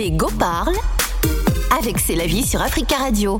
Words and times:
Les 0.00 0.12
Go 0.12 0.30
parlent 0.38 0.78
avec 1.78 1.98
C'est 1.98 2.14
la 2.14 2.24
vie 2.24 2.42
sur 2.42 2.62
Africa 2.62 2.96
Radio. 2.96 3.36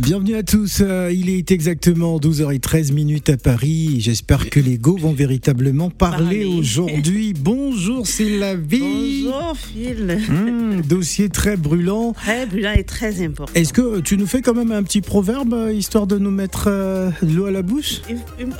Bienvenue 0.00 0.36
à 0.36 0.42
tous, 0.42 0.80
euh, 0.80 1.12
il 1.12 1.28
est 1.28 1.50
exactement 1.50 2.18
12h13 2.18 2.94
minutes 2.94 3.28
à 3.28 3.36
Paris. 3.36 3.96
J'espère 4.00 4.48
que 4.48 4.58
les 4.58 4.78
Go 4.78 4.96
vont 4.96 5.12
véritablement 5.12 5.90
parler, 5.90 6.16
Parler. 6.24 6.44
aujourd'hui. 6.46 7.34
Bonjour, 7.38 8.06
c'est 8.06 8.38
la 8.38 8.54
vie. 8.54 9.24
Bonjour 9.26 9.54
Phil. 9.54 10.18
Hum, 10.30 10.80
dossier 10.80 11.28
très 11.28 11.58
brûlant. 11.58 12.14
Très 12.14 12.46
brûlant 12.46 12.72
et 12.72 12.84
très 12.84 13.22
important. 13.22 13.52
Est-ce 13.54 13.74
que 13.74 14.00
tu 14.00 14.16
nous 14.16 14.26
fais 14.26 14.40
quand 14.40 14.54
même 14.54 14.72
un 14.72 14.82
petit 14.82 15.02
proverbe, 15.02 15.52
euh, 15.52 15.74
histoire 15.74 16.06
de 16.06 16.16
nous 16.16 16.30
mettre 16.30 16.68
euh, 16.68 17.10
de 17.20 17.36
l'eau 17.36 17.44
à 17.44 17.50
la 17.50 17.60
bouche? 17.60 18.00
Il 18.08 18.16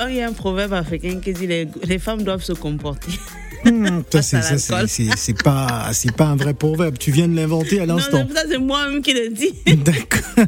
il 0.07 0.16
y 0.16 0.20
a 0.20 0.29
un 0.29 0.34
proverbe 0.34 0.75
africain 0.75 1.18
qui 1.25 1.32
dit 1.32 1.46
les, 1.46 1.66
les 1.82 1.98
femmes 1.98 2.25
doivent 2.25 2.45
se 2.45 2.52
comporter. 2.52 3.12
Hum, 3.66 4.02
ça, 4.11 4.23
c'est- 4.87 5.42
pas, 5.42 5.91
c'est 5.92 6.12
pas 6.12 6.27
un 6.27 6.37
vrai 6.37 6.55
proverbe. 6.55 6.96
Tu 6.98 7.10
viens 7.10 7.28
de 7.28 7.37
l'inventer 7.37 7.80
à 7.80 7.87
Non, 7.87 7.96
l'instant. 7.96 8.20
non, 8.24 8.34
ça 8.34 8.42
c'est 8.48 8.59
moi-même 8.59 9.02
qui 9.02 9.12
le 9.12 9.28
dis. 9.30 9.52
D'accord. 9.84 10.46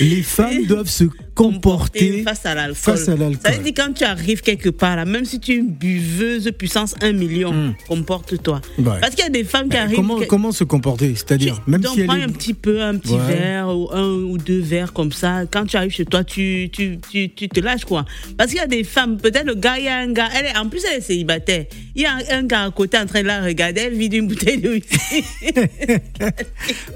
Les 0.00 0.22
femmes 0.22 0.64
doivent 0.68 0.88
se 0.88 1.04
comporter 1.44 2.22
face 2.22 2.44
à 2.46 2.54
l'alcool. 2.54 2.96
Ça 2.98 3.14
veut 3.16 3.62
dire 3.62 3.72
quand 3.76 3.92
tu 3.94 4.04
arrives 4.04 4.40
quelque 4.42 4.68
part, 4.70 4.96
là, 4.96 5.04
même 5.04 5.24
si 5.24 5.40
tu 5.40 5.52
es 5.52 5.56
une 5.56 5.70
buveuse 5.70 6.50
puissance 6.56 6.94
1 7.00 7.12
million, 7.12 7.52
Hmm. 7.52 7.72
comporte-toi. 7.88 8.60
Ouais. 8.78 8.84
Parce 9.00 9.14
qu'il 9.14 9.24
y 9.24 9.26
a 9.26 9.30
des 9.30 9.44
femmes 9.44 9.68
qui 9.68 9.76
arrivent. 9.76 10.00
Comment, 10.28 10.52
se 10.52 10.64
comporter? 10.64 11.14
C'est-à-dire, 11.14 11.60
tu 11.64 11.70
même 11.70 11.80
t'en 11.80 11.94
si 11.94 12.04
prends 12.04 12.16
est... 12.16 12.22
un 12.22 12.28
petit 12.28 12.54
peu, 12.54 12.82
un 12.82 12.96
petit 12.96 13.14
Ouais. 13.14 13.34
verre 13.36 13.68
ou 13.68 13.88
un 13.92 14.06
ou 14.08 14.38
deux 14.38 14.60
verres 14.60 14.92
comme 14.92 15.12
ça. 15.12 15.42
Quand 15.50 15.64
tu 15.66 15.76
arrives 15.76 15.90
chez 15.92 16.04
toi, 16.04 16.24
tu, 16.24 16.68
tu, 16.72 16.98
tu, 17.10 17.30
tu 17.30 17.48
te 17.48 17.60
lâches 17.60 17.84
quoi. 17.84 18.04
Parce 18.36 18.50
qu'il 18.50 18.58
y 18.58 18.62
a 18.62 18.66
des 18.66 18.84
femmes, 18.84 19.16
peut-être 19.18 19.46
le 19.46 19.54
gars, 19.54 19.78
il 19.78 19.84
y 19.84 19.88
a 19.88 19.96
un 19.98 20.12
gars, 20.12 20.28
elle 20.38 20.46
est, 20.46 20.56
en 20.56 20.68
plus 20.68 20.82
elle 20.90 20.98
est 20.98 21.02
célibataire. 21.02 21.64
Il 21.94 22.02
y 22.02 22.06
a 22.06 22.12
un, 22.14 22.38
un 22.38 22.42
gars 22.44 22.64
à 22.64 22.70
côté 22.70 22.98
en 22.98 23.06
train 23.06 23.22
de 23.22 23.26
la 23.26 23.42
regarder, 23.42 23.82
elle 23.82 23.94
vide 23.94 24.14
une 24.14 24.28
bouteille 24.28 24.58
de 24.58 24.70
whisky. 24.70 25.24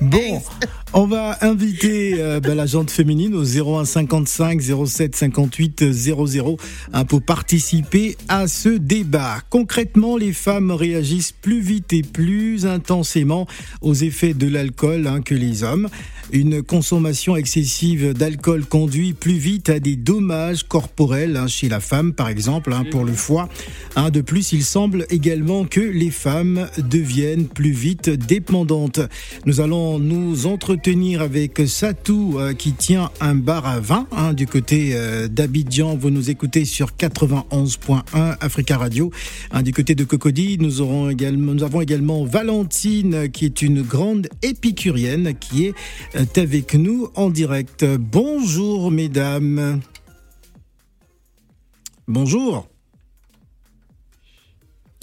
Bon, 0.01 0.43
on 0.93 1.07
va 1.07 1.39
inviter 1.41 2.17
euh, 2.19 2.41
ben, 2.41 2.55
la 2.55 2.67
jante 2.67 2.91
féminine 2.91 3.35
au 3.35 3.43
01 3.45 3.85
55 4.35 4.87
07 4.87 5.17
58 5.17 5.93
00 5.93 6.57
hein, 6.93 7.05
pour 7.05 7.23
participer 7.23 8.17
à 8.29 8.49
ce 8.49 8.69
débat. 8.69 9.39
Concrètement, 9.49 10.17
les 10.17 10.33
femmes 10.33 10.71
réagissent 10.71 11.33
plus 11.33 11.61
vite 11.61 11.93
et 11.93 12.03
plus 12.03 12.67
intensément 12.67 13.47
aux 13.81 13.95
effets 13.95 14.35
de 14.35 14.49
l'alcool 14.49 15.07
hein, 15.07 15.21
que 15.23 15.35
les 15.35 15.63
hommes. 15.63 15.89
Une 16.33 16.63
consommation 16.63 17.37
excessive 17.37 18.13
d'alcool 18.13 18.65
conduit 18.65 19.13
plus 19.13 19.37
vite 19.37 19.69
à 19.69 19.79
des 19.79 19.95
dommages 19.95 20.65
corporels 20.65 21.37
hein, 21.37 21.47
chez 21.47 21.69
la 21.69 21.81
femme, 21.81 22.13
par 22.13 22.29
exemple, 22.29 22.73
hein, 22.73 22.85
pour 22.91 23.05
le 23.05 23.13
foie. 23.13 23.49
De 24.13 24.21
plus, 24.21 24.53
il 24.53 24.65
semble 24.65 25.07
également 25.11 25.65
que 25.65 25.81
les 25.81 26.11
femmes 26.11 26.67
deviennent 26.79 27.47
plus 27.47 27.71
vite 27.71 28.11
dépendantes. 28.11 29.01
Nous 29.47 29.61
allons 29.61 29.99
nous 29.99 30.47
entretenir 30.47 31.23
avec 31.23 31.63
Satou 31.67 32.39
euh, 32.39 32.55
qui 32.55 32.73
tient 32.73 33.11
un 33.21 33.35
bar 33.35 33.67
à 33.67 33.81
vin 33.81 34.07
du 34.35 34.47
côté 34.47 34.93
euh, 34.95 35.29
d'Abidjan. 35.29 35.97
Vous 35.97 36.11
nous 36.11 36.31
écoutez 36.31 36.65
sur 36.65 36.93
91.1 36.93 38.37
Africa 38.41 38.79
Radio. 38.79 39.11
Du 39.63 39.73
côté 39.73 39.95
de 39.95 40.05
Cocody, 40.05 40.57
nous, 40.59 40.81
aurons 40.81 41.11
également, 41.11 41.53
nous 41.53 41.65
avons 41.65 41.81
également 41.81 42.25
Valentine 42.25 43.31
qui 43.31 43.45
est 43.45 43.63
une 43.63 43.83
grande 43.83 44.29
épicurienne 44.43 45.35
qui 45.39 45.67
est 45.67 45.75
euh, 46.17 46.25
avec 46.37 46.75
nous 46.75 47.09
en 47.17 47.31
direct. 47.31 47.85
Bonjour 47.85 48.91
mesdames. 48.91 49.81
Bonjour. 52.07 52.69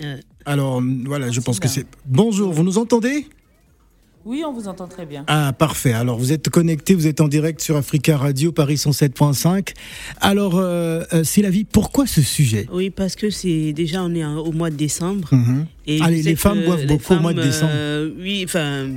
Euh, 0.04 0.18
Alors 0.46 0.82
voilà, 1.06 1.32
je 1.32 1.40
pense 1.42 1.60
que 1.60 1.68
c'est... 1.68 1.86
Bonjour, 2.06 2.54
vous 2.54 2.64
nous 2.64 2.78
entendez? 2.78 3.28
Oui, 4.26 4.44
on 4.46 4.54
vous 4.54 4.68
entend 4.68 4.88
très 4.88 5.06
bien. 5.06 5.24
Ah, 5.28 5.54
parfait. 5.58 5.94
Alors, 5.94 6.18
vous 6.18 6.32
êtes 6.32 6.50
connecté, 6.50 6.94
vous 6.94 7.08
êtes 7.08 7.22
en 7.22 7.28
direct 7.28 7.62
sur 7.62 7.76
Africa 7.76 8.18
Radio, 8.18 8.52
Paris 8.52 8.76
107.5. 8.76 9.74
Alors, 10.20 10.58
euh, 10.58 11.04
euh, 11.14 11.24
c'est 11.24 11.42
la 11.42 11.50
vie. 11.50 11.64
Pourquoi 11.64 12.06
ce 12.06 12.22
sujet? 12.22 12.68
Oui, 12.72 12.90
parce 12.90 13.16
que 13.16 13.30
c'est 13.30 13.74
déjà, 13.74 14.04
on 14.04 14.14
est 14.14 14.24
au 14.24 14.52
mois 14.52 14.70
de 14.70 14.76
décembre. 14.76 15.28
Mhm. 15.32 15.66
Et 15.88 15.98
je 15.98 16.04
les- 16.04 16.36
femmes 16.36 16.60
que 16.62 16.66
boivent 16.66 16.80
les 16.82 16.86
beaucoup 16.86 17.14
au 17.16 17.20
mois 17.20 17.34
de 17.34 17.42
décembre. 17.42 17.72
euh, 17.74 18.10
oui, 18.20 18.44
enfin, 18.46 18.88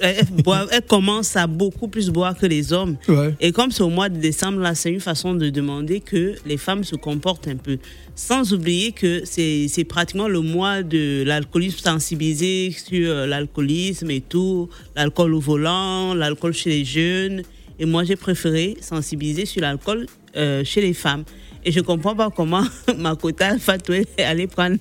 elles, 0.00 0.16
elles 0.20 0.42
boivent- 0.44 0.68
elles 0.70 0.82
commencent 0.82 1.34
à 1.36 1.46
beaucoup 1.48 1.88
plus 1.88 2.10
boire 2.10 2.36
que 2.38 2.46
les 2.46 2.72
hommes. 2.72 2.96
Ouais. 3.08 3.34
Et 3.40 3.50
comme 3.50 3.72
c'est 3.72 3.82
au 3.82 3.88
mois 3.88 4.08
de 4.08 4.18
décembre, 4.18 4.60
là, 4.60 4.74
c'est 4.76 4.90
une 4.92 5.00
façon 5.00 5.34
de 5.34 5.50
demander 5.50 5.98
que 6.00 6.34
les 6.46 6.56
femmes 6.58 6.84
se 6.84 6.94
comportent 6.94 7.48
un 7.48 7.56
peu. 7.56 7.78
Sans 8.14 8.52
oublier 8.52 8.92
que 8.92 9.22
c'est 9.24 9.84
pratiquement 9.88 10.28
le 10.28 10.40
mois 10.40 10.82
de 10.84 11.24
l'alcoolisme 11.26 11.78
sensibilisé 11.78 12.70
sur 12.70 13.10
euh, 13.10 13.26
l'alcoolisme 13.26 14.10
et 14.10 14.20
tout, 14.20 14.68
l'alcool 14.94 15.34
au 15.34 15.40
volant, 15.40 16.14
l'alcool 16.14 16.52
chez 16.54 16.70
les 16.70 16.84
jeunes. 16.84 17.42
Et 17.80 17.84
moi, 17.86 18.04
j'ai 18.04 18.16
préféré 18.16 18.76
sensibiliser 18.80 19.44
sur 19.46 19.62
l'alcool 19.62 20.06
euh, 20.36 20.62
chez 20.64 20.82
les 20.82 20.94
femmes. 20.94 21.24
Et 21.64 21.70
je 21.70 21.80
comprends 21.80 22.14
pas 22.14 22.30
comment 22.30 22.64
ma 22.98 23.14
quota 23.14 23.58
Fatoué 23.58 24.06
est 24.16 24.24
allée 24.24 24.46
prendre 24.46 24.78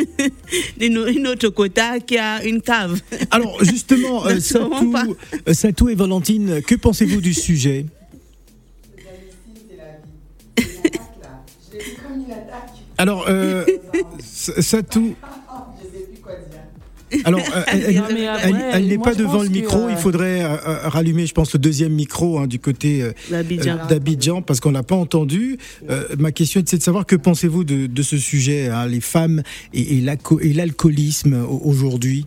une, 0.80 1.26
autre 1.26 1.48
quota 1.48 1.98
qui 2.00 2.16
a 2.16 2.44
une 2.44 2.62
cave. 2.62 3.00
Alors, 3.30 3.62
justement, 3.64 4.24
euh, 4.26 4.34
Ne 4.34 4.40
Satou, 4.40 4.94
euh, 5.48 5.54
Satou 5.54 5.88
et 5.88 5.94
Valentine, 5.94 6.62
que 6.62 6.76
pensez-vous 6.76 7.20
du 7.20 7.34
sujet 7.34 7.86
Alors, 12.96 13.24
euh, 13.28 13.64
Satou. 14.20 15.16
Alors, 17.24 17.40
euh, 17.56 17.62
elle, 17.68 17.98
après, 17.98 18.80
n'est 18.82 18.98
pas 18.98 19.14
devant 19.14 19.42
le 19.42 19.48
micro. 19.48 19.78
euh, 19.86 19.90
Il 19.90 19.96
faudrait 19.96 20.42
euh, 20.44 20.56
rallumer, 20.88 21.26
je 21.26 21.34
pense, 21.34 21.52
le 21.52 21.58
deuxième 21.58 21.92
micro 21.92 22.38
hein, 22.38 22.46
du 22.46 22.58
côté 22.58 23.02
euh, 23.02 23.12
D'Abidjan. 23.88 24.42
parce 24.42 24.60
qu'on 24.60 24.70
l'a 24.72 24.82
pas 24.82 24.96
entendu. 24.96 25.58
Ma 26.18 26.32
question, 26.32 26.62
c'est 26.66 26.78
de 26.78 26.82
savoir 26.82 27.06
que 27.06 27.16
pensez-vous 27.16 27.64
de, 27.64 27.86
de 27.86 28.02
ce 28.02 28.18
sujet, 28.18 28.68
hein, 28.68 28.86
les 28.86 29.00
femmes 29.00 29.42
et, 29.72 29.98
et 29.98 30.00
l'alco- 30.00 30.40
et 30.40 30.52
l'alcoolisme 30.52 31.44
au- 31.48 31.60
aujourd'hui? 31.64 32.26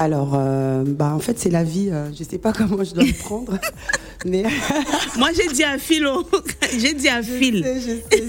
Alors, 0.00 0.34
euh, 0.36 0.84
bah, 0.86 1.12
en 1.12 1.18
fait, 1.18 1.38
c'est 1.40 1.50
la 1.50 1.64
vie. 1.64 1.88
euh, 1.90 2.08
je 2.16 2.22
sais 2.22 2.38
pas 2.38 2.52
comment 2.56 2.84
je 2.84 2.94
dois 2.94 3.02
le 3.04 3.12
prendre. 3.12 3.58
mais 4.24 4.44
Moi, 5.18 5.30
j'ai 5.36 5.52
dit 5.52 5.64
à 5.64 5.76
Philo, 5.76 6.24
j'ai 6.78 6.94
dit 6.94 7.08
à 7.08 7.20
je 7.20 7.32
Phil. 7.32 7.64
sais, 7.64 7.80
je 7.80 8.16
sais, 8.16 8.24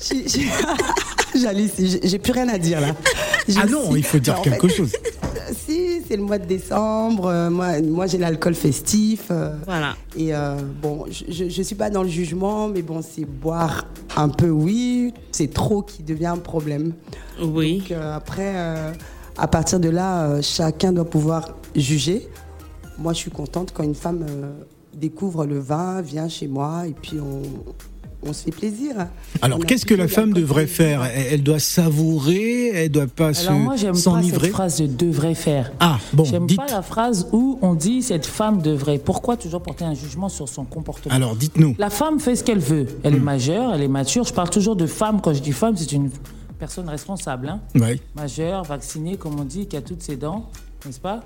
je 0.00 0.16
sais. 0.18 0.28
Je- 0.28 0.40
je- 0.40 1.40
J'hallucine. 1.40 1.98
J'ai- 2.02 2.18
plus 2.18 2.32
rien 2.32 2.48
à 2.48 2.58
dire 2.58 2.80
là. 2.80 2.94
Je 3.48 3.58
Ah 3.60 3.66
non, 3.66 3.90
suis- 3.90 4.00
il 4.00 4.04
faut 4.04 4.18
dire 4.18 4.38
en 4.38 4.42
quelque 4.42 4.68
fait, 4.68 4.74
chose. 4.76 4.92
Si, 5.66 6.02
c'est 6.06 6.16
le 6.16 6.22
mois 6.22 6.38
de 6.38 6.46
décembre. 6.46 7.26
euh, 7.26 7.50
moi, 7.50 7.80
moi 7.80 8.06
j'ai 8.06 8.18
l'alcool 8.18 8.54
festif. 8.54 9.24
euh, 9.30 9.54
Voilà. 9.64 9.96
et 10.16 10.34
euh, 10.34 10.56
bon, 10.82 11.04
je, 11.10 11.48
je 11.48 11.62
suis 11.62 11.74
pas 11.74 11.88
dans 11.90 12.02
le 12.02 12.08
jugement, 12.08 12.68
mais 12.68 12.82
bon, 12.82 13.00
c'est 13.02 13.24
boire 13.24 13.86
un 14.16 14.28
peu, 14.28 14.48
oui. 14.50 15.12
C'est 15.32 15.52
trop 15.52 15.82
qui 15.82 16.02
devient 16.02 16.26
un 16.26 16.36
problème. 16.38 16.92
Oui. 17.42 17.78
Donc, 17.78 17.90
euh, 17.92 18.16
après, 18.16 18.52
euh, 18.54 18.92
à 19.38 19.46
partir 19.48 19.80
de 19.80 19.88
là, 19.88 20.24
euh, 20.28 20.42
chacun 20.42 20.92
doit 20.92 21.04
pouvoir 21.04 21.54
juger. 21.74 22.28
Moi, 22.98 23.12
je 23.12 23.18
suis 23.18 23.30
contente 23.30 23.72
quand 23.74 23.82
une 23.82 23.94
femme 23.94 24.24
euh, 24.28 24.50
découvre 24.94 25.44
le 25.46 25.58
vin, 25.58 26.00
vient 26.00 26.28
chez 26.28 26.48
moi 26.48 26.84
et 26.86 26.92
puis 26.94 27.18
on, 27.20 27.42
on 28.26 28.32
se 28.32 28.44
fait 28.44 28.50
plaisir. 28.50 28.94
Alors, 29.42 29.58
On 29.58 29.62
a 29.62 29.66
qu'est-ce 29.66 29.84
que 29.84 29.94
la 29.94 30.08
femme 30.08 30.32
devrait 30.32 30.66
faire? 30.66 31.04
Elle, 31.04 31.42
doit 31.42 31.58
savourer, 31.58 32.68
elle 32.68 32.88
doit 32.90 33.06
pas 33.06 33.38
Alors 33.46 33.58
moi, 33.60 33.76
j'aime 33.76 33.92
pas 33.92 33.98
s'enivrer? 33.98 34.46
cette 34.46 34.54
phrase 34.54 34.78
de 34.80 34.86
devrait 34.86 35.34
faire. 35.34 35.72
Ah, 35.80 35.98
bon, 36.14 36.24
J'aime 36.24 36.46
dites. 36.46 36.56
pas 36.56 36.66
la 36.68 36.80
phrase 36.82 37.28
où 37.32 37.58
on 37.60 37.74
dit 37.74 38.02
cette 38.02 38.24
femme 38.26 38.62
devrait. 38.62 38.98
Pourquoi 38.98 39.36
toujours 39.36 39.60
porter 39.62 39.84
un 39.84 39.94
jugement 39.94 40.30
sur 40.30 40.48
son 40.48 40.64
comportement? 40.64 41.14
Alors, 41.14 41.36
dites-nous. 41.36 41.74
La 41.78 41.90
femme 41.90 42.18
fait 42.18 42.36
ce 42.36 42.42
qu'elle 42.42 42.58
veut. 42.58 42.86
Elle 43.02 43.14
est 43.16 43.20
majeure, 43.20 43.74
elle 43.74 43.82
est 43.82 43.88
mature. 43.88 44.24
Je 44.24 44.32
parle 44.32 44.48
toujours 44.50 44.76
de 44.76 44.86
femme. 44.86 45.20
Quand 45.20 45.34
je 45.34 45.42
dis 45.42 45.52
femme, 45.52 45.76
c'est 45.76 45.92
une 45.92 46.10
personne 46.58 46.88
responsable. 46.88 47.48
Hein 47.48 47.60
majeure, 48.14 48.64
vaccinée, 48.64 49.16
comme 49.16 49.38
on 49.40 49.44
dit, 49.44 49.66
qui 49.66 49.76
a 49.76 49.82
toutes 49.82 50.02
ses 50.02 50.16
dents, 50.16 50.50
n'est-ce 50.84 51.00
pas? 51.00 51.20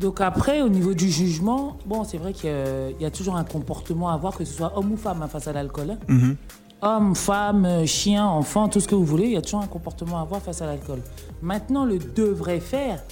Donc 0.00 0.20
après, 0.20 0.62
au 0.62 0.68
niveau 0.68 0.92
du 0.94 1.10
jugement, 1.10 1.78
bon, 1.86 2.04
c'est 2.04 2.18
vrai 2.18 2.32
qu'il 2.32 2.50
y 2.50 2.52
a- 2.52 2.90
il 2.90 3.00
y 3.02 3.06
a 3.06 3.10
toujours 3.10 3.36
un 3.36 3.44
comportement 3.44 4.10
à 4.10 4.14
avoir, 4.14 4.36
que 4.36 4.44
ce 4.44 4.52
soit 4.52 4.76
homme 4.76 4.92
ou 4.92 4.96
femme 4.96 5.22
hein, 5.22 5.28
face 5.28 5.48
à 5.48 5.52
l'alcool. 5.52 5.90
hein. 5.92 5.98
Mhm. 6.08 6.36
Homme, 6.82 7.14
femme, 7.14 7.64
euh, 7.64 7.86
chien, 7.86 8.26
enfant, 8.26 8.68
tout 8.68 8.80
ce 8.80 8.86
que 8.88 8.94
vous 8.94 9.04
voulez, 9.06 9.24
il 9.24 9.32
y 9.32 9.36
a 9.36 9.42
toujours 9.42 9.62
un 9.62 9.66
comportement 9.66 10.18
à 10.18 10.22
avoir 10.22 10.42
face 10.42 10.60
à 10.60 10.66
l'alcool. 10.66 11.00
Maintenant, 11.40 11.86
le 11.86 11.98
devrait 11.98 12.60
faire, 12.60 13.02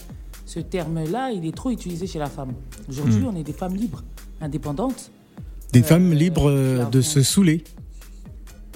ce 0.44 0.60
terme-là, 0.60 1.30
il 1.32 1.46
est 1.46 1.56
trop 1.56 1.70
utilisé 1.70 2.06
chez 2.06 2.18
la 2.18 2.26
femme. 2.28 2.52
Aujourd'hui, 2.88 3.20
Mhm. 3.20 3.28
on 3.32 3.36
est 3.36 3.42
des 3.42 3.54
femmes 3.54 3.74
libres, 3.74 4.02
indépendantes. 4.42 5.10
Des 5.72 5.82
femmes 5.82 6.12
libres 6.12 6.50
euh, 6.50 6.84
de 6.84 7.00
se 7.00 7.22
saouler. 7.22 7.64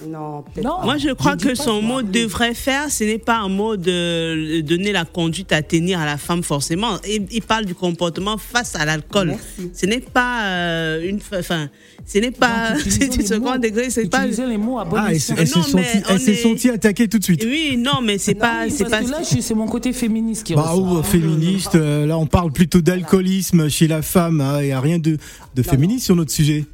Non, 0.07 0.43
Non. 0.63 0.79
pas. 0.79 0.83
Moi, 0.85 0.97
je 0.97 1.09
crois 1.09 1.35
que 1.35 1.55
son 1.55 1.81
mot 1.81 2.01
devrait 2.01 2.53
faire, 2.53 2.89
ce 2.89 3.03
n'est 3.03 3.17
pas 3.17 3.37
un 3.39 3.49
mot 3.49 3.75
de 3.77 4.61
donner 4.61 4.91
la 4.91 5.05
conduite 5.05 5.51
à 5.51 5.61
tenir 5.61 5.99
à 5.99 6.05
la 6.05 6.17
femme 6.17 6.43
forcément. 6.43 6.97
Il, 7.07 7.25
il 7.31 7.41
parle 7.41 7.65
du 7.65 7.75
comportement 7.75 8.37
face 8.37 8.75
à 8.75 8.85
l'alcool. 8.85 9.35
Ce 9.73 9.85
n'est 9.85 9.99
pas 9.99 10.43
euh, 10.45 11.01
une, 11.09 11.19
enfin, 11.37 11.69
ce 12.05 12.19
n'est 12.19 12.31
pas 12.31 12.73
du 12.83 13.25
second 13.25 13.57
degré, 13.57 13.89
c'est 13.89 14.07
pas. 14.09 14.25
Les 14.25 14.57
mots 14.57 14.79
à 14.79 14.85
bon 14.85 14.95
Ah, 14.97 15.07
elle, 15.11 15.19
s'est 15.19 15.45
sentie, 15.45 15.75
on 15.75 16.13
elle 16.13 16.19
s'est 16.19 16.31
est- 16.31 16.35
sentie 16.43 16.69
attaquée 16.69 17.07
tout 17.07 17.19
de 17.19 17.23
suite. 17.23 17.43
Oui, 17.45 17.75
non, 17.77 18.01
mais 18.03 18.17
c'est 18.17 18.33
Non, 18.35 18.39
pas, 18.39 18.61
oui, 18.65 18.71
c'est 18.71 18.83
parce 18.89 19.03
pas. 19.05 19.17
que 19.21 19.35
là, 19.35 19.41
c'est 19.41 19.53
mon 19.55 19.67
côté 19.67 19.91
féministe 19.93 20.43
qui 20.45 20.55
Bah, 20.55 20.61
ressort. 20.61 20.99
ou 20.99 21.03
féministe, 21.03 21.75
euh, 21.75 22.05
là 22.05 22.17
on 22.17 22.25
parle 22.25 22.51
plutôt 22.51 22.81
d'alcoolisme 22.81 23.69
chez 23.69 23.87
la 23.87 24.01
femme, 24.01 24.39
hein, 24.41 24.59
il 24.61 24.67
n'y 24.67 24.71
a 24.71 24.79
rien 24.79 24.97
de, 24.99 25.17
de 25.55 25.63
féministe 25.63 26.05
sur 26.05 26.15
notre 26.15 26.31
sujet. 26.31 26.65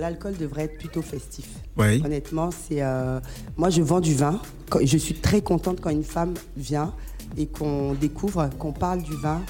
L'alcool 0.00 0.36
devrait 0.36 0.64
être 0.64 0.78
plutôt 0.78 1.02
festif. 1.02 1.46
Oui. 1.76 2.02
Honnêtement, 2.04 2.50
c'est. 2.50 2.82
euh, 2.82 3.20
Moi, 3.56 3.70
je 3.70 3.82
vends 3.82 4.00
du 4.00 4.14
vin. 4.14 4.40
Je 4.82 4.96
suis 4.98 5.14
très 5.14 5.40
contente 5.42 5.80
quand 5.80 5.90
une 5.90 6.04
femme 6.04 6.34
vient 6.56 6.92
et 7.36 7.46
qu'on 7.46 7.94
découvre, 7.94 8.48
qu'on 8.58 8.72
parle 8.72 9.02
du 9.02 9.14
vin, 9.14 9.40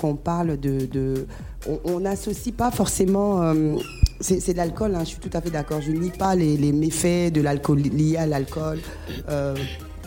qu'on 0.00 0.16
parle 0.16 0.58
de. 0.58 0.86
de- 0.86 1.26
On 1.84 2.00
n'associe 2.00 2.54
pas 2.54 2.70
forcément. 2.70 3.42
euh, 3.42 3.76
C'est 4.20 4.52
de 4.52 4.56
l'alcool, 4.56 4.94
hein, 4.94 5.00
je 5.00 5.10
suis 5.10 5.18
tout 5.20 5.30
à 5.34 5.40
fait 5.42 5.50
d'accord. 5.50 5.82
Je 5.82 5.90
ne 5.92 5.98
nie 5.98 6.10
pas 6.10 6.34
les, 6.34 6.56
les 6.56 6.72
méfaits 6.72 7.30
de 7.32 7.42
l'alcool 7.42 7.80
liés 7.80 8.16
à 8.16 8.26
l'alcool. 8.26 8.78
euh, 9.28 9.54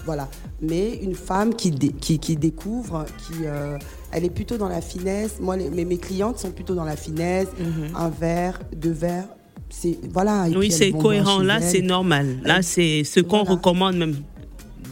voilà. 0.06 0.28
Mais 0.62 0.96
une 1.04 1.14
femme 1.14 1.54
qui, 1.54 1.70
dé- 1.70 1.92
qui, 1.92 2.18
qui 2.18 2.36
découvre, 2.36 3.06
qui, 3.20 3.46
euh, 3.46 3.78
elle 4.12 4.26
est 4.26 4.30
plutôt 4.32 4.58
dans 4.58 4.68
la 4.70 4.82
finesse. 4.82 5.40
Moi, 5.40 5.58
les- 5.58 5.70
mes, 5.70 5.86
mes 5.86 5.98
clientes 6.00 6.40
sont 6.40 6.50
plutôt 6.52 6.74
dans 6.74 6.86
la 6.86 6.96
finesse. 6.96 7.48
Un 7.96 8.10
verre, 8.10 8.60
deux 8.76 8.92
verres. 8.92 9.28
C'est 9.70 9.98
voilà. 10.12 10.48
et 10.50 10.56
Oui, 10.56 10.72
c'est 10.72 10.92
cohérent. 10.92 11.40
Là, 11.40 11.62
c'est 11.62 11.82
normal. 11.82 12.38
Là, 12.44 12.62
c'est 12.62 13.04
ce 13.04 13.20
qu'on 13.20 13.38
Voilà. 13.44 13.52
recommande 13.52 13.96
même. 13.98 14.16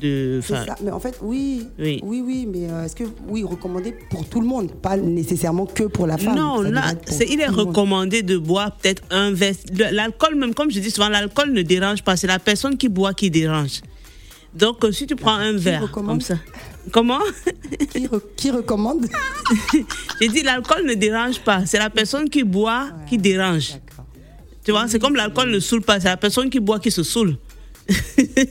De, 0.01 0.41
ça. 0.47 0.63
Mais 0.83 0.91
en 0.91 0.99
fait, 0.99 1.17
oui, 1.23 1.65
Oui. 1.79 1.99
oui, 2.03 2.21
oui, 2.23 2.47
mais 2.47 2.69
euh, 2.69 2.85
est-ce 2.85 2.95
que 2.95 3.05
oui, 3.29 3.43
recommandé 3.43 3.95
pour 4.11 4.27
tout 4.29 4.39
le 4.41 4.45
monde, 4.45 4.71
pas 4.73 4.95
nécessairement 4.95 5.65
que 5.65 5.85
pour 5.85 6.05
la 6.05 6.17
femme. 6.17 6.35
Non, 6.35 6.61
là, 6.61 6.83
c'est- 7.07 7.25
il 7.27 7.41
est 7.41 7.47
recommandé 7.47 8.21
de 8.21 8.37
boire 8.37 8.77
peut-être 8.77 9.01
un 9.09 9.31
verre. 9.31 9.55
L'alcool, 9.91 10.35
même 10.35 10.53
comme 10.53 10.69
je 10.69 10.79
dis 10.79 10.91
souvent, 10.91 11.09
l'alcool 11.09 11.51
ne 11.51 11.63
dérange 11.63 12.03
pas. 12.03 12.15
C'est 12.15 12.27
la 12.27 12.37
personne 12.37 12.77
qui 12.77 12.89
boit 12.89 13.15
qui 13.15 13.31
dérange. 13.31 13.81
Donc, 14.53 14.83
euh, 14.85 14.91
si 14.91 15.07
tu 15.07 15.15
prends 15.15 15.33
un 15.33 15.53
verre 15.53 15.81
recommande 15.81 16.09
comme 16.09 16.21
ça. 16.21 16.35
Comment? 16.91 17.19
Qui, 17.91 18.05
re- 18.07 18.21
qui 18.35 18.51
recommande? 18.51 19.07
J'ai 20.21 20.27
dit 20.27 20.43
l'alcool 20.43 20.85
ne 20.85 20.93
dérange 20.93 21.39
pas. 21.39 21.65
C'est 21.65 21.79
la 21.79 21.89
personne 21.89 22.29
qui 22.29 22.43
boit 22.43 22.89
qui 23.09 23.17
dérange. 23.17 23.73
Tu 24.67 24.73
vois, 24.73 24.85
c'est 24.89 24.99
comme 24.99 25.15
l'alcool 25.15 25.49
ne 25.49 25.61
saoule 25.61 25.81
pas. 25.81 25.97
C'est 25.97 26.09
la 26.09 26.17
personne 26.17 26.49
qui 26.49 26.59
boit 26.59 26.77
qui 26.77 26.91
se 26.91 27.01
saoule. 27.01 27.37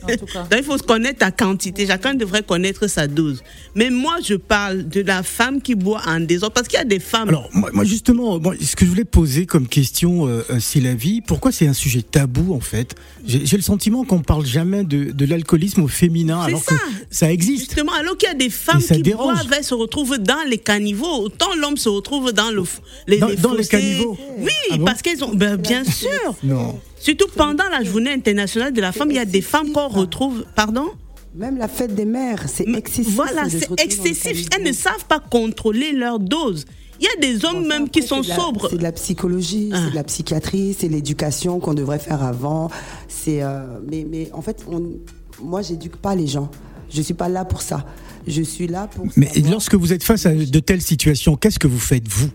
En 0.03 0.15
tout 0.17 0.25
cas. 0.25 0.43
Donc, 0.43 0.59
il 0.59 0.63
faut 0.63 0.77
se 0.77 0.83
connaître 0.83 1.19
ta 1.19 1.31
quantité. 1.31 1.85
Chacun 1.87 2.13
devrait 2.13 2.43
connaître 2.43 2.87
sa 2.87 3.07
dose. 3.07 3.43
Mais 3.75 3.89
moi, 3.89 4.15
je 4.23 4.35
parle 4.35 4.87
de 4.87 5.01
la 5.01 5.23
femme 5.23 5.61
qui 5.61 5.75
boit 5.75 6.01
en 6.07 6.19
désordre. 6.19 6.53
Parce 6.53 6.67
qu'il 6.67 6.77
y 6.77 6.81
a 6.81 6.85
des 6.85 6.99
femmes. 6.99 7.29
Alors, 7.29 7.49
moi, 7.53 7.69
moi, 7.73 7.83
justement, 7.83 8.39
moi, 8.39 8.55
ce 8.59 8.75
que 8.75 8.85
je 8.85 8.89
voulais 8.89 9.05
poser 9.05 9.45
comme 9.45 9.67
question, 9.67 10.27
euh, 10.27 10.43
euh, 10.49 10.57
c'est 10.59 10.79
la 10.79 10.95
vie. 10.95 11.21
Pourquoi 11.21 11.51
c'est 11.51 11.67
un 11.67 11.73
sujet 11.73 12.01
tabou, 12.01 12.53
en 12.53 12.59
fait? 12.59 12.95
J'ai 13.25 13.57
le 13.57 13.63
sentiment 13.63 14.03
qu'on 14.05 14.21
parle 14.21 14.45
jamais 14.45 14.83
de, 14.83 15.11
de 15.11 15.25
l'alcoolisme 15.25 15.81
au 15.83 15.87
féminin, 15.87 16.39
C'est 16.43 16.47
alors 16.47 16.63
ça. 16.63 16.75
que 16.75 16.81
ça 17.11 17.31
existe. 17.31 17.65
Justement, 17.65 17.91
alors 17.93 18.17
qu'il 18.17 18.29
y 18.29 18.31
a 18.31 18.35
des 18.35 18.49
femmes 18.49 18.81
qui 18.81 19.01
dérange. 19.01 19.33
boivent, 19.35 19.53
elles 19.57 19.63
se 19.63 19.73
retrouvent 19.73 20.17
dans 20.17 20.43
les 20.47 20.57
caniveaux. 20.57 21.23
Autant 21.23 21.53
l'homme 21.59 21.77
se 21.77 21.89
retrouve 21.89 22.31
dans 22.31 22.51
le, 22.51 22.63
les, 23.07 23.17
Dans- 23.19 23.33
dans 23.35 23.53
les 23.53 23.65
caniveaux 23.65 24.17
Oui, 24.37 24.49
Ah 24.71 24.77
bon? 24.77 24.85
parce 24.85 25.01
qu'elles 25.01 25.23
ont. 25.23 25.33
ben, 25.35 25.57
bien 25.57 25.83
sûr. 25.83 26.09
Non. 26.43 26.79
Surtout 26.99 27.27
pendant 27.35 27.63
la 27.71 27.83
journée 27.83 28.11
internationale 28.11 28.73
de 28.73 28.81
la 28.81 28.91
femme, 28.91 29.11
il 29.11 29.15
y 29.17 29.19
a 29.19 29.25
des 29.25 29.41
femmes 29.41 29.71
qu'on 29.71 29.87
retrouve. 29.87 30.45
Pardon? 30.55 30.87
Même 31.35 31.57
la 31.57 31.67
fête 31.67 31.93
des 31.93 32.05
mères, 32.05 32.45
c'est 32.47 32.67
excessif. 32.67 33.13
Voilà, 33.15 33.47
c'est 33.49 33.69
excessif. 33.79 34.47
Elles 34.55 34.63
ne 34.63 34.71
savent 34.71 35.05
pas 35.07 35.19
contrôler 35.19 35.91
leur 35.91 36.19
dose. 36.19 36.65
Il 36.99 37.03
y 37.05 37.07
a 37.07 37.21
des 37.21 37.45
hommes 37.45 37.61
Bon, 37.61 37.67
même 37.67 37.89
qui 37.89 38.01
sont 38.01 38.21
la- 38.27 38.35
sobres. 38.35 38.69
C'est 38.71 38.77
de 38.77 38.81
la 38.83 38.91
psychologie, 38.91 39.69
Ah. 39.71 39.81
c'est 39.83 39.91
de 39.91 39.95
la 39.95 40.03
psychiatrie, 40.03 40.75
c'est 40.77 40.87
l'éducation 40.87 41.59
qu'on 41.59 41.75
devrait 41.75 41.99
faire 41.99 42.23
avant. 42.23 42.71
C'est, 43.07 43.43
euh, 43.43 43.67
mais, 43.87 44.07
mais 44.09 44.29
en 44.33 44.41
fait, 44.41 44.65
on, 44.67 44.93
moi, 45.39 45.61
j'éduque 45.61 45.97
pas 45.97 46.15
les 46.15 46.25
gens. 46.25 46.49
Je 46.89 47.01
suis 47.03 47.13
pas 47.13 47.29
là 47.29 47.45
pour 47.45 47.61
ça. 47.61 47.85
Je 48.25 48.41
suis 48.41 48.65
là 48.67 48.87
pour. 48.87 49.05
Mais 49.15 49.27
savoir- 49.27 49.51
lorsque 49.51 49.75
vous 49.75 49.93
êtes 49.93 50.03
face 50.03 50.25
à 50.25 50.33
de 50.33 50.59
telles 50.59 50.81
situations, 50.81 51.35
qu'est-ce 51.35 51.59
que 51.59 51.67
vous 51.67 51.77
faites, 51.79 52.07
vous? 52.07 52.29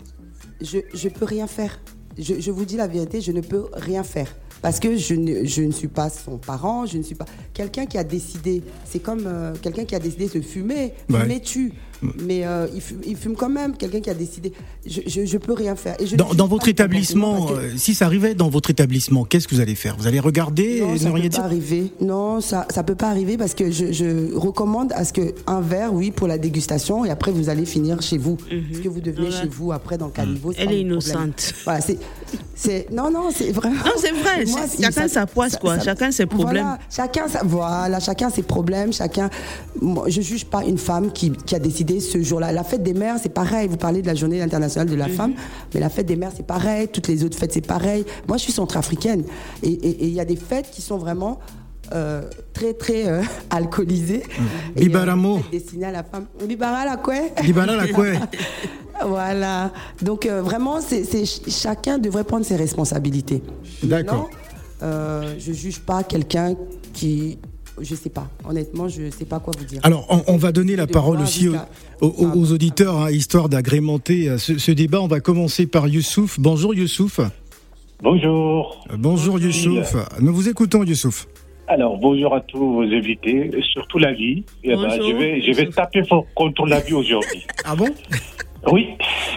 Je 0.61 0.77
je 0.93 1.09
peux 1.09 1.25
rien 1.25 1.47
faire. 1.47 1.81
Je, 2.17 2.35
je 2.39 2.51
vous 2.51 2.63
dis 2.63 2.77
la 2.77 2.87
vérité, 2.87 3.19
je 3.19 3.31
ne 3.33 3.41
peux 3.41 3.65
rien 3.73 4.03
faire. 4.03 4.33
Parce 4.63 4.79
que 4.79 4.95
je 4.95 5.13
ne, 5.13 5.43
je 5.43 5.61
ne 5.61 5.73
suis 5.73 5.89
pas 5.89 6.09
son 6.09 6.37
parent, 6.37 6.85
je 6.85 6.97
ne 6.97 7.03
suis 7.03 7.15
pas. 7.15 7.25
Quelqu'un 7.53 7.85
qui 7.85 7.97
a 7.97 8.03
décidé, 8.05 8.63
c'est 8.85 8.99
comme 8.99 9.25
euh, 9.27 9.53
quelqu'un 9.61 9.83
qui 9.83 9.93
a 9.93 9.99
décidé 9.99 10.29
de 10.29 10.41
fumer. 10.41 10.93
Ouais. 11.09 11.19
Fumer 11.19 11.41
tue. 11.41 11.73
Mais 12.25 12.45
euh, 12.45 12.67
il, 12.73 12.81
fume, 12.81 12.99
il 13.05 13.15
fume 13.15 13.35
quand 13.35 13.49
même, 13.49 13.75
quelqu'un 13.77 13.99
qui 14.01 14.09
a 14.09 14.13
décidé. 14.13 14.51
Je, 14.85 15.01
je, 15.07 15.25
je 15.25 15.37
peux 15.37 15.53
rien 15.53 15.75
faire. 15.75 15.95
Et 15.99 16.05
je 16.07 16.15
Dans, 16.15 16.33
ne 16.33 16.43
votre 16.49 16.67
établissement, 16.67 17.45
que- 17.47 17.53
euh, 17.53 17.69
si 17.77 17.93
ça 17.93 18.05
arrivait 18.05 18.33
dans 18.35 18.49
votre 18.49 18.69
établissement, 18.69 19.23
qu'est-ce 19.25 19.47
que 19.47 19.55
vous 19.55 19.61
allez 19.61 19.75
faire? 19.75 19.95
Vous 19.97 20.07
allez 20.07 20.19
regarder 20.19 20.81
Non, 20.81 20.93
et 20.93 20.97
ça 20.99 21.09
ne 21.09 21.13
rien 21.13 21.23
peut 21.23 21.29
pas 21.29 21.35
dire 21.35 21.43
arriver. 21.45 21.93
Non, 22.01 22.41
ça 22.41 22.65
ça 22.69 22.83
peut 22.83 22.95
pas 22.95 23.09
arriver 23.09 23.37
parce 23.37 23.53
que 23.53 23.71
je, 23.71 23.91
je 23.91 24.33
recommande 24.35 24.91
à 24.93 25.05
ce 25.05 25.13
que 25.13 25.33
un 25.47 25.61
verre, 25.61 25.93
oui, 25.93 26.11
pour 26.11 26.27
la 26.27 26.37
dégustation, 26.37 27.05
et 27.05 27.09
après 27.09 27.31
vous 27.31 27.49
allez 27.49 27.65
finir 27.65 28.01
chez 28.01 28.17
vous. 28.17 28.37
Ce 28.49 28.79
que 28.79 28.89
vous 28.89 29.01
devenez 29.01 29.27
Voilà. 29.29 29.41
chez 29.43 29.47
vous 29.47 29.71
après 29.71 29.97
dans 29.97 30.07
le 30.07 30.11
caniveau. 30.11 30.51
c'est 30.53 30.61
Elle 30.61 30.67
pas 30.67 30.73
est 30.73 30.81
innocente. 30.81 31.53
Voilà, 31.63 31.79
c'est, 32.55 32.91
non, 32.91 33.09
non, 33.11 33.29
c'est 33.33 33.51
vraiment. 33.51 33.75
Non, 33.83 33.91
c'est 33.97 34.11
vrai, 34.11 34.45
Moi, 34.47 34.61
chacun 34.79 35.07
sa 35.07 35.25
poisse, 35.25 35.57
quoi. 35.57 35.79
Chacun 35.79 36.11
ses 36.11 36.25
problèmes. 36.25 36.63
Voilà, 36.63 36.79
chacun, 36.89 37.27
sa- 37.27 37.43
voilà, 37.43 37.99
chacun 37.99 38.29
ses 38.29 38.43
problèmes, 38.43 38.93
chacun. 38.93 39.29
Moi, 39.81 40.05
je 40.07 40.21
juge 40.21 40.45
pas 40.45 40.63
une 40.63 40.77
femme 40.77 41.11
qui, 41.11 41.31
qui 41.31 41.55
a 41.55 41.59
décidé 41.59 41.92
ce 41.99 42.21
jour-là. 42.21 42.51
La 42.51 42.63
fête 42.63 42.83
des 42.83 42.93
mères, 42.93 43.15
c'est 43.21 43.33
pareil. 43.33 43.67
Vous 43.67 43.77
parlez 43.77 44.01
de 44.01 44.07
la 44.07 44.15
journée 44.15 44.41
internationale 44.41 44.87
de 44.89 44.95
la 44.95 45.07
Mhm. 45.07 45.13
femme, 45.13 45.33
mais 45.73 45.79
la 45.79 45.89
fête 45.89 46.05
des 46.05 46.15
mères, 46.15 46.31
c'est 46.35 46.45
pareil. 46.45 46.87
Toutes 46.87 47.07
les 47.07 47.23
autres 47.23 47.37
fêtes, 47.37 47.53
c'est 47.53 47.65
pareil. 47.65 48.05
Moi, 48.27 48.37
je 48.37 48.43
suis 48.43 48.53
centrafricaine. 48.53 49.23
Et 49.61 50.05
il 50.07 50.13
y 50.13 50.19
a 50.19 50.25
des 50.25 50.35
fêtes 50.35 50.69
qui 50.71 50.81
sont 50.81 50.97
vraiment. 50.97 51.39
euh, 51.93 52.23
très 52.53 52.73
très 52.73 53.07
euh, 53.07 53.21
alcoolisées. 53.51 54.23
Et, 54.75 54.79
euh, 54.79 54.83
Bibaramo. 54.85 55.41
à 55.83 55.91
la 55.91 56.01
femme. 56.03 56.25
Bibara 56.47 56.85
la 56.85 56.95
quoi? 56.95 57.15
Libana, 57.43 57.75
là, 57.75 57.87
quoi? 57.89 58.05
Voilà. 59.05 59.71
Donc 60.01 60.25
euh, 60.25 60.41
vraiment, 60.41 60.79
c'est, 60.81 61.03
chacun 61.49 61.97
devrait 61.99 62.23
prendre 62.23 62.45
ses 62.45 62.55
responsabilités. 62.55 63.43
D'accord. 63.83 64.29
Je 64.81 65.51
juge 65.53 65.81
pas 65.81 66.03
quelqu'un 66.03 66.55
qui, 66.93 67.37
je 67.81 67.95
sais 67.95 68.09
pas. 68.09 68.27
Honnêtement, 68.47 68.87
je 68.87 69.09
sais 69.09 69.25
pas 69.25 69.39
quoi 69.39 69.53
vous 69.57 69.65
dire. 69.65 69.79
Alors, 69.83 70.05
on, 70.09 70.33
on 70.33 70.37
va 70.37 70.51
donner 70.51 70.75
la 70.75 70.85
De 70.85 70.91
parole 70.91 71.19
aussi 71.21 71.47
aux, 71.49 71.53
jusqu'à- 71.53 71.67
aux- 72.01 72.31
aux 72.39 72.51
auditeurs, 72.51 72.97
hein, 73.01 73.11
histoire 73.11 73.49
d'agrémenter 73.49 74.29
euh, 74.29 74.37
ce, 74.37 74.57
ce 74.57 74.71
débat. 74.71 75.01
On 75.01 75.07
va 75.07 75.19
commencer 75.19 75.65
par 75.67 75.87
Youssouf. 75.87 76.39
Bonjour 76.39 76.73
Youssouf. 76.75 77.19
Bonjour. 78.01 78.85
Euh, 78.91 78.95
Bonjour 78.97 79.39
Youssouf. 79.39 79.95
Nous 80.19 80.33
vous 80.33 80.49
écoutons 80.49 80.83
Youssouf. 80.83 81.27
Alors, 81.67 81.97
bonjour 81.97 82.35
à 82.35 82.41
tous 82.41 82.57
vos 82.59 82.81
invités, 82.83 83.49
surtout 83.71 83.97
la 83.97 84.11
vie. 84.13 84.43
Eh 84.63 84.69
ben, 84.69 84.75
Bonjour. 84.75 85.09
je 85.09 85.15
vais, 85.15 85.41
je 85.41 85.51
vais 85.53 85.69
taper 85.69 86.03
fort 86.03 86.25
contre 86.35 86.65
la 86.65 86.79
vie 86.81 86.93
aujourd'hui. 86.93 87.45
Ah 87.65 87.75
bon? 87.75 87.87
Oui. 88.71 88.89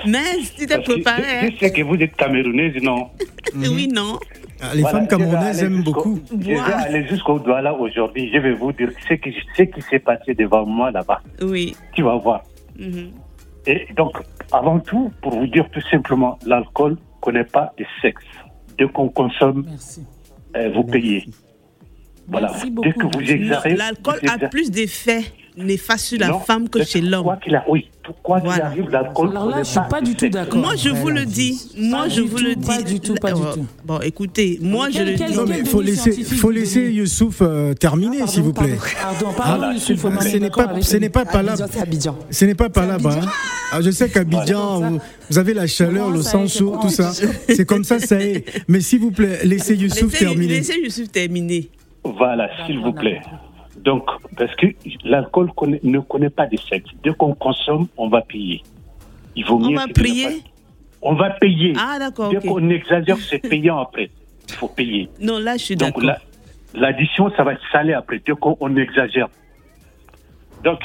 Mais 0.06 0.18
tu 0.58 0.66
t'es 0.66 0.78
préparé. 0.80 1.22
Je, 1.22 1.46
hein. 1.46 1.50
je 1.54 1.58
sais 1.58 1.72
que 1.72 1.82
vous 1.82 1.94
êtes 1.94 2.14
camerounaise, 2.16 2.74
non? 2.82 3.06
Oui, 3.54 3.86
non. 3.88 4.18
Ah, 4.60 4.74
Les 4.74 4.80
Voilà, 4.82 4.98
femmes 4.98 5.08
camerounaises 5.08 5.62
aiment 5.62 5.82
beaucoup. 5.82 6.18
Je 6.30 6.36
vais 6.48 6.58
aller 6.58 7.06
jusqu'au 7.08 7.38
doigt 7.38 7.60
là 7.62 7.74
aujourd'hui. 7.74 8.30
Je 8.32 8.38
vais 8.38 8.52
vous 8.54 8.72
dire 8.72 8.90
ce 9.08 9.14
qui, 9.14 9.34
ce 9.56 9.62
qui 9.62 9.82
s'est 9.82 9.98
passé 9.98 10.34
devant 10.34 10.64
moi 10.64 10.90
là-bas. 10.90 11.20
Oui. 11.42 11.76
Tu 11.92 12.02
vas 12.02 12.16
voir. 12.16 12.42
Mhm. 12.78 13.10
Et 13.66 13.86
donc, 13.96 14.16
avant 14.52 14.78
tout, 14.78 15.12
pour 15.22 15.32
vous 15.38 15.46
dire 15.46 15.68
tout 15.70 15.80
simplement, 15.90 16.38
l'alcool 16.46 16.92
ne 16.92 16.96
connaît 17.20 17.44
pas 17.44 17.72
de 17.78 17.84
sexe. 18.00 18.24
Dès 18.78 18.86
qu'on 18.88 19.08
consomme, 19.08 19.64
Merci. 19.68 20.06
euh, 20.56 20.70
vous 20.74 20.84
payez. 20.84 21.24
Voilà. 22.28 22.48
Merci 22.52 22.70
Dès 22.70 22.92
que 22.92 23.02
beaucoup. 23.02 23.18
vous. 23.18 23.76
L'alcool 23.76 24.20
a 24.28 24.48
plus 24.48 24.70
d'effets 24.70 25.24
néfastes 25.56 26.06
sur 26.06 26.18
la 26.18 26.28
Non, 26.28 26.40
femme 26.40 26.68
que 26.68 26.84
chez 26.84 27.00
l'homme. 27.00 27.22
Quoi 27.24 27.36
qu'il 27.36 27.54
a, 27.56 27.64
oui, 27.66 27.88
quoi 28.22 28.40
qu'il 28.40 28.48
Voilà. 28.50 28.66
arrive, 28.66 28.90
l'alcool. 28.90 29.30
Alors 29.30 29.48
là, 29.48 29.62
je 29.62 29.68
suis 29.70 29.80
pas 29.88 30.02
du 30.02 30.14
tout 30.14 30.28
d'accord. 30.28 30.60
Moi, 30.60 30.74
je 30.76 30.90
vous 30.90 31.08
le 31.08 31.24
dis. 31.24 31.58
Moi, 31.78 32.02
Pas 32.02 32.08
je 32.10 32.20
du 32.20 32.28
vous 32.28 32.36
tout, 32.36 32.44
le 32.44 32.54
dis. 32.56 32.66
pas 32.66 32.82
du 32.82 33.00
tout, 33.00 33.14
pas 33.14 33.32
du 33.32 33.40
Euh, 33.40 33.52
tout. 33.54 33.66
Bon, 33.84 33.98
écoutez, 34.00 34.58
moi, 34.60 34.88
je 34.90 34.98
Quel- 34.98 35.06
le 35.06 35.14
dis. 35.14 35.34
Non, 35.34 35.44
mais 35.48 35.60
il 35.60 35.66
faut 35.66 35.80
laisser, 35.80 36.12
faut 36.24 36.50
laisser 36.50 36.90
Youssouf 36.92 37.38
euh, 37.40 37.72
terminer, 37.72 38.18
Pardon, 38.18 38.32
s'il 38.32 38.42
vous 38.42 38.52
plaît. 38.52 38.76
pardon. 39.00 39.32
Pardon, 39.32 39.34
pardon, 39.60 39.72
Youssouf, 39.72 40.04
on 40.04 40.18
est 40.18 40.28
Ce 40.28 40.36
n'est 40.36 40.50
pas, 40.50 40.74
ce 40.82 40.96
n'est 40.98 41.08
pas 41.08 41.24
par 41.24 41.42
là. 41.42 41.52
Abidjan, 41.52 41.68
c'est 41.72 41.80
Abidjan. 41.80 42.18
Ce 42.30 42.44
n'est 42.44 42.54
pas 42.54 42.68
par 42.68 42.86
là-bas. 42.86 43.20
Ah, 43.72 43.80
je 43.80 43.90
sais 43.92 44.10
qu'Abidjan, 44.10 44.98
vous, 45.30 45.38
avez 45.38 45.54
la 45.54 45.66
chaleur, 45.66 46.10
le 46.10 46.20
sang 46.20 46.46
chaud, 46.48 46.76
tout 46.82 46.90
ça. 46.90 47.12
C'est 47.48 47.64
comme 47.64 47.84
ça, 47.84 47.98
ça 47.98 48.20
est. 48.20 48.44
Mais 48.68 48.80
s'il 48.82 49.00
vous 49.00 49.10
plaît, 49.10 49.38
laissez 49.44 49.74
Youssouf 49.74 50.18
terminer. 50.18 50.56
laissez 50.56 50.78
Youssouf 50.82 51.10
terminer. 51.10 51.70
Voilà, 52.12 52.48
s'il 52.66 52.78
vous 52.80 52.92
plaît. 52.92 53.20
Donc, 53.78 54.08
parce 54.36 54.54
que 54.56 54.66
l'alcool 55.04 55.52
connaît- 55.54 55.80
ne 55.82 55.98
connaît 56.00 56.30
pas 56.30 56.46
de 56.46 56.56
sexe. 56.56 56.90
Dès 57.02 57.12
qu'on 57.12 57.34
consomme, 57.34 57.86
on 57.96 58.08
va 58.08 58.22
payer. 58.22 58.62
Il 59.34 59.44
vaut 59.44 59.56
On 59.56 59.68
mieux 59.70 59.76
va 59.76 59.84
que 59.84 59.88
ne 59.90 59.94
prier 59.94 60.24
pas- 60.26 60.50
On 61.02 61.14
va 61.14 61.30
payer. 61.30 61.74
Ah, 61.78 61.98
d'accord, 61.98 62.30
Dès 62.30 62.40
qu'on 62.40 62.68
exagère, 62.70 63.18
c'est 63.18 63.38
payant 63.48 63.78
après. 63.78 64.10
Il 64.48 64.54
faut 64.54 64.68
payer. 64.68 65.08
Non, 65.20 65.38
là, 65.38 65.56
je 65.56 65.62
suis 65.64 65.76
Donc 65.76 65.88
d'accord. 65.88 66.04
là, 66.04 66.18
l'addition, 66.74 67.30
ça 67.36 67.44
va 67.44 67.52
être 67.52 67.62
salé 67.70 67.92
après, 67.92 68.20
dès 68.26 68.32
qu'on 68.32 68.56
on 68.60 68.74
exagère. 68.76 69.28
Donc, 70.64 70.80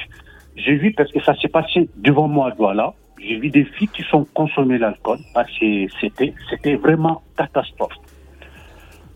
j'ai 0.55 0.75
vu, 0.75 0.91
parce 0.93 1.11
que 1.11 1.21
ça 1.23 1.33
s'est 1.35 1.47
passé 1.47 1.89
devant 1.95 2.27
moi, 2.27 2.51
voilà, 2.57 2.93
j'ai 3.19 3.37
vu 3.37 3.49
des 3.49 3.63
filles 3.63 3.87
qui 3.87 4.03
sont 4.03 4.25
consommées 4.33 4.77
l'alcool, 4.77 5.19
parce 5.33 5.51
que 5.57 5.87
c'était, 6.01 6.33
c'était 6.49 6.75
vraiment 6.75 7.21
catastrophe. 7.37 7.93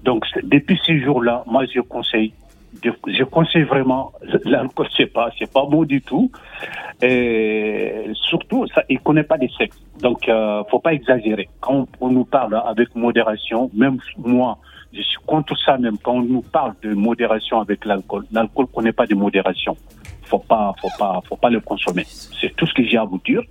Donc, 0.06 0.26
depuis 0.44 0.80
ces 0.86 1.00
jours-là, 1.02 1.44
moi, 1.48 1.66
je 1.66 1.82
conseille, 1.82 2.32
je, 2.84 3.24
conseille 3.24 3.64
vraiment, 3.64 4.12
l'alcool, 4.46 4.88
c'est 4.96 5.12
pas, 5.12 5.32
c'est 5.38 5.52
pas 5.52 5.66
bon 5.66 5.84
du 5.84 6.00
tout. 6.02 6.32
Et 7.02 8.06
surtout, 8.14 8.68
ça, 8.68 8.84
il 8.88 9.00
connaît 9.00 9.24
pas 9.24 9.40
des 9.40 9.50
sexes. 9.58 9.82
Donc, 10.00 10.30
euh, 10.30 10.64
faut 10.70 10.80
pas 10.80 10.94
exagérer. 10.94 11.50
Quand 11.60 11.88
on 12.00 12.10
nous 12.10 12.24
parle 12.24 12.62
avec 12.66 12.96
modération, 12.96 13.72
même 13.74 13.98
moi, 14.18 14.60
je 14.94 15.02
suis 15.02 15.18
contre 15.26 15.58
ça 15.58 15.78
même. 15.78 15.98
Quand 15.98 16.14
on 16.14 16.22
nous 16.22 16.44
parle 16.44 16.74
de 16.84 16.94
modération 16.94 17.60
avec 17.60 17.84
l'alcool, 17.84 18.26
l'alcool 18.32 18.68
connaît 18.68 18.94
pas 18.94 19.08
de 19.08 19.16
modération. 19.16 19.76
Faut 20.30 20.40
pas, 20.40 20.74
faut 20.82 20.90
pas, 20.98 21.22
faut 21.28 21.36
pas 21.36 21.50
le 21.50 21.60
consommer. 21.60 22.06
C'est 22.42 22.56
tout 22.56 22.66
ce 22.66 22.74
que 22.74 22.84
j'ai 22.84 22.98
à 22.98 23.04
vous 23.06 23.20
dire. 23.26 23.42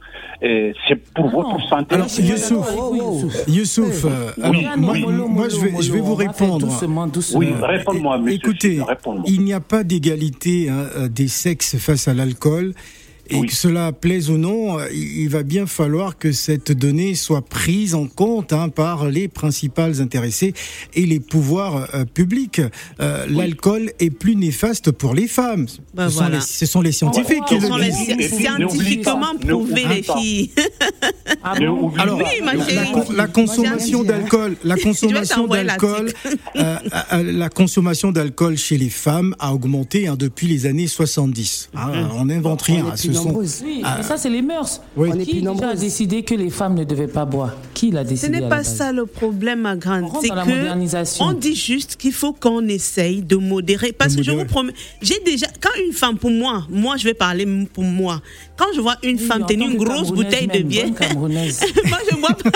Et 0.43 0.73
c'est 0.89 0.97
pour 1.15 1.27
Ah 1.29 1.33
non. 1.33 1.43
votre 1.43 1.69
santé. 1.69 1.95
Alors, 1.95 2.07
Youssouf, 2.19 2.69
Oui, 2.91 2.99
Youssouf. 2.99 3.49
Youssouf, 3.49 4.05
euh, 4.05 4.33
Oui. 4.51 4.65
alors, 4.65 4.77
Non, 4.77 5.29
moi, 5.29 5.49
je 5.49 5.57
vais, 5.57 5.71
mollo, 5.71 5.83
je 5.83 5.93
vais 5.93 6.01
vous 6.01 6.15
répondre. 6.15 6.59
Doucement, 6.67 7.07
doucement. 7.07 7.39
Oui, 7.41 7.53
réponds-moi, 7.63 8.19
monsieur. 8.19 8.35
Écoutez, 8.39 8.81
il 9.27 9.41
n'y 9.43 9.53
a 9.53 9.61
pas 9.61 9.85
d'égalité 9.85 10.69
hein, 10.69 10.87
euh, 10.97 11.09
des 11.09 11.29
sexes 11.29 11.77
face 11.79 12.09
à 12.09 12.15
l'alcool. 12.15 12.75
Et 13.31 13.37
Oui. 13.37 13.47
que 13.47 13.55
cela 13.55 13.91
plaise 13.93 14.29
ou 14.31 14.37
non, 14.37 14.77
il 14.93 15.29
va 15.29 15.43
bien 15.43 15.67
falloir 15.67 16.19
que 16.19 16.31
cette 16.33 16.73
donnée 16.73 17.15
soit 17.15 17.41
prise 17.43 17.95
en 17.95 18.07
compte 18.07 18.53
hein, 18.53 18.69
par 18.69 19.09
les 19.09 19.29
principales 19.29 20.01
intéressées 20.03 20.53
et 20.95 21.07
les 21.07 21.21
pouvoirs 21.21 21.89
euh, 21.95 22.05
publics. 22.05 22.61
Euh, 23.01 23.27
L'alcool 23.29 23.93
est 23.99 24.11
plus 24.11 24.37
néfaste 24.37 24.91
pour 24.91 25.15
les 25.15 25.27
femmes. 25.27 25.67
Ben 25.95 26.11
ce, 26.11 26.15
voilà. 26.17 26.41
sont 26.41 26.47
les, 26.47 26.53
ce 26.59 26.67
sont 26.67 26.81
les 26.83 26.93
scientifiques 26.93 27.45
qui 27.49 27.57
Ce 27.57 27.63
le 27.63 27.67
sont 27.69 27.77
les 27.77 27.91
disent. 27.91 28.35
Scientifiquement 28.39 29.35
prouvé, 29.41 29.85
les 29.89 30.03
filles. 30.03 30.51
Ah 31.43 31.55
bon 31.59 31.93
Alors, 31.99 32.19
Oui, 32.19 32.25
ma 32.45 32.55
la, 32.55 32.67
chérie. 32.67 32.89
la- 33.17 33.27
consommation 33.27 34.01
un 34.03 34.05
d'alcool, 34.05 34.57
la 34.65 34.77
consommation 34.83 35.37
t'envoyer 35.43 35.65
d'alcool, 35.65 36.13
euh, 36.57 36.77
la 37.23 37.49
consommation 37.49 38.13
d'alcool 38.13 38.57
chez 38.59 38.77
les 38.79 38.91
femmes 38.91 39.35
a 39.39 39.55
augmenté 39.55 40.09
hein, 40.09 40.17
depuis 40.19 40.47
les 40.47 40.67
années 40.67 40.87
70. 40.87 41.71
Hein, 41.75 42.09
on 42.17 42.27
n'invente 42.27 42.63
rien. 42.63 42.93
Est 42.93 42.97
Ce 42.97 43.09
sont, 43.15 43.25
nombreuses. 43.27 43.63
Oui, 43.65 43.81
Ah. 43.85 43.95
mais 43.99 44.03
ça, 44.03 44.17
c'est 44.17 44.31
les 44.31 44.43
mœurs. 44.43 44.81
Oui. 44.97 45.11
On 45.13 45.19
est 45.19 45.25
Qui 45.25 45.41
plus 45.41 45.41
déjà 45.43 45.69
a 45.71 45.75
décidé 45.75 46.23
que 46.23 46.35
les 46.35 46.51
femmes 46.51 46.75
ne 46.75 46.85
devaient 46.85 47.07
pas 47.09 47.25
boire? 47.25 47.55
Qui 47.75 47.91
l'a 47.91 48.05
Ce 48.05 48.09
décidé 48.09 48.33
n'est 48.33 48.39
à 48.39 48.41
la 48.43 48.49
pas 48.49 48.65
ça 48.65 48.93
le 48.93 49.07
problème, 49.07 49.61
ma 49.63 49.77
grande. 49.77 50.05
On 50.05 50.07
rentre 50.09 50.21
C'est 50.23 50.29
dans 50.29 50.35
la 50.37 50.45
que 50.45 50.51
modernisation. 50.51 51.25
on 51.27 51.33
dit 51.33 51.55
juste 51.57 51.97
qu'il 51.97 52.13
faut 52.13 52.33
qu'on 52.33 52.67
essaye 52.69 53.23
de 53.23 53.37
modérer. 53.37 53.93
Parce 53.93 54.13
De 54.13 54.19
que 54.19 54.23
je 54.25 54.31
vous 54.33 54.45
promets, 54.45 54.73
j'ai 55.03 55.21
déjà, 55.25 55.47
quand 55.61 55.71
une 55.87 55.93
femme, 55.93 56.17
pour 56.19 56.31
moi, 56.31 56.65
moi 56.71 56.97
je 56.97 57.05
vais 57.05 57.15
parler 57.15 57.47
pour 57.73 57.85
moi, 57.85 58.21
quand 58.57 58.67
je 58.75 58.81
vois 58.81 58.97
une 59.03 59.17
Oui, 59.17 59.23
femme 59.27 59.43
en 59.43 59.47
tenir 59.47 59.69
une 59.71 59.77
grosse 59.77 60.11
bouteille 60.13 60.47
de 60.47 60.61
bière, 60.63 60.85
bonne 60.87 60.95
Camerounaise. 60.95 61.61
moi 61.89 61.99
je 62.11 62.17
vois 62.17 62.29
pas. 62.31 62.51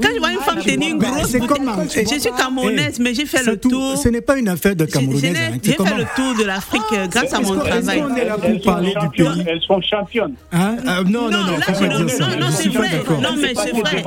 quand 0.00 0.08
je 0.14 0.18
vois 0.18 0.30
une 0.32 0.38
ah, 0.40 0.44
femme 0.44 0.62
tenir 0.64 0.88
une 0.90 0.98
grosse 0.98 1.28
c'est 1.30 1.38
bouteille, 1.38 1.56
comme 1.56 1.68
un- 1.68 1.84
je 1.88 2.18
suis 2.18 2.30
camerounaise, 2.36 2.96
Eh, 2.98 3.02
mais 3.02 3.14
j'ai 3.14 3.26
fait 3.26 3.42
le 3.44 3.56
tour. 3.56 3.96
Ce 3.96 4.08
n'est 4.08 4.20
pas 4.20 4.36
une 4.38 4.48
affaire 4.48 4.74
de 4.76 4.84
Camerounaise. 4.84 5.36
hein, 5.36 5.58
j'ai 5.62 5.72
fait 5.72 5.96
le 5.96 6.04
tour 6.16 6.34
de 6.38 6.44
l'Afrique 6.44 6.82
euh, 6.92 7.06
grâce 7.06 7.32
à 7.32 7.40
mon 7.40 7.56
travail. 7.58 8.00
qu'on 8.00 8.16
est 8.16 8.24
là 8.24 8.38
pour 8.38 8.60
parler 8.62 8.94
du 9.00 9.08
pays? 9.10 9.26
Elles 9.46 9.62
sont 9.62 9.80
championnes. 9.80 10.34
Hein 10.52 10.76
Euh, 10.86 11.04
Non, 11.04 11.30
non, 11.30 11.44
non, 11.44 11.56
là, 11.56 11.62
faut 11.66 11.74
je- 11.74 11.78
pas 11.88 11.96
dire 11.96 12.00
non, 12.00 12.08
ça. 12.08 12.36
non, 12.36 12.46
c'est 12.50 12.68
vrai. 12.68 13.02
Non, 13.22 13.36
mais 13.38 13.54
c'est 13.54 13.72
vrai. 13.72 14.04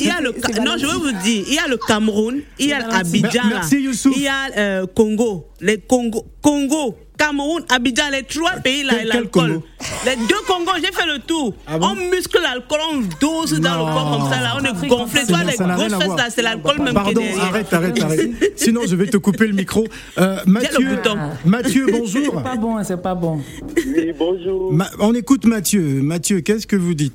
Il 0.00 0.06
y 0.06 0.10
a 0.10 0.20
le, 0.20 0.34
non, 0.64 0.72
je 0.78 0.86
vais 0.86 0.92
vous 0.92 1.12
dire, 1.22 1.44
il 1.48 1.54
y 1.54 1.58
a 1.58 1.66
le 1.68 1.76
Cameroun, 1.76 2.40
il 2.58 2.68
y 2.68 2.72
a 2.72 2.80
Youssouf. 3.72 4.14
il 4.16 4.22
y 4.22 4.28
a 4.28 4.34
euh, 4.56 4.86
Congo, 4.86 5.48
les 5.60 5.78
Congo, 5.78 6.24
Congo, 6.42 6.96
Cameroun, 7.18 7.62
Abidjan, 7.68 8.04
les 8.12 8.22
trois 8.24 8.52
pays 8.62 8.82
là, 8.82 8.94
et 8.94 8.98
quel 8.98 9.08
l'alcool. 9.08 9.60
Les 10.04 10.16
deux 10.16 10.40
Congos, 10.46 10.72
j'ai 10.76 10.92
fait 10.92 11.06
le 11.06 11.18
tour. 11.20 11.54
Ah 11.66 11.78
bon 11.78 11.88
on 11.92 12.10
muscle 12.10 12.38
l'alcool, 12.42 12.78
on 12.92 13.00
dose 13.20 13.58
dans 13.60 13.78
le 13.86 13.92
corps 13.92 14.18
comme 14.20 14.30
ça 14.30 14.40
là, 14.40 14.56
on 14.60 14.64
est 14.64 14.88
gonflé. 14.88 15.20
Ça 15.22 15.26
Toi, 15.26 15.38
n'a- 15.38 15.44
les 15.44 15.56
grosses 15.56 15.92
à 15.92 15.98
fesses 15.98 16.04
voir. 16.06 16.16
là, 16.18 16.24
c'est 16.30 16.42
l'alcool 16.42 16.78
même 16.78 16.88
qui 16.88 16.94
Pardon, 16.94 17.10
est 17.10 17.14
derrière. 17.24 17.44
arrête, 17.44 17.72
arrête, 17.72 18.02
arrête. 18.02 18.30
Sinon, 18.56 18.80
je 18.86 18.96
vais 18.96 19.06
te 19.06 19.16
couper 19.16 19.46
le 19.46 19.54
micro. 19.54 19.84
Euh, 20.18 20.36
Mathieu. 20.46 20.98
Mathieu, 21.44 21.86
bonjour. 21.90 22.34
C'est 22.36 22.42
pas 22.42 22.56
bon, 22.56 22.76
hein, 22.76 22.84
c'est 22.84 23.02
pas 23.02 23.14
bon. 23.14 23.40
Oui, 23.76 24.12
bonjour. 24.18 24.72
Ma- 24.72 24.90
on 25.00 25.14
écoute 25.14 25.44
Mathieu. 25.46 25.82
Mathieu, 26.02 26.40
qu'est-ce 26.40 26.66
que 26.66 26.76
vous 26.76 26.94
dites? 26.94 27.14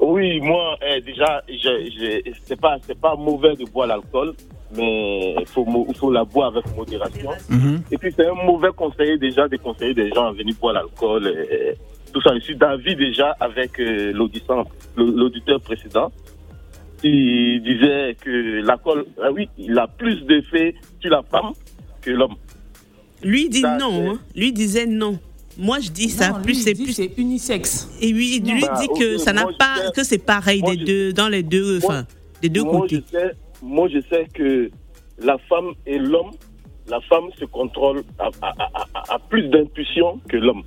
Oui, 0.00 0.40
moi, 0.40 0.76
eh, 0.86 1.00
déjà, 1.00 1.42
je, 1.48 1.54
je, 1.54 2.30
c'est 2.46 2.60
pas, 2.60 2.76
c'est 2.86 2.98
pas 2.98 3.16
mauvais 3.16 3.56
de 3.56 3.64
boire 3.64 3.88
l'alcool, 3.88 4.34
mais 4.76 5.34
il 5.40 5.46
faut, 5.46 6.10
la 6.12 6.24
boire 6.24 6.48
avec 6.56 6.64
modération. 6.76 7.30
Mhm. 7.48 7.82
Et 7.90 7.98
puis, 7.98 8.12
c'est 8.16 8.26
un 8.26 8.34
mauvais 8.34 8.68
conseiller 8.76 9.16
déjà 9.18 9.48
de 9.48 9.56
conseiller 9.56 9.94
des 9.94 10.10
gens 10.10 10.26
à 10.26 10.32
venir 10.32 10.54
boire 10.60 10.74
l'alcool. 10.74 11.26
et- 11.50 11.74
tout 12.12 12.22
ça, 12.22 12.30
je 12.34 12.40
suis 12.40 12.56
d'avis 12.56 12.96
déjà 12.96 13.36
avec 13.38 13.78
euh, 13.78 14.12
l'auditeur 14.12 14.66
l'auditeur 14.96 15.60
précédent. 15.60 16.10
Il 17.04 17.60
disait 17.62 18.16
que 18.20 18.60
l'alcool, 18.62 19.04
ah 19.22 19.30
oui, 19.30 19.48
il 19.58 19.78
a 19.78 19.86
plus 19.86 20.22
d'effet 20.22 20.74
sur 21.00 21.10
la 21.10 21.22
femme 21.22 21.52
que 22.00 22.10
l'homme. 22.10 22.34
Lui 23.22 23.48
dit 23.48 23.60
Ça, 23.60 23.76
non, 23.76 24.12
hein. 24.12 24.18
lui 24.34 24.52
disait 24.52 24.86
non. 24.86 25.18
Moi 25.58 25.80
je 25.80 25.90
dis 25.90 26.08
ça, 26.08 26.30
Non, 26.30 26.40
plus 26.42 26.54
c'est 26.54 26.74
plus. 26.74 26.92
C'est 26.92 27.10
unisexe. 27.18 27.88
Et 28.00 28.10
lui, 28.12 28.38
lui 28.40 28.60
Bah, 28.62 28.78
dit 28.80 28.88
que 28.98 29.18
ça 29.18 29.32
n'a 29.32 29.44
pas, 29.58 29.76
sais- 29.76 29.92
que 29.94 30.04
c'est 30.04 30.18
pareil 30.24 30.60
moi, 30.60 30.74
des 30.74 30.80
je- 30.80 30.86
deux, 30.86 31.12
dans 31.12 31.28
les 31.28 31.42
deux, 31.42 31.78
moi- 31.80 31.88
enfin, 31.90 32.06
des 32.42 32.48
deux 32.48 32.62
moi, 32.62 32.80
côtés. 32.80 33.02
Je 33.12 33.18
sais, 33.18 33.30
moi, 33.62 33.88
je 33.88 34.00
sais 34.10 34.26
que 34.34 34.70
la 35.18 35.36
femme 35.48 35.72
et 35.86 35.98
l'homme, 35.98 36.30
la 36.88 37.00
femme 37.02 37.28
se 37.38 37.44
contrôle 37.44 38.02
à, 38.18 38.28
à- 38.42 38.54
à- 38.58 38.86
à- 38.94 39.14
à 39.14 39.18
plus 39.18 39.48
d'intuition 39.48 40.20
que 40.28 40.36
l'homme. 40.36 40.62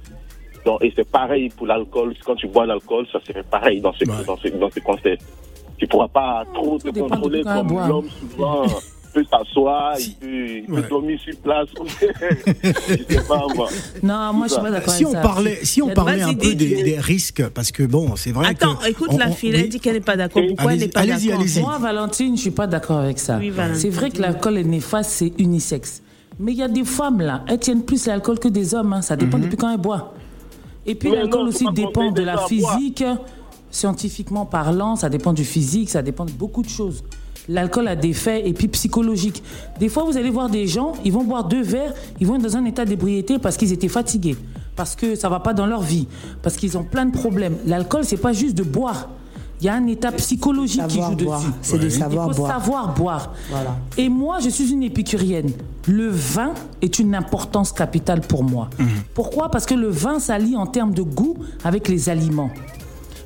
Donc, 0.65 0.83
et 0.83 0.93
c'est 0.95 1.09
pareil 1.09 1.49
pour 1.49 1.65
l'alcool. 1.67 2.13
Quand 2.23 2.35
tu 2.35 2.47
bois 2.47 2.65
l'alcool, 2.67 3.07
ça 3.11 3.19
serait 3.25 3.43
pareil 3.43 3.81
dans 3.81 3.93
ce, 3.93 4.05
Ouais. 4.05 4.23
dans 4.25 4.37
ce, 4.37 4.47
dans 4.49 4.69
ce 4.69 4.79
contexte. 4.79 5.27
Tu 5.77 5.87
pourras 5.87 6.07
pas 6.07 6.43
trop 6.53 6.77
tout 6.77 6.91
te 6.91 6.99
contrôler 6.99 7.41
comme 7.43 7.69
l'homme 7.87 8.09
souvent 8.09 8.63
peut 9.11 9.25
s'asseoir, 9.29 9.93
il 9.99 10.15
peut, 10.15 10.27
il 10.57 10.65
peut 10.65 10.73
Ouais. 10.73 10.87
dormir 10.89 11.19
sur 11.19 11.35
place. 11.37 11.67
je 12.01 13.13
sais 13.13 13.21
pas, 13.27 13.45
moi. 13.55 13.67
Non, 14.03 14.33
moi, 14.33 14.47
je 14.47 14.53
suis 14.53 14.61
pas 14.61 14.71
d'accord 14.71 14.93
Si 14.93 15.03
avec 15.03 15.07
on 15.07 15.21
ça. 15.21 15.21
parlait, 15.21 15.59
si 15.63 15.81
on 15.81 15.89
parlait 15.89 16.21
un 16.21 16.33
peu 16.33 16.53
des, 16.55 16.83
des 16.83 16.99
risques, 16.99 17.47
parce 17.49 17.71
que 17.71 17.83
bon, 17.83 18.15
c'est 18.15 18.31
vrai 18.31 18.47
Attends, 18.49 18.75
que 18.75 18.87
écoute 18.89 19.09
on- 19.11 19.17
la 19.17 19.29
on- 19.29 19.33
fille, 19.33 19.51
oui. 19.51 19.59
elle 19.63 19.69
dit 19.69 19.79
qu'elle 19.79 19.93
n'est 19.95 19.99
pas 20.01 20.15
d'accord. 20.17 20.41
Pourquoi 20.47 20.73
elle 20.73 20.79
n'est 20.79 20.87
pas 20.87 21.05
d'accord? 21.05 21.39
Moi, 21.61 21.77
Valentine, 21.77 22.35
je 22.37 22.41
suis 22.41 22.51
pas 22.51 22.67
d'accord 22.67 22.99
avec 22.99 23.19
ça. 23.19 23.37
Oui, 23.37 23.51
c'est 23.75 23.89
vrai 23.89 24.09
que 24.09 24.21
l'alcool 24.21 24.57
est 24.57 24.63
néfaste, 24.63 25.11
c'est 25.11 25.33
unisexe. 25.37 26.01
Mais 26.39 26.53
il 26.53 26.57
y 26.57 26.63
a 26.63 26.67
des 26.67 26.85
femmes 26.85 27.21
là, 27.21 27.43
elles 27.47 27.59
tiennent 27.59 27.83
plus 27.83 28.07
l'alcool 28.07 28.39
que 28.39 28.47
des 28.47 28.73
hommes. 28.73 28.93
hein. 28.93 29.01
Ça 29.01 29.15
dépend 29.15 29.37
Mhm. 29.37 29.43
depuis 29.43 29.57
quand 29.57 29.71
elles 29.71 29.79
boivent. 29.79 30.05
Et 30.85 30.95
puis 30.95 31.09
Mais 31.11 31.17
l'alcool 31.17 31.41
non, 31.43 31.47
aussi 31.49 31.65
dépend 31.73 32.11
de 32.11 32.23
la 32.23 32.37
physique. 32.47 33.03
Scientifiquement 33.69 34.45
parlant, 34.45 34.95
ça 34.95 35.07
dépend 35.09 35.31
du 35.33 35.45
physique, 35.45 35.89
ça 35.89 36.01
dépend 36.01 36.25
de 36.25 36.31
beaucoup 36.31 36.61
de 36.61 36.69
choses. 36.69 37.03
L'alcool 37.51 37.87
a 37.87 37.95
des 37.95 38.13
faits 38.13 38.43
et 38.45 38.53
puis 38.53 38.67
psychologiques. 38.69 39.43
Des 39.79 39.89
fois, 39.89 40.03
vous 40.03 40.17
allez 40.17 40.29
voir 40.29 40.49
des 40.49 40.67
gens, 40.67 40.93
ils 41.03 41.11
vont 41.11 41.23
boire 41.23 41.43
deux 41.47 41.61
verres, 41.63 41.93
ils 42.19 42.25
vont 42.27 42.35
être 42.35 42.43
dans 42.43 42.55
un 42.57 42.65
état 42.65 42.85
d'ébriété 42.85 43.39
parce 43.39 43.57
qu'ils 43.57 43.73
étaient 43.73 43.87
fatigués, 43.89 44.37
parce 44.75 44.95
que 44.95 45.15
ça 45.15 45.27
va 45.29 45.39
pas 45.41 45.53
dans 45.53 45.65
leur 45.65 45.81
vie, 45.81 46.07
parce 46.41 46.55
qu'ils 46.55 46.77
ont 46.77 46.83
plein 46.83 47.05
de 47.05 47.11
problèmes. 47.11 47.55
L'alcool, 47.65 48.05
c'est 48.05 48.17
pas 48.17 48.31
juste 48.33 48.55
de 48.57 48.63
boire. 48.63 49.09
Il 49.59 49.65
y 49.65 49.69
a 49.69 49.75
un 49.75 49.85
état 49.87 50.11
psychologique 50.13 50.81
qui 50.87 50.95
Savoir 50.95 51.11
joue 51.19 51.25
boire. 51.25 51.39
dessus. 51.39 51.51
C'est 51.61 51.77
de 51.77 51.83
Il 51.85 51.91
savoir 51.91 52.29
faut 52.29 52.35
boire. 52.37 52.51
savoir 52.51 52.93
boire. 52.95 53.33
Voilà. 53.51 53.75
Et 53.95 54.09
moi, 54.09 54.39
je 54.39 54.49
suis 54.49 54.71
une 54.71 54.81
épicurienne. 54.81 55.51
Le 55.87 56.07
vin 56.09 56.53
est 56.81 56.97
une 56.97 57.13
importance 57.13 57.71
capitale 57.71 58.21
pour 58.21 58.43
moi. 58.43 58.69
Pourquoi? 59.13 59.49
Parce 59.51 59.65
que 59.67 59.75
le 59.75 59.89
vin 59.89 60.19
s'allie 60.19 60.55
en 60.55 60.65
termes 60.65 60.93
de 60.95 61.03
goût 61.03 61.35
avec 61.63 61.89
les 61.89 62.09
aliments. 62.09 62.49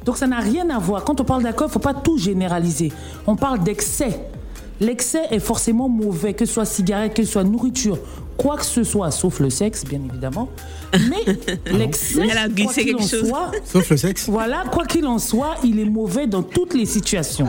Donc 0.05 0.17
ça 0.17 0.27
n'a 0.27 0.39
rien 0.39 0.69
à 0.69 0.77
voir. 0.79 1.03
Quand 1.03 1.19
on 1.19 1.23
parle 1.23 1.43
d'alcool, 1.43 1.67
il 1.67 1.69
ne 1.69 1.73
faut 1.73 1.79
pas 1.79 1.93
tout 1.93 2.17
généraliser. 2.17 2.91
On 3.27 3.35
parle 3.35 3.63
d'excès. 3.63 4.19
L'excès 4.79 5.23
est 5.31 5.39
forcément 5.39 5.87
mauvais, 5.89 6.33
que 6.33 6.45
ce 6.45 6.53
soit 6.53 6.65
cigarette, 6.65 7.13
que 7.13 7.23
ce 7.23 7.31
soit 7.31 7.43
nourriture, 7.45 7.97
quoi 8.37 8.57
que 8.57 8.65
ce 8.65 8.83
soit, 8.83 9.09
sauf 9.09 9.39
le 9.39 9.49
sexe, 9.49 9.85
bien 9.85 10.01
évidemment. 10.09 10.49
Mais 10.93 11.33
l'excès, 11.71 12.27
Elle 12.29 12.37
a 12.37 12.49
quoi 12.49 12.73
qu'il 12.73 12.95
en 12.95 12.99
chose. 12.99 13.27
soit, 13.29 13.51
Sauf 13.63 13.89
le 13.89 13.97
sexe. 13.97 14.29
voilà, 14.29 14.63
quoi 14.71 14.85
qu'il 14.85 15.07
en 15.07 15.17
soit, 15.17 15.55
il 15.63 15.79
est 15.79 15.85
mauvais 15.85 16.27
dans 16.27 16.43
toutes 16.43 16.73
les 16.73 16.85
situations. 16.85 17.47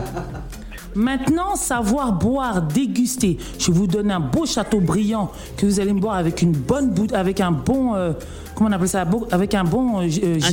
Maintenant, 0.95 1.55
savoir 1.57 2.13
boire, 2.13 2.61
déguster. 2.61 3.37
Je 3.59 3.71
vous 3.71 3.87
donne 3.87 4.09
un 4.09 4.21
beau 4.21 4.45
château 4.45 4.79
brillant 4.79 5.29
que 5.57 5.65
vous 5.65 5.79
allez 5.81 5.93
me 5.93 5.99
boire 5.99 6.15
avec 6.15 6.41
une 6.41 6.53
bonne 6.53 6.91
bout, 6.91 7.13
avec 7.13 7.41
un 7.41 7.51
bon, 7.51 7.93
euh, 7.93 8.13
comment 8.55 8.69
on 8.69 8.73
appelle 8.73 8.87
ça, 8.87 9.05
avec 9.31 9.53
un 9.53 9.65
bon 9.65 9.99
euh, 9.99 10.07
euh, 10.23 10.39
Un 10.41 10.51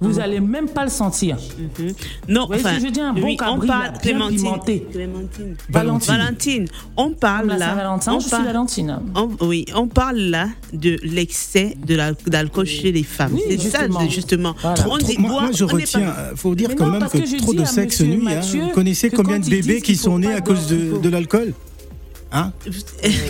Vous 0.00 0.20
allez 0.20 0.38
même 0.38 0.68
pas 0.68 0.84
le 0.84 0.90
sentir. 0.90 1.36
Non, 2.28 2.42
Vous 2.42 2.46
voyez 2.48 2.62
ce 2.62 2.68
enfin, 2.68 2.76
que 2.78 2.86
je 2.86 2.90
dire, 2.92 3.04
un 3.04 3.12
bon 3.12 3.22
oui, 3.24 3.36
on 3.40 3.58
parle 3.58 3.66
là, 3.66 3.92
Clémentine. 4.00 4.44
Valentine. 5.70 6.06
Valentine. 6.14 6.66
On 6.96 7.10
parle 7.10 7.48
là. 7.48 7.98
On 8.06 8.20
je 8.20 8.26
suis 8.28 8.36
Valentine. 8.36 8.98
on- 9.14 9.46
oui, 9.46 9.64
on 9.74 9.88
parle 9.88 10.18
là 10.18 10.48
de 10.72 10.96
l'excès 11.02 11.76
de 11.84 11.94
la- 11.96 12.12
d'alcool 12.26 12.66
chez 12.66 12.92
les 12.92 13.02
femmes. 13.02 13.32
Oui, 13.34 13.42
c'est 13.48 13.70
ça 13.70 13.86
justement. 14.08 14.54
On 14.88 14.98
dit 14.98 15.16
moi, 15.18 15.50
je 15.52 15.64
on 15.64 15.68
retiens, 15.68 16.00
pas- 16.00 16.20
euh, 16.20 16.36
faut 16.36 16.54
dire 16.54 16.68
Mais 16.68 16.76
quand 16.76 16.86
non, 16.86 16.92
même 16.92 17.00
parce 17.00 17.12
que, 17.12 17.38
trop 17.38 17.52
dis 17.52 17.60
de 17.60 17.64
sexe 17.64 18.00
nuit. 18.02 18.22
hein. 18.28 18.40
Vous 18.40 18.68
connaissez 18.68 19.10
combien 19.10 19.38
de 19.40 19.48
bébés 19.48 19.80
qui 19.80 19.96
sont 19.96 20.18
nés 20.18 20.32
à 20.32 20.40
cause 20.40 20.68
de 20.68 21.08
l'alcool? 21.08 21.52
Hein 22.30 22.52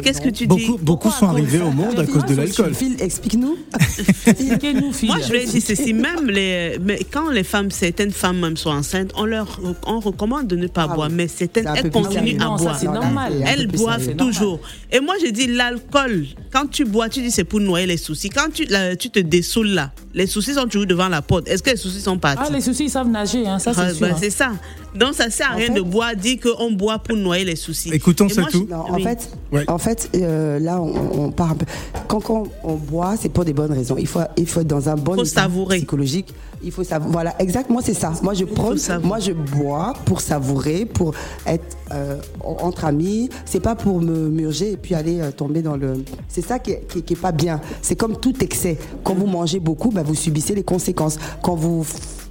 Qu'est-ce 0.03 0.21
que 0.21 0.29
tu 0.29 0.47
dis 0.47 0.67
Beaucoup, 0.67 0.79
beaucoup 0.79 1.11
sont 1.11 1.27
arrivés 1.29 1.61
au 1.61 1.71
monde 1.71 1.99
à 2.01 2.05
cause 2.05 2.25
de 2.25 2.35
l'alcool. 2.35 2.75
Phil, 2.75 2.97
explique-nous. 3.01 3.57
Expliquez-nous, 4.27 4.93
Phil. 4.93 5.09
Moi, 5.09 5.19
je 5.21 5.33
vais 5.33 5.45
dire 5.47 5.63
ceci, 5.65 5.93
même 5.95 6.27
les, 6.29 6.79
mais 6.81 6.99
quand 7.11 7.31
les 7.31 7.45
femmes, 7.45 7.71
certaines 7.71 8.11
femmes 8.11 8.41
même 8.41 8.57
sont 8.57 8.71
enceintes, 8.71 9.13
on 9.17 9.25
leur 9.25 9.61
on 9.87 10.01
recommande 10.01 10.49
de 10.49 10.57
ne 10.57 10.67
pas 10.67 10.89
Ah 10.91 10.95
boire, 10.95 11.09
oui. 11.11 11.15
mais 11.17 11.29
certaines, 11.29 11.69
elles 11.77 11.91
continuent 11.91 12.41
à 12.41 12.57
boire. 12.57 12.77
c'est 12.79 12.87
Non, 12.87 12.95
normal. 12.95 13.45
Elles 13.47 13.69
boivent 13.69 14.17
toujours. 14.17 14.61
Et 14.91 14.99
moi, 15.01 15.15
je 15.25 15.31
dis 15.31 15.47
l'alcool, 15.47 16.27
quand 16.53 16.67
tu 16.69 16.85
bois, 16.85 17.09
tu 17.09 17.21
dis 17.21 17.31
c'est 17.31 17.45
pour 17.45 17.61
noyer 17.61 17.87
les 17.87 17.97
soucis. 17.99 18.31
Quand 18.31 18.53
tu, 18.53 18.65
là, 18.65 18.97
tu 18.97 19.11
te 19.11 19.21
dessoules 19.21 19.69
là, 19.69 19.93
les 20.19 20.27
soucis 20.27 20.53
sont 20.55 20.65
toujours 20.67 20.87
devant 20.87 21.09
la 21.09 21.23
porte. 21.23 21.49
Est-ce 21.49 21.63
que 21.63 21.71
les 21.71 21.77
soucis 21.77 22.01
sont 22.01 22.19
partis? 22.19 22.43
Ah, 22.47 22.53
les 22.53 22.61
soucis, 22.61 22.85
ils 22.85 22.91
savent 22.91 23.09
nager, 23.09 23.47
hein, 23.47 23.59
ça, 23.59 23.71
Ah, 23.77 23.89
c'est 23.95 24.01
bah, 24.01 24.09
sûr. 24.09 24.17
c'est 24.21 24.31
ça. 24.31 24.51
Donc, 24.95 25.15
ça 25.15 25.31
sert 25.31 25.51
à 25.51 25.55
En 25.55 25.57
rien 25.57 25.69
fait- 25.69 25.75
de 25.75 25.81
boire, 25.83 26.15
dire 26.17 26.39
qu'on 26.43 26.73
boit 26.73 26.99
pour 26.99 27.17
noyer 27.17 27.45
les 27.45 27.57
soucis. 27.57 27.91
Écoutons 27.93 28.29
ça 28.29 28.43
tout. 28.45 28.67
je- 28.69 28.75
Non, 28.75 28.81
en 28.91 28.95
oui. 28.97 29.03
fait, 29.05 29.31
Ouais. 29.53 29.65
en 29.69 29.79
fait 29.79 30.11
euh, 30.17 30.59
là, 30.59 30.81
on, 30.81 31.25
on 31.27 31.31
part 31.31 31.53
un 31.53 31.55
peu. 31.55 31.67
Quand, 32.09 32.21
quand 32.21 32.45
on 32.65 32.75
boit, 32.75 33.15
c'est 33.21 33.29
pour 33.29 33.45
des 33.45 33.53
bonnes 33.53 33.73
raisons. 33.73 33.97
Il 33.99 34.07
faut, 34.07 34.21
il 34.37 34.47
faut 34.47 34.61
être 34.61 34.67
dans 34.67 34.89
un 34.89 34.97
bon 34.97 35.15
Faut 35.15 35.25
état 35.25 35.43
savourer. 35.43 35.77
psychologique. 35.79 36.35
Il 36.65 36.73
faut 36.73 36.83
savourer. 36.83 37.13
Voilà, 37.13 37.35
exactement, 37.39 37.81
c'est 37.81 37.95
ça. 37.95 38.13
Moi, 38.23 38.35
je 38.35 38.45
prends, 38.45 38.73
moi, 39.05 39.21
je 39.21 39.31
bois 39.33 39.93
pour 40.05 40.21
savourer, 40.21 40.87
pour 40.87 41.15
être 41.47 41.77
euh, 41.95 42.17
entre 42.43 42.85
amis. 42.85 43.29
C'est 43.45 43.61
pas 43.61 43.77
pour 43.77 44.01
me 44.01 44.29
murger 44.29 44.73
et 44.73 44.77
puis 44.77 44.95
aller 44.97 45.21
euh, 45.21 45.31
tomber 45.31 45.63
dans 45.63 45.77
le. 45.77 46.03
C'est 46.29 46.45
ça 46.45 46.59
qui 46.59 46.73
est, 46.73 46.83
qui 46.89 46.99
est- 46.99 47.03
qui 47.03 47.13
est 47.13 47.17
pas 47.17 47.31
bien. 47.33 47.61
C'est 47.81 47.95
comme 47.95 48.17
tout 48.19 48.35
excès. 48.43 48.77
Quand 49.05 49.15
vous 49.15 49.27
mangez 49.27 49.61
beaucoup, 49.61 49.91
bah, 49.91 50.03
vous 50.09 50.15
subissez 50.15 50.55
les 50.55 50.65
conséquences. 50.65 51.19
Quand 51.43 51.55
vous 51.55 51.85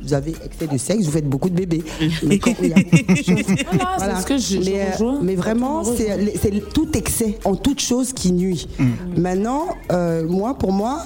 vous 0.03 0.13
avez 0.13 0.35
excès 0.45 0.67
de 0.67 0.77
sexe, 0.77 1.05
vous 1.05 1.11
faites 1.11 1.27
beaucoup 1.27 1.49
de 1.49 1.55
bébés. 1.55 1.83
Mais 2.23 2.37
quand 2.39 2.53
il 2.61 2.69
y 2.69 2.73
a 2.73 2.75
beaucoup 2.75 3.11
de 3.13 3.17
choses- 3.17 3.55
Voilà, 3.97 4.15
c'est 4.15 4.21
ce 4.21 4.27
que 4.27 4.37
je, 4.37 4.61
je 4.63 4.69
mais, 4.69 4.81
euh, 5.01 5.19
mais 5.21 5.35
vraiment, 5.35 5.83
c'est 5.83 6.37
c'est 6.41 6.69
tout 6.73 6.87
excès 6.95 7.37
en 7.45 7.55
toute 7.55 7.79
chose 7.81 8.13
qui 8.13 8.31
nuit. 8.31 8.67
Maintenant, 9.17 9.65
euh, 9.91 10.25
moi, 10.27 10.57
pour 10.57 10.71
moi, 10.71 11.03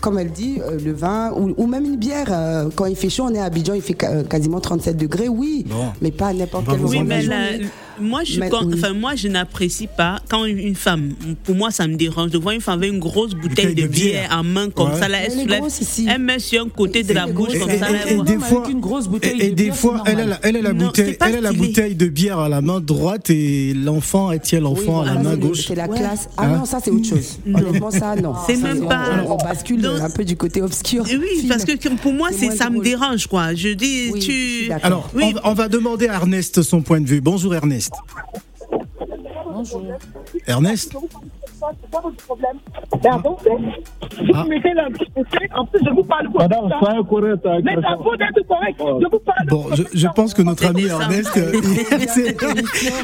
comme 0.00 0.18
elle 0.18 0.32
dit, 0.32 0.58
euh, 0.62 0.78
le 0.82 0.92
vin 0.92 1.32
ou, 1.36 1.52
ou 1.58 1.66
même 1.66 1.84
une 1.84 1.96
bière, 1.96 2.28
euh, 2.30 2.70
quand 2.74 2.86
il 2.86 2.96
fait 2.96 3.10
chaud, 3.10 3.24
on 3.30 3.34
est 3.34 3.38
à 3.38 3.44
Abidjan, 3.44 3.74
il 3.74 3.82
fait 3.82 3.94
quasiment 4.28 4.58
37 4.58 4.96
degrés, 4.96 5.28
oui, 5.28 5.66
Bon. 5.68 5.92
mais 6.00 6.10
pas 6.10 6.28
à 6.28 6.32
n'importe 6.32 6.64
quel 6.68 6.78
moment 6.78 6.88
Oui, 6.88 7.02
mais 7.06 7.22
la-. 7.22 7.66
Moi, 8.00 8.22
je, 8.24 8.40
Mais- 8.40 8.48
con- 8.48 8.64
oui. 8.66 8.74
enfin, 8.76 8.92
moi, 8.92 9.14
je 9.14 9.28
n'apprécie 9.28 9.86
pas 9.86 10.18
quand 10.28 10.44
une 10.44 10.74
femme, 10.74 11.12
pour 11.44 11.54
moi, 11.54 11.70
ça 11.70 11.86
me 11.86 11.96
dérange 11.96 12.30
de 12.30 12.38
voir 12.38 12.54
une 12.54 12.60
femme 12.60 12.78
avec 12.80 12.92
une 12.92 12.98
grosse 12.98 13.32
bouteille, 13.34 13.48
Bouteille 13.66 13.74
de 13.74 13.82
de 13.82 13.86
bière, 13.88 14.30
en 14.38 14.42
main 14.42 14.70
comme 14.70 14.90
Ouais. 14.92 14.98
ça, 14.98 15.08
là, 15.08 15.18
elle 15.18 15.32
Elle 15.32 15.38
est 15.38 15.42
soulève, 15.42 15.60
grosse 15.60 15.80
ici. 15.80 16.06
elle 16.08 16.20
met 16.20 16.38
sur 16.38 16.62
un 16.64 16.68
côté 16.68 17.02
de 17.02 17.12
la 17.12 17.26
bouche 17.26 17.58
comme 17.58 17.70
Et, 17.70 17.78
ça. 17.78 17.90
là, 17.90 17.98
et- 17.98 18.00
elle 18.06 18.12
et 18.12 18.16
boit. 18.16 18.24
des 18.24 18.38
fois, 18.38 18.64
une 18.70 18.80
grosse 18.80 19.06
bouteille 19.08 19.40
et, 19.40 19.46
et 19.46 19.50
de 19.50 19.54
des 19.54 19.64
bière, 19.64 19.76
fois, 19.76 20.02
elle 20.06 20.20
a, 20.20 20.26
la, 20.26 20.38
elle 20.42 20.56
a 20.56 20.62
la 20.62 20.72
Non, 20.72 20.86
bouteille, 20.86 21.16
elle 21.20 21.36
a 21.36 21.40
la 21.40 21.52
bouteille 21.52 21.94
de 21.94 22.06
bière 22.06 22.38
à 22.38 22.48
la 22.48 22.60
main 22.60 22.80
droite 22.80 23.30
et 23.30 23.74
l'enfant, 23.74 24.30
elle 24.32 24.40
tient 24.40 24.60
l'enfant 24.60 25.00
à 25.02 25.06
la 25.06 25.14
main 25.22 25.36
gauche. 25.36 25.66
C'est 25.66 25.74
la 25.74 25.88
classe. 25.88 26.28
Ah 26.36 26.44
Hein? 26.44 26.58
non, 26.58 26.64
ça 26.64 26.78
c'est 26.82 26.90
autre 26.90 27.06
chose. 27.06 27.38
Honnêtement, 27.46 27.90
ça 27.90 28.16
non. 28.16 28.34
C'est 28.46 28.56
même 28.56 28.84
on- 28.84 28.88
pas- 28.88 29.24
On, 29.28 29.36
bascule 29.36 29.84
un 29.86 30.10
peu 30.10 30.24
du 30.24 30.36
côté 30.36 30.62
obscur. 30.62 31.04
Oui, 31.08 31.46
parce 31.48 31.64
que 31.64 31.72
pour 31.96 32.12
moi, 32.12 32.30
ça 32.32 32.70
me 32.70 32.82
dérange, 32.82 33.26
quoi. 33.26 33.54
Je 33.54 33.68
dis, 33.70 34.12
tu. 34.20 34.70
Alors, 34.82 35.10
on 35.44 35.54
va 35.54 35.68
demander 35.68 36.08
à 36.08 36.14
Ernest 36.14 36.62
son 36.62 36.82
point 36.82 37.00
de 37.00 37.06
vue. 37.06 37.20
Bonjour 37.20 37.54
Ernest. 37.54 37.89
podcast. 37.90 38.49
Bonjour. 39.52 39.82
Ernest 40.46 40.92
C'est 40.92 42.00
votre 42.02 42.16
problème. 42.24 42.56
Vous 42.92 44.32
Ah. 44.34 44.44
mettez 44.48 44.72
en 45.54 45.64
plus 45.66 45.80
je 45.84 45.90
vous 45.90 46.04
parle 46.04 46.28
quoi 46.30 46.42
Madame, 46.48 46.68
soyez 46.80 47.00
correcte 47.08 47.46
avec 47.46 47.64
Mais 47.64 47.76
les 47.76 47.82
ça 47.82 47.88
gens. 47.90 48.02
faut 48.02 48.16
d'être 48.16 48.46
correct. 48.48 48.76
Je 48.78 49.06
vous 49.10 49.18
parle 49.18 49.46
Bon, 49.48 49.66
je, 49.74 49.82
je 49.92 50.06
pense 50.14 50.32
que 50.34 50.42
notre 50.42 50.66
ami. 50.66 50.86
Ernest, 50.86 51.30
euh, 51.36 51.52
c'est 52.14 52.36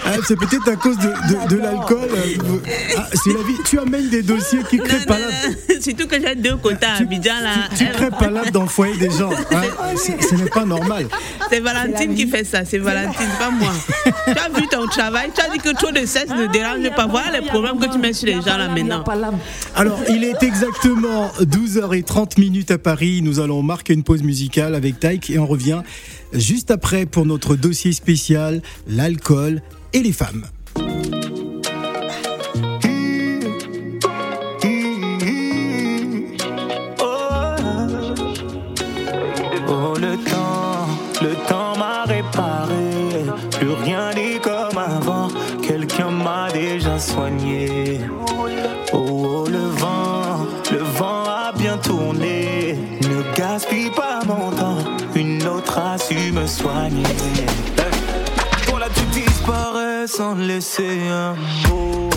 ah, 0.05 0.11
c'est 0.26 0.37
peut-être 0.37 0.69
à 0.71 0.76
cause 0.76 0.99
de, 0.99 1.09
de- 1.09 1.57
de 1.57 1.62
l'alcool. 1.62 1.99
euh, 2.11 2.59
ah, 2.97 3.07
c'est 3.12 3.33
la 3.33 3.43
vie. 3.43 3.57
Tu 3.65 3.79
amènes 3.79 4.09
des 4.09 4.23
dossiers 4.23 4.62
qui 4.71 4.79
créent 4.79 5.05
pas 5.07 5.19
non. 5.19 5.81
Surtout 5.81 6.07
que 6.07 6.21
j'ai 6.21 6.35
deux 6.35 6.57
côtés 6.57 6.87
à 6.87 6.97
Abidjan, 6.97 7.33
là. 7.43 7.69
Tu 7.76 7.87
crées 7.87 8.11
pas 8.11 8.31
l'âme 8.31 8.50
dans 8.53 8.62
le 8.62 8.69
foyer 8.69 8.97
des 8.97 9.11
gens. 9.11 9.31
hein. 9.31 9.62
C'est- 9.97 10.21
Ce 10.23 10.35
n'est 10.35 10.50
pas 10.50 10.65
normal. 10.65 11.07
C'est 11.50 11.61
Valentine 11.61 12.15
qui 12.15 12.26
fait 12.26 12.45
ça, 12.45 12.65
c'est 12.65 12.79
Valentine, 12.79 13.29
pas 13.38 13.50
moi. 13.50 13.71
tu 14.26 14.31
as 14.33 14.49
vu 14.61 14.67
ton 14.69 14.87
travail, 14.87 15.31
tu 15.35 15.41
as 15.41 15.49
dit 15.50 15.59
que 15.59 15.75
trop 15.75 15.91
de 15.93 16.05
sexe 16.07 16.31
ne 16.37 16.47
dérange 16.47 16.90
pas. 16.95 17.07
Voilà 17.07 17.40
les 17.40 17.47
problèmes 17.47 17.78
que 17.78 17.93
tu 17.93 17.99
mets 17.99 18.12
sur 18.12 18.26
les 18.26 18.35
gens 18.35 18.57
là 18.57 18.69
maintenant. 18.69 19.05
Alors, 19.75 20.00
il 20.09 20.25
est 20.25 20.43
exactement 20.43 21.28
12h30 21.40 22.40
minutes 22.40 22.71
à 22.71 22.78
Paris. 22.78 23.21
Nous 23.23 23.40
allons 23.40 23.62
marquer 23.62 23.94
une 23.94 24.03
pause 24.03 24.22
musicale 24.22 24.75
avec 24.75 25.01
Taïk 25.01 25.31
et 25.31 25.38
on 25.38 25.46
revient 25.46 25.83
juste 26.33 26.70
après 26.70 27.07
pour 27.07 27.27
notre 27.27 27.57
dossier 27.57 27.92
spécial 27.92 28.62
l'alcool 28.87 29.62
et 29.92 30.01
les 30.01 30.12
femmes. 30.12 30.44
Su 56.09 56.33
me 56.33 56.47
soigner. 56.47 57.03
Toi 58.66 58.79
là 58.79 58.87
tu 58.95 59.05
disparais 59.07 60.07
sans 60.07 60.35
laisser 60.35 61.01
un 61.11 61.35
mot. 61.69 62.11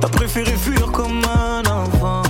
T'as 0.00 0.08
préféré 0.08 0.52
fuir 0.52 0.90
comme 0.90 1.20
un 1.24 1.62
enfant. 1.70 2.22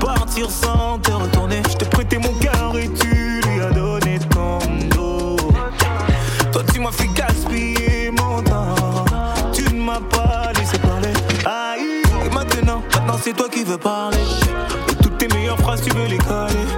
Partir 0.00 0.48
sans 0.50 0.98
te 0.98 1.10
retourner. 1.10 1.62
Je 1.68 1.76
t'ai 1.76 1.86
prêté 1.86 2.18
mon 2.18 2.32
cœur 2.34 2.76
et 2.76 2.88
tu 2.90 3.40
lui 3.40 3.60
as 3.60 3.70
donné 3.72 4.18
ton 4.30 4.58
dos. 4.94 5.36
Toi, 6.52 6.62
tu 6.72 6.80
m'as 6.80 6.92
fait 6.92 7.08
gaspiller 7.14 8.10
mon 8.10 8.40
temps. 8.42 9.04
Tu 9.52 9.64
ne 9.74 9.82
m'as 9.82 10.00
pas 10.00 10.52
laissé 10.56 10.78
parler. 10.78 11.12
Aïe, 11.44 12.02
et 12.24 12.34
maintenant, 12.34 12.82
maintenant 12.94 13.18
c'est 13.20 13.32
toi 13.32 13.48
qui 13.48 13.64
veux 13.64 13.78
parler. 13.78 14.18
Et 14.90 14.94
toutes 15.02 15.18
tes 15.18 15.28
meilleures 15.28 15.58
phrases, 15.58 15.82
tu 15.82 15.90
veux 15.90 16.06
les 16.06 16.18
coller. 16.18 16.68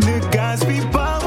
Ne 0.00 0.18
gaspille 0.30 0.86
pas 0.90 1.18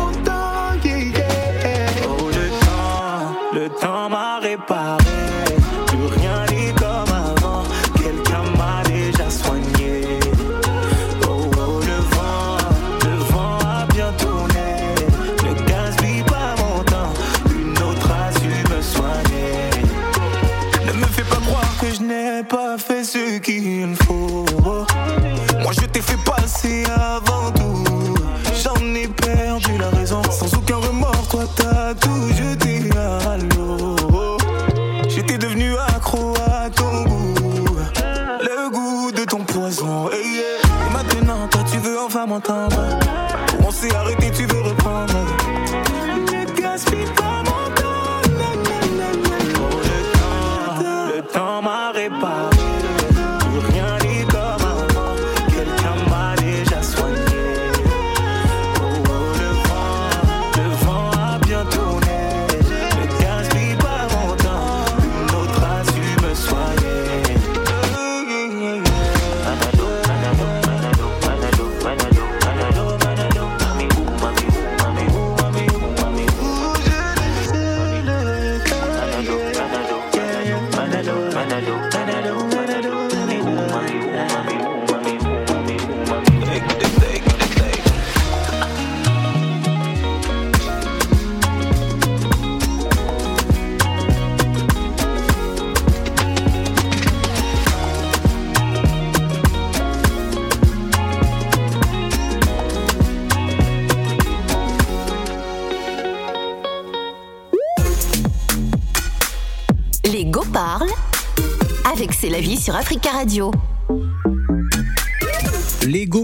Africa 112.76 113.12
Radio. 113.12 113.69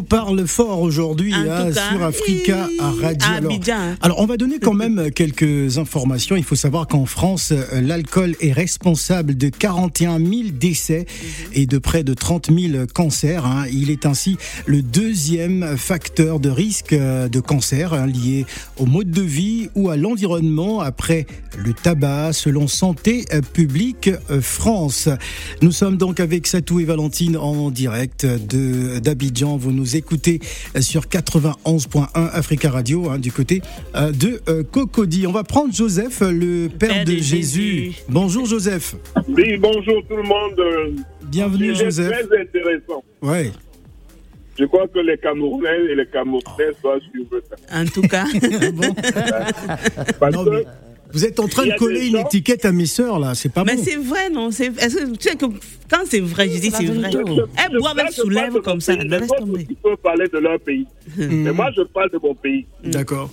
Parle 0.09 0.45
fort 0.45 0.81
aujourd'hui 0.81 1.33
hein, 1.33 1.71
sur 1.71 2.03
Africa 2.03 2.67
à 2.79 2.89
Radio. 2.91 3.49
à 3.71 3.95
Alors, 4.01 4.19
on 4.19 4.25
va 4.25 4.37
donner 4.37 4.59
quand 4.59 4.73
même 4.73 5.09
quelques 5.15 5.77
informations. 5.77 6.35
Il 6.35 6.43
faut 6.43 6.55
savoir 6.55 6.87
qu'en 6.87 7.05
France, 7.05 7.51
euh, 7.51 7.81
l'alcool 7.81 8.35
est 8.39 8.51
responsable 8.51 9.35
de 9.35 9.49
41 9.49 10.19
000 10.19 10.31
décès 10.53 11.05
et 11.53 11.65
de 11.65 11.77
près 11.77 12.03
de 12.03 12.13
30 12.13 12.49
000 12.51 12.85
cancers. 12.93 13.45
hein. 13.45 13.65
Il 13.71 13.89
est 13.89 14.05
ainsi 14.05 14.37
le 14.65 14.81
deuxième 14.81 15.75
facteur 15.77 16.39
de 16.39 16.49
risque 16.49 16.93
euh, 16.93 17.27
de 17.27 17.39
cancer 17.39 17.93
hein, 17.93 18.05
lié 18.05 18.45
au 18.77 18.85
mode 18.85 19.09
de 19.11 19.21
vie 19.21 19.69
ou 19.75 19.89
à 19.89 19.97
l'environnement 19.97 20.81
après 20.81 21.25
le 21.57 21.73
tabac, 21.73 22.33
selon 22.33 22.67
Santé 22.67 23.25
euh, 23.33 23.41
publique 23.41 24.09
France. 24.41 25.09
Nous 25.61 25.71
sommes 25.71 25.97
donc 25.97 26.19
avec 26.19 26.47
Satou 26.47 26.79
et 26.79 26.85
Valentine 26.85 27.37
en 27.37 27.71
direct 27.71 28.25
de 28.25 28.99
d'Abidjan. 28.99 29.57
Vous 29.57 29.71
nous 29.71 29.94
écoutez 29.95 30.39
sur 30.79 31.03
91.1 31.05 32.07
Africa 32.13 32.69
Radio 32.69 33.09
hein, 33.09 33.17
du 33.19 33.31
côté 33.31 33.61
euh, 33.95 34.11
de 34.11 34.41
euh, 34.49 34.63
Cocody. 34.63 35.25
On 35.27 35.31
va 35.31 35.43
prendre 35.43 35.73
Joseph, 35.73 36.21
le 36.21 36.67
père, 36.67 37.05
de, 37.05 37.17
Jésus. 37.17 37.93
Bonjour 38.09 38.45
Joseph. 38.45 38.95
Oui, 39.29 39.57
bonjour 39.57 40.03
tout 40.09 40.15
le 40.17 40.23
monde. 40.23 40.59
Euh, 40.59 40.91
Bienvenue 41.23 41.75
Joseph. 41.75 42.11
très 42.11 42.41
intéressant. 42.41 43.03
Ouais. 43.21 43.51
Je 44.57 44.63
crois 44.65 44.87
que 44.87 44.99
les 44.99 45.17
Camerounais 45.17 45.83
et 45.91 45.95
les 45.95 46.05
Camerounais 46.05 46.71
doivent 46.81 47.01
suivre 47.11 47.41
ça. 47.49 47.55
En 47.81 47.85
tout 47.85 48.01
cas, 48.03 48.25
Parce 50.19 50.35
Non, 50.35 50.45
que 50.45 50.49
mais 50.49 50.65
vous 51.13 51.25
êtes 51.25 51.39
en 51.39 51.47
train 51.47 51.65
de 51.65 51.73
coller 51.77 52.07
une 52.07 52.17
gens- 52.17 52.25
étiquette 52.25 52.65
à 52.65 52.71
mes 52.71 52.85
sœurs 52.85 53.19
là, 53.19 53.35
c'est 53.35 53.51
pas 53.51 53.63
mais 53.63 53.75
bon. 53.75 53.83
c'est 53.83 53.95
vrai, 53.97 54.29
non 54.29 54.51
c'est, 54.51 54.67
est-ce 54.81 54.95
que 54.97 55.11
tu 55.17 55.29
sais 55.29 55.35
que 55.35 55.45
quand 55.89 56.03
c'est 56.05 56.19
vrai, 56.19 56.49
je 56.49 56.59
dis 56.59 56.71
C'est 56.71 56.85
vrai. 56.85 57.09
elles 57.13 58.07
je 58.09 58.13
soulèvent 58.13 58.43
parle 58.45 58.53
de 58.55 58.59
comme 58.59 58.81
ça. 58.81 58.95
Les 58.95 59.23
autres 59.23 59.81
peuvent 59.83 59.97
parler 59.97 60.27
de 60.27 60.37
leur 60.39 60.59
pays. 60.59 60.87
Mais 61.17 61.51
moi, 61.51 61.69
je 61.75 61.81
parle 61.83 62.09
de 62.11 62.19
mon 62.21 62.33
pays. 62.33 62.65
D'accord. 62.83 63.29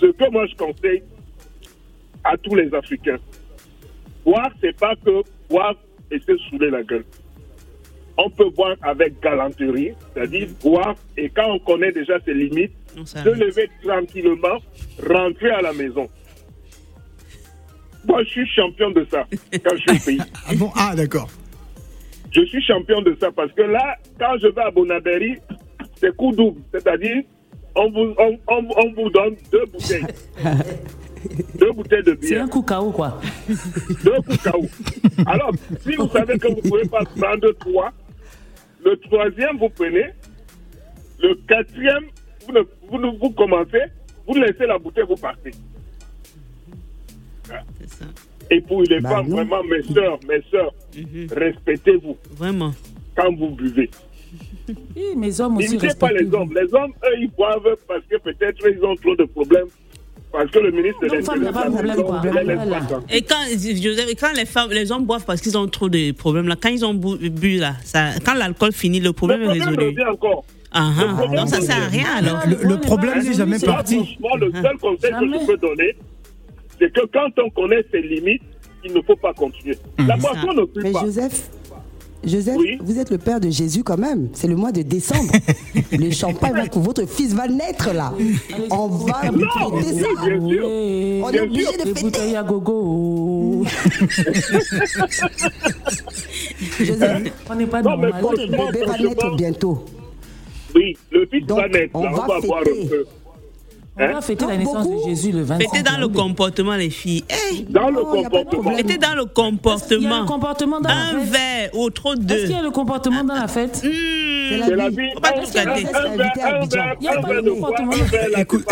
Ce 0.00 0.06
que 0.06 0.30
moi, 0.30 0.46
je 0.46 0.54
conseille 0.54 1.02
à 2.24 2.36
tous 2.36 2.54
les 2.54 2.72
Africains, 2.74 3.18
boire, 4.24 4.50
c'est 4.60 4.76
pas 4.76 4.94
que 5.04 5.22
boire 5.48 5.74
et 6.10 6.18
se 6.20 6.36
saouler 6.48 6.70
la 6.70 6.82
gueule. 6.82 7.04
On 8.16 8.30
peut 8.30 8.50
boire 8.50 8.76
avec 8.82 9.20
galanterie, 9.20 9.92
c'est-à-dire 10.14 10.48
boire, 10.62 10.96
et 11.16 11.28
quand 11.30 11.50
on 11.52 11.58
connaît 11.60 11.92
déjà 11.92 12.18
ses 12.24 12.34
limites, 12.34 12.72
se 13.04 13.28
lever 13.28 13.70
tranquillement, 13.82 14.58
rentrer 15.08 15.50
à 15.50 15.62
la 15.62 15.72
maison. 15.72 16.08
Moi, 18.06 18.22
je 18.24 18.28
suis 18.30 18.46
champion 18.48 18.90
de 18.90 19.06
ça 19.10 19.26
quand 19.52 19.76
je 19.76 19.80
suis 19.80 19.90
au 19.90 20.04
pays. 20.04 20.30
Ah 20.46 20.54
bon? 20.54 20.70
Ah 20.74 20.94
d'accord. 20.96 21.28
Je 22.32 22.44
suis 22.44 22.62
champion 22.62 23.00
de 23.02 23.16
ça 23.20 23.30
parce 23.32 23.52
que 23.52 23.62
là, 23.62 23.96
quand 24.18 24.36
je 24.40 24.48
vais 24.48 24.62
à 24.62 24.70
Bonabéry, 24.70 25.36
c'est 25.96 26.14
coup 26.16 26.32
double. 26.32 26.60
C'est-à-dire, 26.72 27.22
on 27.74 27.90
vous, 27.90 28.14
on, 28.18 28.38
on- 28.48 28.68
on 28.76 28.92
vous 28.92 29.10
donne 29.10 29.36
deux 29.52 29.64
bouteilles. 29.66 30.06
deux 31.58 31.72
bouteilles 31.72 32.02
de 32.02 32.16
C'est 32.20 32.28
bière, 32.28 32.44
un 32.44 32.48
coup 32.48 32.62
KO, 32.62 32.90
quoi. 32.92 33.20
deux 34.04 34.20
coups 34.26 34.48
Alors, 35.26 35.52
si 35.80 35.96
vous 35.96 36.08
savez 36.08 36.38
que 36.38 36.48
vous 36.48 36.56
ne 36.62 36.68
pouvez 36.68 36.88
pas 36.88 37.04
prendre 37.04 37.50
trois, 37.58 37.92
le 38.84 38.96
troisième, 38.96 39.58
vous 39.58 39.68
prenez. 39.70 40.10
Le 41.20 41.34
quatrième, 41.48 42.04
vous, 42.46 42.52
ne- 42.52 42.62
vous, 42.88 42.98
ne- 42.98 43.18
vous 43.18 43.30
commencez, 43.30 43.82
vous 44.26 44.34
laissez 44.34 44.66
la 44.66 44.78
bouteille, 44.78 45.04
vous 45.08 45.16
partez. 45.16 45.50
Et 48.50 48.60
pour 48.60 48.82
les 48.82 49.00
Bah 49.00 49.10
femmes, 49.10 49.28
non. 49.28 49.36
vraiment, 49.36 49.62
mes 49.64 49.82
soeurs, 49.82 50.18
mes 50.28 50.42
soeurs, 50.50 50.72
Mhm. 50.96 51.26
respectez-vous 51.36 52.16
Vraiment. 52.36 52.72
quand 53.16 53.34
vous 53.36 53.50
buvez. 53.50 53.90
Oui, 54.68 55.02
mes 55.16 55.40
hommes 55.40 55.56
aussi 55.58 55.68
N'imitez 55.70 55.88
pas 55.98 56.08
les 56.08 56.14
respectent. 56.18 56.34
hommes. 56.34 56.54
Les 56.54 56.74
hommes, 56.74 56.92
eux, 57.04 57.16
ils 57.20 57.30
boivent 57.36 57.76
parce 57.86 58.02
que 58.10 58.16
peut-être 58.18 58.58
ils 58.68 58.84
ont 58.84 58.96
trop 58.96 59.14
de 59.16 59.24
problèmes. 59.24 59.66
Parce 60.30 60.50
que 60.50 60.58
le 60.58 60.70
ministre 60.70 61.00
de 61.00 61.22
problème, 61.22 62.46
l'exploitant. 62.46 63.02
Et 63.10 63.22
quand, 63.22 63.44
Joseph, 63.82 64.10
quand 64.20 64.32
les 64.36 64.44
femmes, 64.44 64.70
les 64.70 64.92
hommes 64.92 65.06
boivent 65.06 65.24
parce 65.24 65.40
qu'ils 65.40 65.56
ont 65.56 65.66
trop 65.68 65.88
de 65.88 66.12
problèmes 66.12 66.48
là, 66.48 66.56
quand 66.60 66.68
ils 66.68 66.84
ont 66.84 66.92
bu, 66.92 67.30
bu, 67.30 67.56
là, 67.56 67.72
ça, 67.82 68.10
quand 68.24 68.34
l'alcool 68.34 68.72
finit, 68.72 69.00
le 69.00 69.06
Le 69.06 69.12
problème 69.14 69.42
est 69.42 69.46
problème 69.58 69.78
résolu. 69.78 70.02
encore. 70.10 70.44
Ah, 70.70 70.90
ah. 71.00 71.14
problème 71.16 71.40
Non, 71.40 71.46
ça 71.46 71.62
sert 71.62 71.82
à 71.82 71.86
rien 71.88 72.04
alors. 72.18 72.40
Le- 72.46 72.68
le 72.68 72.78
problème 72.78 73.22
n'est 73.22 73.32
jamais 73.32 73.58
parti. 73.58 73.94
franchement, 73.96 74.36
le 74.38 74.52
seul 74.52 74.76
conseil 74.78 75.12
que 75.12 75.26
je 75.40 75.46
peux 75.46 75.56
donner, 75.56 75.96
c'est 76.78 76.92
que 76.92 77.06
quand 77.12 77.30
on 77.42 77.50
connaît 77.50 77.84
ses 77.90 78.00
limites, 78.02 78.42
il 78.84 78.92
ne 78.94 79.00
faut 79.02 79.16
pas 79.16 79.32
continuer. 79.34 79.76
La 79.98 80.16
Mhm. 80.16 80.22
boisson 80.22 80.52
ne 80.52 80.82
Mais 80.82 80.92
pas. 80.92 81.00
Joseph, 81.00 81.50
Joseph, 82.24 82.56
Oui. 82.58 82.78
vous 82.80 82.98
êtes 82.98 83.10
le 83.10 83.18
père 83.18 83.38
de 83.40 83.48
Jésus 83.48 83.84
quand 83.84 83.96
même. 83.96 84.28
C'est 84.32 84.48
le 84.48 84.56
mois 84.56 84.72
de 84.72 84.82
décembre. 84.82 85.30
le 85.92 86.10
champagne, 86.10 86.52
va- 86.52 86.80
votre 86.80 87.06
fils 87.08 87.32
va 87.34 87.46
naître 87.48 87.92
là. 87.94 88.12
On 88.70 88.88
va 88.88 89.14
fêter 89.22 89.44
ça. 89.54 89.70
bien 89.70 89.92
sûr. 89.98 90.42
Oui. 90.42 91.20
On 91.24 91.30
est 91.30 91.40
obligé 91.40 91.64
sûr. 91.66 91.84
de 91.84 91.94
fêter. 91.98 92.36
à 92.36 92.42
gogo. 92.42 93.64
Joseph, 96.80 97.32
On 97.50 97.54
n'est 97.54 97.66
pas 97.66 97.82
Non, 97.82 97.90
normal. 97.90 98.12
votre 98.20 98.46
bébé 98.46 98.84
va 98.86 98.98
naître 98.98 99.36
bientôt. 99.36 99.84
Oui, 100.74 100.96
le 101.10 101.26
fils 101.26 101.46
Donc, 101.46 101.58
va 101.60 101.68
naître. 101.68 101.90
on 101.94 102.02
là, 102.04 102.10
va 102.10 102.16
on 102.16 102.26
va 102.26 102.38
voir 102.40 102.62
fêter. 102.64 102.82
un 102.84 102.88
peu. 102.88 103.04
On 104.00 104.12
va 104.12 104.20
fêter 104.20 104.44
la 104.46 104.50
Donc, 104.56 104.58
naissance 104.60 104.86
beaucoup- 104.86 105.04
de 105.04 105.08
Jésus 105.10 105.32
le 105.32 105.42
25 105.42 105.58
Mettez 105.72 105.82
dans 105.90 105.98
le 105.98 106.08
comportement, 106.08 106.76
les 106.76 106.90
filles. 106.90 107.24
Hey, 107.28 107.66
Dans 107.68 107.88
le 107.90 107.96
de 107.96 108.00
comportement. 108.02 108.70
mettez 108.70 108.96
dans 108.98 109.14
le 109.14 109.22
Il 109.22 109.26
y 109.26 109.30
a 109.30 109.32
comportement. 109.50 110.20
le 110.20 110.26
comportement 110.26 110.80
dans 110.80 110.88
la 110.88 110.94
Un 110.94 111.20
fête. 111.20 111.28
verre 111.30 111.70
ou 111.74 111.90
trop 111.90 112.12
Est-ce 112.14 112.20
deux. 112.22 112.36
qu'il 112.42 112.50
y 112.52 112.54
a 112.54 112.62
le 112.62 112.70
comportement 112.70 113.24
dans 113.24 113.34
la 113.34 113.48
fête? 113.48 113.82
Hmm. 113.84 113.88
C'est 114.50 114.56
la 114.58 114.76
la 114.76 114.88
vie. 114.88 114.96
vie. 114.96 115.10
Faut 115.14 115.20
pas 115.20 115.28
Un 115.28 115.32
tout 115.42 115.50
verre, 115.52 115.64
gâter. 115.66 115.80
Il 115.80 117.04
y 117.04 117.08
a 117.08 117.20
pas 117.20 117.34
de 117.34 117.40
de 117.40 117.50
comportement. 117.50 117.92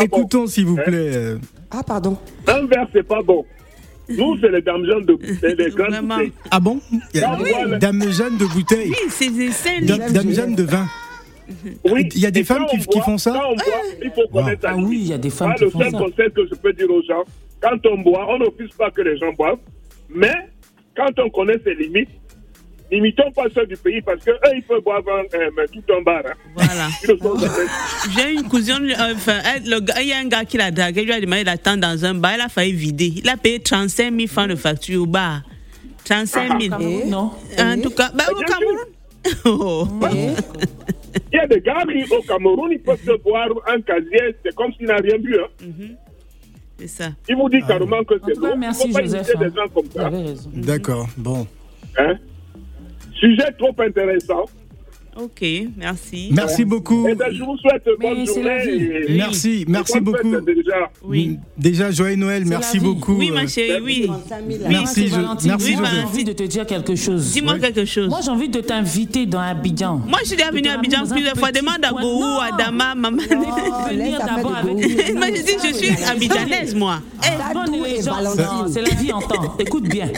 écoutons 0.00 0.46
s'il 0.46 0.66
vous 0.66 0.76
plaît. 0.76 1.10
euh, 1.16 1.38
Ah, 1.70 1.82
pardon. 1.82 2.16
Un 2.46 2.64
verre, 2.66 2.86
c'est 2.92 3.02
pas 3.06 3.20
bon. 3.22 3.44
Nous, 4.08 4.38
c'est 4.40 4.48
les 4.50 4.62
dames 4.62 4.84
jeunes 4.86 5.04
de 5.04 5.18
c'est 5.40 5.58
les 5.58 5.70
grandes 5.70 5.88
Vraiment. 5.90 6.14
bouteilles. 6.14 6.32
Ah 6.52 6.60
bon? 6.60 6.78
Ah 7.24 7.36
oui. 7.42 7.50
Dame 7.80 8.04
Jeanne 8.12 8.36
de 8.38 8.44
bouteille. 8.46 8.90
Oui, 8.90 8.96
c'est 9.10 9.30
c'est 9.36 9.50
sain. 9.50 9.80
Da- 9.82 10.08
Dame 10.10 10.30
Jeanne 10.32 10.54
de 10.54 10.62
vin. 10.62 10.86
Oui. 11.84 12.08
Il 12.14 12.20
y 12.20 12.26
a 12.26 12.30
des 12.30 12.40
Et 12.40 12.44
femmes 12.44 12.66
qui- 12.66 12.76
on 12.76 12.90
qui 12.92 13.00
font 13.00 13.18
ça 13.18 13.32
Quand 13.32 13.50
on 13.50 13.54
boit, 13.56 13.64
il 14.02 14.10
faut 14.10 14.28
connaître 14.32 14.62
sa 14.62 14.70
Ah 14.70 14.76
oui, 14.76 14.98
il 15.02 15.08
y 15.08 15.12
a 15.12 15.18
des 15.18 15.30
femmes 15.30 15.48
Moi, 15.48 15.56
qui 15.56 15.64
le 15.64 15.70
font 15.70 15.80
seul 15.80 15.90
ça. 15.92 15.98
conseil 15.98 16.30
que 16.32 16.46
je 16.46 16.54
peux 16.54 16.72
dire 16.72 16.90
aux 16.90 17.02
gens, 17.02 17.22
quand 17.60 17.86
on 17.90 17.98
boit, 17.98 18.26
on 18.32 18.38
n'offuse 18.38 18.72
pas 18.76 18.90
que 18.90 19.02
les 19.02 19.16
gens 19.18 19.32
boivent, 19.32 19.58
mais 20.08 20.32
quand 20.96 21.10
on 21.18 21.30
connaît 21.30 21.58
ses 21.64 21.74
limites, 21.74 22.08
n'imitons 22.90 23.30
pas 23.32 23.44
ceux 23.54 23.66
du 23.66 23.76
pays 23.76 24.00
parce 24.02 24.22
que 24.24 24.30
eux, 24.30 24.54
ils 24.54 24.62
peuvent 24.62 24.80
boire 24.82 25.00
un- 25.08 25.36
euh, 25.38 25.66
tout 25.72 25.82
un 25.92 26.02
bar. 26.02 26.22
Hein. 26.26 26.34
Voilà. 26.54 26.88
Jamais- 27.04 27.68
J'ai 28.16 28.32
une 28.34 28.44
cousine, 28.48 28.74
euh, 28.98 29.14
enfin, 29.14 29.38
elle, 29.54 29.68
le 29.68 29.80
gars- 29.80 30.00
il 30.02 30.08
y 30.08 30.12
a 30.12 30.18
un 30.18 30.26
gars 30.28 30.44
qui 30.44 30.56
l'a 30.56 30.70
dragué, 30.70 31.02
lui 31.04 31.12
a 31.12 31.20
demandé 31.20 31.44
d'attendre 31.44 31.80
dans 31.80 32.04
un 32.04 32.14
bar, 32.14 32.32
il 32.36 32.40
a 32.42 32.48
failli 32.48 32.72
vider. 32.72 33.12
Il 33.16 33.28
a 33.28 33.36
payé 33.36 33.58
35 33.60 34.14
000 34.14 34.26
francs 34.28 34.48
de 34.48 34.54
facture 34.56 35.02
au 35.02 35.06
bar. 35.06 35.42
35 36.04 36.60
000. 36.60 36.80
Et- 36.80 37.04
Non. 37.06 37.32
En 37.58 37.80
tout 37.82 37.90
cas, 37.90 38.10
bah, 38.14 38.24
au 38.30 38.36
Cameroun. 38.36 38.76
Oh. 39.44 39.86
Il 41.32 41.36
y 41.36 41.38
a 41.38 41.46
des 41.46 41.60
gars 41.60 41.82
qui, 41.90 42.12
au 42.14 42.22
Cameroun, 42.22 42.70
ils 42.72 42.78
peuvent 42.80 43.02
se 43.04 43.16
boire 43.22 43.48
un 43.66 43.80
casier, 43.80 44.36
c'est 44.44 44.54
comme 44.54 44.72
s'il 44.74 44.86
n'a 44.86 44.96
rien 44.96 45.18
bu. 45.18 45.36
Hein. 45.38 45.66
C'est 46.78 46.86
ça. 46.88 47.08
Ils 47.28 47.34
vous 47.36 47.48
disent 47.48 47.64
carrément 47.66 48.04
que 48.04 48.14
En 48.14 48.26
c'est 48.26 48.34
bon. 48.38 48.48
cas, 48.48 48.52
Il 48.54 48.60
merci 48.60 48.88
faut 48.88 48.92
pas 48.94 49.02
Joseph. 49.02 49.26
imiter 49.28 49.36
hein. 49.44 49.48
des 49.48 49.54
gens 49.56 49.68
comme 49.74 49.84
Vous 49.86 49.92
ça. 49.92 50.06
avez 50.06 50.22
raison. 50.22 50.50
D'accord. 50.54 51.06
Bon. 51.16 51.46
Hein? 51.98 52.14
Sujet 53.14 53.50
trop 53.58 53.74
intéressant. 53.78 54.44
Ok, 55.18 55.42
merci. 55.78 56.28
Merci 56.32 56.64
beaucoup. 56.66 57.06
Eh 57.08 57.14
ben, 57.14 57.32
je 57.32 57.42
vous 57.42 57.56
souhaite 57.56 57.84
bonne 57.98 58.18
Mais 58.18 58.26
journée. 58.26 59.16
Merci, 59.16 59.62
et 59.62 59.64
merci 59.66 59.98
beaucoup. 60.00 60.40
Déjà. 60.40 60.90
Oui. 61.02 61.38
Déjà 61.56 61.90
joyeux 61.90 62.16
Noël. 62.16 62.44
Merci 62.44 62.78
beaucoup. 62.78 63.14
Oui, 63.14 63.30
ma 63.30 63.46
chérie, 63.46 63.80
oui. 63.82 64.04
35 64.06 64.36
000 64.50 64.62
là. 64.62 64.68
Merci, 64.68 65.06
Valentine. 65.06 65.50
merci, 65.50 65.76
Oui. 65.78 65.84
J'ai 65.90 66.02
envie 66.02 66.24
de 66.24 66.32
te 66.32 66.42
dire 66.42 66.66
quelque 66.66 66.94
chose. 66.96 67.32
Dis-moi 67.32 67.58
quelque 67.58 67.86
chose. 67.86 68.08
Moi, 68.10 68.20
j'ai 68.22 68.30
envie 68.30 68.50
de 68.50 68.60
t'inviter 68.60 69.24
dans 69.24 69.40
Abidjan. 69.40 70.02
Moi, 70.06 70.18
je 70.22 70.28
suis 70.28 70.36
déjà 70.36 70.50
venue 70.50 70.68
à 70.68 70.74
Abidjan 70.74 71.06
plusieurs 71.10 71.36
fois. 71.36 71.50
Demande 71.50 71.82
à. 71.82 71.92
Gourou, 71.92 72.40
à 72.40 72.54
Dama, 72.54 72.94
maman. 72.94 73.22
Oh, 73.30 73.88
venir 73.88 74.18
d'abord 74.18 74.54
avec-. 74.54 75.14
Moi, 75.14 75.26
je 75.28 75.42
dis, 75.42 75.68
je 75.68 75.74
suis 75.74 76.04
abidjanaise, 76.04 76.74
moi. 76.74 77.00
Eh, 77.24 78.02
c'est 78.02 78.82
la 78.82 78.94
vie 78.94 79.12
en 79.12 79.20
temps. 79.20 79.56
Écoute 79.58 79.88
bien. 79.88 80.10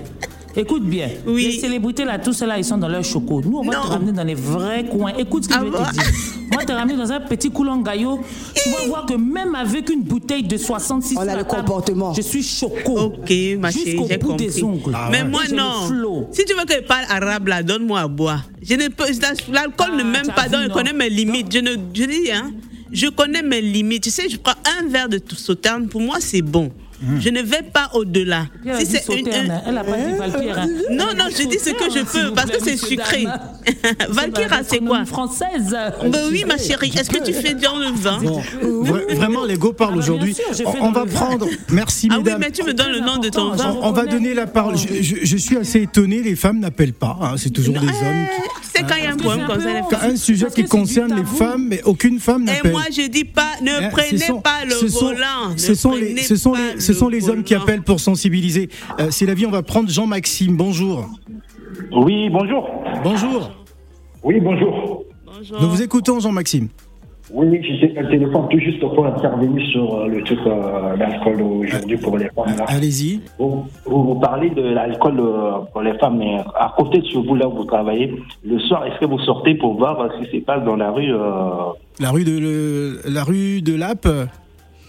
Écoute 0.57 0.85
bien. 0.85 1.09
Oui. 1.27 1.45
Les 1.45 1.61
célébrités 1.61 2.05
là, 2.05 2.19
tous 2.19 2.33
ceux-là, 2.33 2.59
ils 2.59 2.65
sont 2.65 2.79
dans 2.79 2.89
leur 2.89 3.05
choco. 3.05 3.41
Nous, 3.45 3.59
on 3.59 3.63
va 3.65 3.77
Non. 3.77 3.83
te 3.83 3.87
ramener 3.89 4.13
dans 4.13 4.25
les 4.25 4.35
vrais 4.35 4.85
coins. 4.87 5.13
Écoute 5.17 5.45
ce 5.45 5.49
que 5.49 5.55
Ah 5.55 5.61
je 5.61 5.65
vais 5.67 5.71
bon? 5.71 5.85
te 5.85 5.93
dire. 5.93 6.03
Moi, 6.51 6.65
te 6.65 6.73
ramener 6.73 6.97
dans 6.97 7.13
un 7.13 7.21
petit 7.21 7.51
coulon 7.51 7.77
gaillot. 7.83 8.21
Tu 8.57 8.71
vas 8.71 8.87
voir 8.87 9.07
que 9.07 9.15
même 9.15 9.55
avec 9.55 9.89
une 9.91 10.03
bouteille 10.03 10.43
de 10.43 10.57
66 10.57 11.17
On 11.17 11.21
a 11.21 11.25
le 11.37 11.45
table, 11.45 11.47
comportement. 11.49 12.13
Je 12.15 12.23
suis 12.23 12.43
choco. 12.43 12.99
Ok, 12.99 13.31
ma 13.61 13.71
chérie, 13.71 13.91
Jusqu'au 13.91 14.07
bout 14.09 14.29
compris. 14.31 14.47
des 14.47 14.65
ongles. 14.65 14.93
Ah 14.95 15.09
Mais 15.13 15.23
ouais. 15.23 15.29
moi, 15.29 15.43
non. 15.55 15.87
flow. 15.87 16.27
Si 16.33 16.45
tu 16.45 16.55
veux 16.55 16.65
que 16.65 16.75
je 16.75 16.81
parle 16.87 17.05
arabe, 17.09 17.47
là, 17.49 17.63
donne-moi 17.63 18.01
à 18.01 18.09
boire. 18.09 18.45
Je 18.63 18.75
ne 18.75 18.89
peux, 18.89 19.05
l'alcool 19.53 19.91
Ah, 19.93 19.97
ne 19.97 20.03
m'aime 20.03 20.23
t'as 20.27 20.33
pas, 20.33 20.49
donc 20.49 20.63
je 20.65 20.69
connais 20.73 20.93
mes 20.95 21.11
limites. 21.11 21.53
Je 21.53 21.59
ne, 21.61 21.73
je 21.95 22.05
dis, 22.05 22.33
hein, 22.33 22.51
je 22.91 23.07
connais 23.09 23.43
mes 23.43 23.61
limites. 23.61 24.05
Tu 24.05 24.11
sais, 24.11 24.29
je 24.29 24.39
prends 24.39 24.55
un 24.81 24.89
verre 24.89 25.09
de 25.09 25.21
sauterne, 25.37 25.87
pour 25.89 26.01
moi, 26.01 26.17
c'est 26.21 26.43
bon. 26.43 26.73
Je 27.21 27.29
ne 27.31 27.43
vais 27.43 27.63
pas 27.63 27.91
au-delà. 27.95 28.47
Elle 28.65 28.71
hein. 28.71 29.85
Pas 29.85 29.97
dit 29.97 30.15
Valkyra. 30.19 30.63
hein. 30.63 30.69
Non, 30.91 31.07
non, 31.17 31.25
je 31.31 31.47
dis 31.47 31.59
ce 31.59 31.71
que 31.71 31.91
je 31.95 32.05
peux 32.05 32.33
parce 32.35 32.51
que 32.51 32.63
c'est 32.63 32.77
sucré. 32.77 33.25
Valkyra, 34.09 34.59
c'est 34.67 34.79
quoi? 34.79 35.05
Française. 35.05 35.77
Ben 36.07 36.21
oui, 36.31 36.45
ma 36.47 36.59
chérie. 36.59 36.93
Est-ce 36.99 37.11
que 37.11 37.23
tu 37.25 37.33
fais 37.33 37.55
dans 37.55 37.77
le 37.77 37.91
vin? 37.95 38.19
Bon, 38.23 38.43
vraiment, 39.15 39.45
les 39.45 39.57
go 39.57 39.73
parlent 39.73 39.95
Ah 39.95 39.97
bah, 39.97 40.03
bien 40.03 40.13
aujourd'hui. 40.15 40.37
On, 40.81 40.91
va 40.93 41.07
prendre. 41.07 41.47
Merci, 41.71 42.09
Ah 42.11 42.17
oui, 42.19 42.25
mesdames. 42.25 42.41
mais 42.41 42.51
tu 42.51 42.63
me 42.65 42.73
donnes 42.73 42.93
le 42.93 43.01
nom 43.01 43.19
de 43.19 43.29
ton 43.29 43.51
vin. 43.51 43.77
On, 43.81 43.93
va 43.93 44.07
donner 44.07 44.35
la 44.35 44.47
parole. 44.47 44.77
Je, 44.77 45.03
je- 45.03 45.17
je 45.25 45.37
suis 45.37 45.57
assez 45.57 45.83
étonné, 45.83 46.23
les 46.23 46.37
femmes 46.37 46.59
n'appellent 46.59 46.93
pas. 46.93 47.17
hein, 47.21 47.35
c'est 47.37 47.51
toujours 47.51 47.79
des 47.79 47.87
hommes. 47.87 48.27
C'est 48.79 48.87
quand 48.87 48.97
il 48.97 49.05
y 49.05 49.07
a 49.07 49.13
un 49.13 49.17
problème 49.17 49.47
comme 49.47 49.61
ça. 49.61 49.73
les 49.75 49.81
Quand 49.81 49.91
femmes. 49.99 50.11
un 50.11 50.17
sujet 50.17 50.47
qui 50.55 50.65
concerne 50.65 51.15
les 51.15 51.25
femmes, 51.25 51.67
mais 51.69 51.83
aucune 51.85 52.19
femme 52.21 52.43
Et 52.43 52.47
n'appelle. 52.47 52.73
moi, 52.73 52.83
je 52.91 53.09
dis 53.09 53.25
pas, 53.25 53.53
ne 53.63 53.71
Hein, 53.71 53.89
prenez 53.91 54.19
sont- 54.19 54.41
pas 54.41 54.65
le 54.65 54.75
volant. 54.75 55.57
Ce 55.57 55.75
sont 55.75 55.93
les, 55.93 56.07
prenez 56.07 56.23
ce 56.23 56.37
sont 56.37 56.53
pas 56.53 56.75
les, 56.75 56.81
ce 56.81 56.93
sont 56.93 57.09
le 57.09 57.17
les 57.17 57.29
hommes 57.29 57.43
qui 57.43 57.55
appellent 57.55 57.83
pour 57.83 58.01
sensibiliser. 58.01 58.69
Euh, 59.01 59.09
c'est 59.11 59.27
la 59.27 59.35
vie. 59.35 59.47
On 59.47 59.51
va 59.51 59.63
prendre 59.63 59.89
Jean-Maxime. 59.91 60.57
Bonjour. 60.57 61.09
Oui, 61.93 62.29
bonjour. 62.31 62.69
Bonjour. 63.03 63.51
Oui, 64.25 64.41
bonjour. 64.41 65.05
Bonjour. 65.27 65.61
Nous 65.61 65.71
vous 65.71 65.83
écoutons, 65.83 66.21
Jean-Maxime. 66.21 66.69
Oui, 67.31 67.61
j'étais 67.63 68.01
au 68.03 68.07
téléphone 68.09 68.47
tout 68.51 68.59
juste 68.59 68.81
pour 68.81 69.05
intervenir 69.07 69.67
sur 69.71 69.95
euh, 69.97 70.07
le 70.09 70.23
truc 70.25 70.39
euh, 70.47 70.97
d'alcool 70.97 71.43
aujourd'hui 71.43 71.97
pour 71.99 72.17
les 72.17 72.29
femmes. 72.31 72.57
Là. 72.57 72.65
Allez-y. 72.69 73.21
Vous, 73.39 73.67
vous, 73.85 74.03
vous 74.03 74.15
parlez 74.15 74.49
de 74.51 74.63
l'alcool 74.63 75.21
euh, 75.21 75.59
pour 75.73 75.83
les 75.83 75.93
femmes, 75.99 76.19
mais 76.19 76.37
à 76.55 76.73
côté 76.77 76.99
de 77.01 77.07
chez 77.07 77.19
vous, 77.21 77.35
là 77.35 77.47
où 77.47 77.53
vous 77.57 77.65
travaillez, 77.65 78.15
le 78.45 78.59
soir, 78.61 78.87
est-ce 78.87 78.99
que 78.99 79.05
vous 79.05 79.19
sortez 79.21 79.55
pour 79.57 79.77
voir 79.77 80.01
euh, 80.01 80.09
ce 80.19 80.31
qui 80.31 80.39
se 80.39 80.45
passe 80.45 80.65
dans 80.65 80.77
la 80.77 80.91
rue 80.91 81.13
euh, 81.13 81.73
La 82.01 82.11
rue 82.11 82.25
de 82.25 82.39
le- 82.39 83.01
la 83.13 83.25
rue 83.25 83.61
de 83.61 83.75
Lappe? 83.75 84.09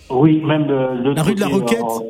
Oui, 0.09 0.41
même 0.45 0.65
le 1.03 1.13
La 1.13 1.23
rue 1.23 1.35
de 1.35 1.39
la 1.41 1.47
Roquette 1.47 1.79
euh, 1.81 2.05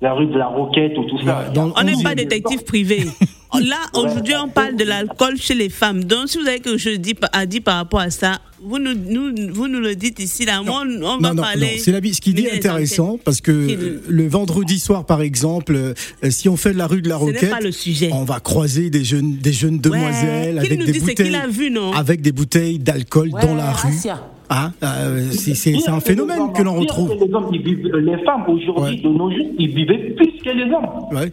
La 0.00 0.14
rue 0.14 0.26
de 0.26 0.36
la 0.36 0.48
Roquette 0.48 0.98
ou 0.98 1.04
tout 1.04 1.18
ça. 1.24 1.44
Dans 1.54 1.66
le 1.66 1.72
On 1.80 1.84
n'est 1.84 1.92
11e. 1.92 2.02
pas 2.02 2.14
détective 2.16 2.64
privé. 2.64 3.04
Là, 3.54 3.76
aujourd'hui, 3.94 4.34
on 4.42 4.48
parle 4.48 4.76
de 4.76 4.84
l'alcool 4.84 5.36
chez 5.36 5.54
les 5.54 5.68
femmes. 5.68 6.04
Donc, 6.04 6.28
si 6.28 6.38
vous 6.38 6.46
avez 6.46 6.60
quelque 6.60 6.78
chose 6.78 6.98
à 7.32 7.46
dire 7.46 7.62
par 7.62 7.76
rapport 7.76 8.00
à 8.00 8.10
ça, 8.10 8.38
vous 8.62 8.78
nous, 8.78 8.94
nous- 8.94 9.52
vous 9.52 9.66
nous 9.68 9.80
le 9.80 9.96
dites 9.96 10.20
ici. 10.20 10.44
Là, 10.44 10.62
Moi, 10.62 10.82
on, 10.84 11.02
on 11.02 11.18
va 11.18 11.28
Non, 11.30 11.34
non, 11.34 11.42
parler. 11.42 11.66
non, 11.66 11.82
c'est 11.82 11.92
la 11.92 12.00
vie. 12.00 12.14
Ce 12.14 12.20
qui 12.20 12.32
dit 12.34 12.42
les 12.42 12.52
intéressant, 12.52 13.08
enquêtes. 13.10 13.24
parce 13.24 13.40
que 13.40 14.00
le 14.06 14.28
vendredi 14.28 14.78
soir, 14.78 15.04
par 15.04 15.20
exemple, 15.22 15.74
euh, 15.74 15.94
si 16.30 16.48
on 16.48 16.56
fait 16.56 16.72
de 16.72 16.78
la 16.78 16.86
rue 16.86 17.02
de 17.02 17.08
la 17.08 17.16
Roquette, 17.16 17.50
pas 17.50 17.60
le 17.60 17.72
sujet. 17.72 18.10
on 18.12 18.24
va 18.24 18.38
croiser 18.40 18.90
des 18.90 19.02
jeunes, 19.04 19.36
des 19.38 19.52
jeunes 19.52 19.78
demoiselles 19.78 20.58
avec 20.58 20.84
des 20.84 20.98
bouteilles, 21.00 21.14
qu'il 21.14 21.34
a 21.34 21.46
vu, 21.48 21.70
non? 21.70 21.92
avec 21.92 22.20
des 22.20 22.32
bouteilles 22.32 22.78
d'alcool 22.78 23.30
dans 23.30 23.54
la 23.54 23.72
rue. 23.72 23.88
Asia. 23.88 24.22
Ah, 24.52 24.72
euh, 24.82 25.30
c'est 25.32 25.88
un 25.88 26.00
phénomène 26.00 26.52
que 26.54 26.62
l'on 26.62 26.74
retrouve. 26.80 27.16
que 27.18 27.24
Les, 27.24 27.32
hommes, 27.34 27.50
ils 27.52 27.62
vivent- 27.62 27.96
les 27.96 28.24
femmes 28.24 28.42
aujourd'hui, 28.48 28.96
Ouais. 28.96 29.02
de 29.02 29.08
nos 29.08 29.30
jours, 29.30 29.46
ils 29.58 29.74
vivaient 29.74 30.10
plus 30.16 30.32
que 30.44 30.50
les 30.50 30.64
hommes. 30.64 31.16
Ouais. 31.16 31.30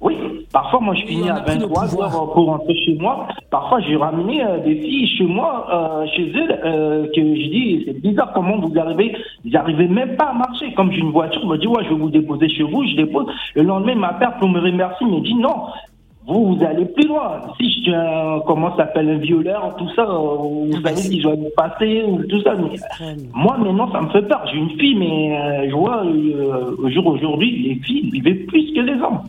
Oui, 0.00 0.14
parfois 0.52 0.80
moi 0.80 0.94
je 0.94 1.06
finis 1.06 1.30
à 1.30 1.34
pris 1.36 1.54
le 1.58 1.66
23 1.66 1.86
pouvoir. 1.88 2.14
heures 2.14 2.32
pour 2.32 2.46
rentrer 2.46 2.74
chez 2.84 2.94
moi. 2.96 3.26
Parfois 3.50 3.80
j'ai 3.80 3.96
ramené 3.96 4.44
euh, 4.44 4.58
des 4.58 4.76
filles 4.76 5.08
chez 5.16 5.24
moi, 5.24 5.66
euh, 5.72 6.06
chez 6.14 6.30
elles, 6.30 6.60
euh, 6.64 7.06
que 7.14 7.20
je 7.20 7.48
dis 7.48 7.82
c'est 7.86 8.00
bizarre 8.02 8.32
comment 8.34 8.58
vous 8.58 8.78
arrivez, 8.78 9.16
ils 9.44 9.52
n'arrivaient 9.52 9.88
même 9.88 10.16
pas 10.16 10.26
à 10.26 10.32
marcher. 10.34 10.72
Comme 10.74 10.92
j'ai 10.92 10.98
une 11.00 11.12
voiture, 11.12 11.40
je 11.42 11.46
me 11.46 11.56
dis 11.58 11.66
ouais 11.66 11.84
je 11.84 11.88
vais 11.90 11.94
vous 12.00 12.10
déposer 12.10 12.48
chez 12.50 12.64
vous, 12.64 12.84
je 12.86 12.96
dépose. 12.96 13.26
Le 13.54 13.62
lendemain 13.62 13.94
ma 13.94 14.12
père 14.14 14.36
pour 14.38 14.48
me 14.48 14.60
remercier 14.60 15.06
me 15.06 15.20
dit 15.20 15.34
non. 15.36 15.54
Vous, 16.26 16.54
vous 16.56 16.64
allez 16.64 16.86
plus 16.86 17.06
loin. 17.06 17.38
Si 17.60 17.68
je 17.68 17.80
suis 17.82 17.94
un, 17.94 18.40
comment 18.46 18.70
ça 18.70 18.86
s'appelle, 18.86 19.10
un 19.10 19.18
violeur, 19.18 19.76
tout 19.76 19.90
ça, 19.90 20.04
euh, 20.08 20.36
vous 20.38 20.70
Ah 20.74 20.78
bah, 20.82 20.96
savez 20.96 21.18
vais 21.20 21.36
vous 21.36 21.50
passer 21.54 22.02
ou 22.08 22.22
tout 22.24 22.40
ça. 22.40 22.54
Mais, 22.54 22.78
moi, 23.34 23.58
maintenant, 23.58 23.92
ça 23.92 24.00
me 24.00 24.08
fait 24.08 24.22
peur. 24.22 24.42
J'ai 24.50 24.56
une 24.56 24.70
fille, 24.70 24.94
mais 24.94 25.36
euh, 25.38 25.68
je 25.68 25.74
vois, 25.74 26.02
euh, 26.02 26.74
au 26.82 26.88
jour 26.88 27.08
aujourd'hui, 27.08 27.68
les 27.68 27.74
filles 27.84 28.08
vivaient 28.10 28.36
plus 28.46 28.72
que 28.72 28.80
les 28.80 28.94
hommes. 29.02 29.20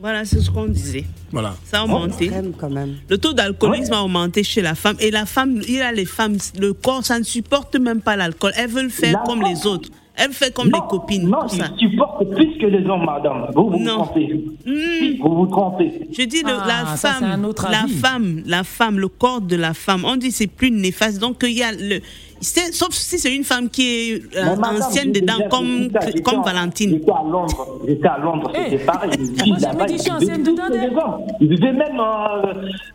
Voilà, 0.00 0.24
c'est 0.24 0.40
ce 0.40 0.50
qu'on 0.50 0.66
disait. 0.66 1.04
Voilà. 1.30 1.54
Ça 1.64 1.80
a 1.80 1.84
augmenté. 1.84 2.30
Quand 2.58 2.68
même. 2.70 2.96
Le 3.08 3.16
taux 3.16 3.32
d'alcoolisme 3.32 3.92
a 3.92 4.02
augmenté 4.02 4.42
chez 4.42 4.60
la 4.60 4.74
femme. 4.74 4.96
Et 5.00 5.10
la 5.10 5.24
femme, 5.24 5.60
il 5.66 5.74
y 5.74 5.80
a 5.80 5.92
les 5.92 6.04
femmes, 6.04 6.36
le 6.58 6.72
corps, 6.72 7.04
ça 7.04 7.18
ne 7.18 7.24
supporte 7.24 7.76
même 7.76 8.00
pas 8.00 8.16
l'alcool. 8.16 8.52
Elles 8.56 8.68
veulent 8.70 8.90
faire 8.90 9.12
La 9.14 9.18
comme 9.20 9.40
femme- 9.42 9.48
les 9.54 9.66
autres. 9.66 9.88
Elles 10.16 10.30
font 10.32 10.46
comme 10.54 10.68
Non, 10.68 10.78
les 10.80 10.88
copines. 10.88 11.28
Non, 11.28 11.38
ils 11.52 11.58
ça. 11.58 11.66
supportent 11.76 12.30
plus 12.30 12.56
que 12.58 12.66
les 12.66 12.86
hommes, 12.88 13.04
madame. 13.04 13.48
Vous 13.54 13.70
vous, 13.70 13.78
Non. 13.78 14.04
trompez. 14.04 14.44
Si, 14.64 15.16
vous 15.18 15.34
vous 15.34 15.46
trompez. 15.46 16.08
Je 16.16 16.22
dis 16.24 16.42
le- 16.42 16.52
Ah, 16.56 16.66
la 16.86 16.96
ça, 16.96 17.14
c'est 17.18 17.24
femme, 17.24 17.42
la 17.70 17.86
femme, 17.88 18.42
la 18.46 18.62
femme, 18.64 18.98
le 19.00 19.08
corps 19.08 19.40
de 19.40 19.56
la 19.56 19.74
femme. 19.74 20.04
On 20.06 20.14
dit 20.16 20.30
c'est 20.30 20.46
plus 20.46 20.70
néfaste. 20.70 21.18
Donc 21.20 21.38
il 21.42 21.50
y 21.58 21.64
a 21.64 21.72
le, 21.72 21.98
sauf 22.40 22.90
si 22.92 23.18
c'est 23.18 23.34
une 23.34 23.42
femme 23.42 23.68
qui 23.68 23.82
est 24.12 24.36
euh, 24.36 24.54
madame, 24.56 24.76
ancienne 24.82 25.10
dedans, 25.10 25.36
déjà 25.36 25.48
comme 25.48 25.88
comme 26.24 26.38
en- 26.38 26.42
Valentine. 26.42 26.90
J'étais 26.92 27.10
à 27.10 27.22
Londres. 27.28 27.66
J'étais 27.88 28.06
à 28.06 28.18
Londres. 28.18 28.52
Eh, 28.54 28.70
C'était 28.70 28.84
pareil. 28.84 29.10
Moi, 29.46 29.56
je 29.58 30.12
ancienne 30.12 30.42
dedans. 30.44 31.26
Ils 31.40 31.48
vivaient 31.48 31.72
même, 31.72 31.98
euh, 31.98 32.52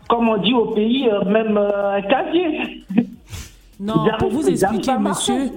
comme 0.08 0.26
on 0.26 0.38
dit 0.38 0.54
au 0.54 0.66
pays, 0.72 1.06
euh, 1.06 1.22
même 1.26 1.58
euh, 1.58 1.96
un 1.98 2.02
casier. 2.02 2.82
Non, 3.78 3.94
pour 4.18 4.30
vous 4.30 4.48
expliquer, 4.48 4.92
monsieur, 4.98 5.50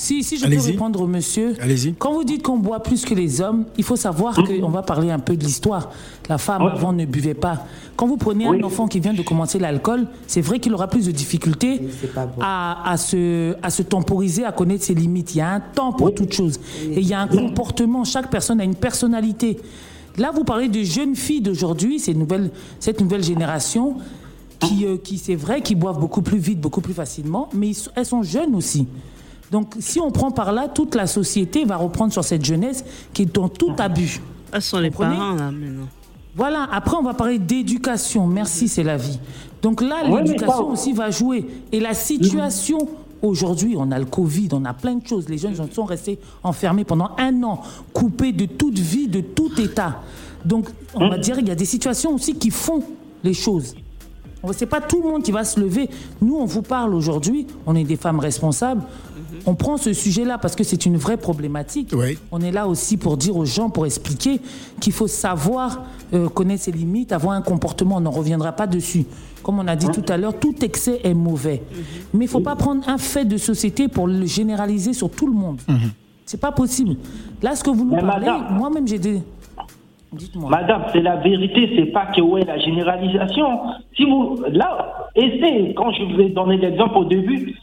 si, 0.00 0.24
si 0.24 0.38
je 0.38 0.46
peux 0.46 0.58
répondre 0.58 1.00
au 1.02 1.06
monsieur, 1.06 1.54
Allez-y. 1.60 1.92
quand 1.92 2.12
vous 2.14 2.24
dites 2.24 2.42
qu'on 2.42 2.56
boit 2.56 2.82
plus 2.82 3.04
que 3.04 3.14
les 3.14 3.42
hommes, 3.42 3.64
il 3.76 3.84
faut 3.84 3.96
savoir 3.96 4.34
qu'on 4.34 4.68
va 4.70 4.82
parler 4.82 5.10
un 5.10 5.18
peu 5.18 5.36
de 5.36 5.44
l'histoire. 5.44 5.90
La 6.30 6.38
femme 6.38 6.62
Oui. 6.62 6.70
avant 6.72 6.92
ne 6.94 7.04
buvait 7.04 7.34
pas. 7.34 7.66
Quand 7.96 8.06
vous 8.06 8.16
prenez 8.16 8.48
Oui. 8.48 8.58
un 8.60 8.64
enfant 8.64 8.88
qui 8.88 8.98
vient 8.98 9.12
de 9.12 9.20
commencer 9.22 9.58
l'alcool, 9.58 10.06
c'est 10.26 10.40
vrai 10.40 10.58
qu'il 10.58 10.72
aura 10.72 10.88
plus 10.88 11.04
de 11.06 11.10
difficultés 11.12 11.82
c'est 12.00 12.14
pas 12.14 12.24
bon. 12.24 12.40
à, 12.40 12.90
à 12.90 12.96
se, 12.96 13.54
à 13.62 13.68
se 13.68 13.82
temporiser, 13.82 14.44
à 14.44 14.52
connaître 14.52 14.84
ses 14.84 14.94
limites. 14.94 15.34
Il 15.34 15.38
y 15.38 15.42
a 15.42 15.50
un 15.52 15.60
temps 15.60 15.92
pour 15.92 16.14
toute 16.14 16.32
chose. 16.32 16.58
Et 16.90 17.00
il 17.00 17.06
y 17.06 17.12
a 17.12 17.20
un 17.20 17.28
comportement. 17.28 18.04
Chaque 18.04 18.30
personne 18.30 18.58
a 18.60 18.64
une 18.64 18.76
personnalité. 18.76 19.58
Là, 20.16 20.30
vous 20.34 20.44
parlez 20.44 20.68
de 20.68 20.82
jeunes 20.82 21.14
filles 21.14 21.42
d'aujourd'hui, 21.42 21.98
ces 22.00 22.14
nouvelles- 22.14 22.50
cette 22.78 23.00
nouvelle 23.02 23.22
génération 23.22 23.96
qui, 24.60 24.86
euh, 24.86 24.96
qui 24.96 25.18
c'est 25.18 25.34
vrai, 25.36 25.60
qui 25.62 25.74
boivent 25.74 25.98
beaucoup 26.00 26.22
plus 26.22 26.38
vite, 26.38 26.60
beaucoup 26.60 26.80
plus 26.80 26.94
facilement, 26.94 27.48
mais 27.54 27.68
ils 27.68 27.76
elles 27.96 28.06
sont 28.06 28.22
jeunes 28.22 28.54
aussi. 28.54 28.86
Donc, 29.50 29.74
si 29.80 29.98
on 30.00 30.10
prend 30.10 30.30
par 30.30 30.52
là, 30.52 30.68
toute 30.68 30.94
la 30.94 31.06
société 31.06 31.64
va 31.64 31.76
reprendre 31.76 32.12
sur 32.12 32.24
cette 32.24 32.44
jeunesse 32.44 32.84
qui 33.12 33.22
est 33.22 33.34
dans 33.34 33.48
tout 33.48 33.72
abus. 33.78 34.20
Ce 34.54 34.60
sont 34.60 34.78
les 34.78 34.90
parents 34.90 35.34
là 35.34 35.50
maintenant. 35.50 35.88
Voilà, 36.36 36.68
après 36.72 36.96
on 36.96 37.02
va 37.02 37.14
parler 37.14 37.38
d'éducation. 37.38 38.26
Merci, 38.26 38.68
c'est 38.68 38.84
la 38.84 38.96
vie. 38.96 39.18
Donc 39.62 39.80
là, 39.82 40.08
Ouais, 40.08 40.22
l'éducation 40.22 40.56
ça- 40.56 40.62
aussi 40.62 40.92
va 40.92 41.10
jouer. 41.10 41.46
Et 41.72 41.80
la 41.80 41.92
situation, 41.94 42.78
aujourd'hui, 43.22 43.74
on 43.76 43.90
a 43.90 43.98
le 43.98 44.04
Covid, 44.04 44.48
on 44.52 44.64
a 44.64 44.72
plein 44.72 44.94
de 44.94 45.06
choses. 45.06 45.28
Les 45.28 45.38
jeunes 45.38 45.56
sont 45.72 45.84
restés 45.84 46.18
enfermés 46.44 46.84
pendant 46.84 47.10
un 47.18 47.42
an, 47.42 47.60
coupés 47.92 48.32
de 48.32 48.46
toute 48.46 48.78
vie, 48.78 49.08
de 49.08 49.20
tout 49.20 49.50
état. 49.60 50.00
Donc, 50.44 50.68
on 50.94 51.08
va 51.08 51.18
dire, 51.18 51.38
il 51.40 51.48
y 51.48 51.50
a 51.50 51.54
des 51.56 51.64
situations 51.66 52.14
aussi 52.14 52.34
qui 52.34 52.50
font 52.50 52.82
les 53.24 53.34
choses. 53.34 53.74
C'est 54.52 54.64
pas 54.66 54.80
tout 54.80 55.02
le 55.02 55.08
monde 55.10 55.22
qui 55.22 55.32
va 55.32 55.44
se 55.44 55.60
lever. 55.60 55.90
Nous, 56.22 56.34
on 56.34 56.46
vous 56.46 56.62
parle 56.62 56.94
aujourd'hui, 56.94 57.46
on 57.66 57.74
est 57.76 57.84
des 57.84 57.96
femmes 57.96 58.20
responsables. 58.20 58.82
On 59.46 59.54
prend 59.54 59.76
ce 59.76 59.92
sujet-là 59.92 60.38
parce 60.38 60.54
que 60.56 60.64
c'est 60.64 60.86
une 60.86 60.96
vraie 60.96 61.16
problématique. 61.16 61.90
Oui. 61.96 62.18
On 62.32 62.40
est 62.40 62.52
là 62.52 62.66
aussi 62.66 62.96
pour 62.96 63.16
dire 63.16 63.36
aux 63.36 63.44
gens, 63.44 63.70
pour 63.70 63.86
expliquer 63.86 64.40
qu'il 64.80 64.92
faut 64.92 65.06
savoir 65.06 65.82
euh, 66.12 66.28
connaître 66.28 66.62
ses 66.64 66.72
limites, 66.72 67.12
avoir 67.12 67.34
un 67.34 67.42
comportement. 67.42 67.96
On 67.96 68.00
n'en 68.00 68.10
reviendra 68.10 68.52
pas 68.52 68.66
dessus. 68.66 69.04
Comme 69.42 69.58
on 69.58 69.66
a 69.66 69.76
dit 69.76 69.88
tout 69.88 70.04
à 70.08 70.16
l'heure, 70.16 70.38
tout 70.38 70.54
excès 70.64 71.00
est 71.02 71.14
mauvais. 71.14 71.62
Mais 72.12 72.24
il 72.24 72.28
ne 72.28 72.30
faut 72.30 72.40
pas 72.40 72.56
prendre 72.56 72.86
un 72.88 72.98
fait 72.98 73.24
de 73.24 73.36
société 73.38 73.88
pour 73.88 74.06
le 74.06 74.26
généraliser 74.26 74.92
sur 74.92 75.10
tout 75.10 75.26
le 75.26 75.32
monde. 75.32 75.60
C'est 76.26 76.40
pas 76.40 76.52
possible. 76.52 76.96
Là, 77.42 77.56
ce 77.56 77.64
que 77.64 77.70
vous 77.70 77.84
nous 77.84 77.94
Mais 77.96 78.02
parlez, 78.02 78.26
madame- 78.26 78.56
moi-même, 78.58 78.86
j'ai 78.86 78.98
des. 78.98 79.20
Madame, 80.34 80.84
c'est 80.92 81.00
la 81.02 81.16
vérité, 81.16 81.70
c'est 81.76 81.92
pas 81.92 82.06
que 82.06 82.20
ouais 82.20 82.44
la 82.44 82.58
généralisation. 82.58 83.46
Si 83.96 84.04
vous 84.04 84.36
là, 84.50 85.08
essayez, 85.14 85.72
quand 85.74 85.92
je 85.92 86.02
vous 86.02 86.20
ai 86.20 86.30
donné 86.30 86.56
l'exemple 86.56 86.98
au 86.98 87.04
début, 87.04 87.54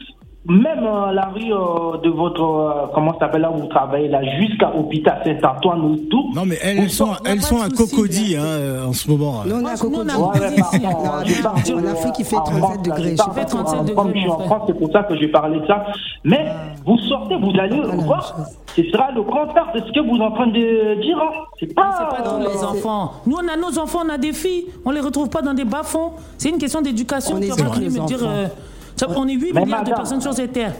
même 0.50 0.84
euh, 0.86 1.12
la 1.12 1.26
rue 1.28 1.52
euh, 1.52 1.98
de 2.04 2.10
votre 2.10 2.42
euh, 2.44 2.86
comment 2.94 3.14
ça 3.14 3.20
s'appelle 3.22 3.42
là 3.42 3.52
où 3.52 3.58
vous 3.62 3.68
travaillez 3.68 4.08
là, 4.08 4.22
jusqu'à 4.40 4.72
l'hôpital 4.76 5.22
Saint-Antoine 5.26 5.82
ou 5.82 5.96
tout. 6.10 6.32
Non, 6.34 6.44
mais 6.46 6.58
elles 6.64 6.90
sont, 6.90 7.10
elles 7.26 7.42
sont 7.42 7.62
à 7.62 7.70
Cocody 7.70 8.36
hein. 8.38 8.42
hein, 8.42 8.46
euh, 8.46 8.86
en 8.88 8.94
ce 8.94 9.10
moment. 9.10 9.44
Nous, 9.46 9.56
on 9.56 9.66
est 9.68 9.72
à 9.72 9.76
Cocody. 9.78 10.16
Non, 10.16 10.26
en 10.26 11.86
Afrique, 11.92 12.16
il 12.20 12.26
fait 12.26 12.38
en 12.38 12.44
37 12.44 12.58
France, 12.60 12.76
là, 12.78 12.82
degrés. 12.96 13.12
je 13.12 13.16
parle 13.18 13.32
Il 13.36 13.40
fait 13.40 13.46
37 13.46 13.80
de- 13.80 13.84
degrés, 13.90 13.96
Comme 13.96 14.12
je 14.14 14.20
suis 14.20 14.30
en. 14.30 14.40
France, 14.40 14.62
c'est 14.68 14.78
pour 14.80 14.92
ça 14.92 15.04
que 15.04 15.18
j'ai 15.18 15.28
parlé 15.28 15.60
de 15.60 15.66
ça. 15.68 15.86
Mais 16.24 16.46
vous 16.86 16.98
sortez, 17.00 17.36
vous 17.36 17.52
allez 17.60 17.80
même 17.80 18.02
voir, 18.02 18.36
ce 18.76 18.84
sera 18.84 19.12
le 19.12 19.24
contraire 19.24 19.68
de 19.76 19.80
ce 19.80 19.92
que 19.92 20.00
vous 20.00 20.16
êtes 20.16 20.22
en 20.22 20.32
train 20.32 20.48
de 20.48 21.02
dire. 21.02 21.18
hein. 21.22 21.32
C'est 21.60 21.74
pas. 21.74 22.08
Tous 22.24 22.40
les 22.40 22.64
enfants. 22.64 23.12
Nous, 23.26 23.36
on 23.36 23.48
a 23.48 23.58
nos 23.58 23.78
enfants, 23.80 24.00
on 24.06 24.10
a 24.10 24.18
des 24.18 24.34
filles. 24.34 24.66
On 24.86 24.92
les 24.92 25.02
retrouve 25.02 25.30
pas 25.30 25.42
dans 25.42 25.54
des 25.54 25.66
bas-fonds. 25.66 26.12
C'est 26.38 26.50
une 26.50 26.58
question 26.58 26.82
d'éducation. 26.82 27.36
On 27.36 27.40
Tu 27.40 27.46
est 27.48 27.80
Les 27.80 27.90
dire. 27.90 28.24
enfants. 28.24 28.52
Ça- 28.98 29.08
on 29.16 29.28
est 29.28 29.34
8 29.34 29.54
Mais 29.54 29.64
milliards 29.66 29.84
de 29.84 29.90
personnes 29.92 30.22
sur 30.22 30.34
cette 30.34 30.52
terre. 30.54 30.74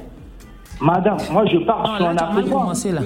Madame, 0.82 1.18
moi 1.32 1.44
je 1.46 1.58
parle, 1.66 1.98
je 1.98 2.04
Non, 2.04 2.10
suis 2.10 2.16
là, 2.18 2.24
en 2.24 2.32
Africain. 2.38 2.50
commencé, 2.52 2.92
là. 2.92 3.02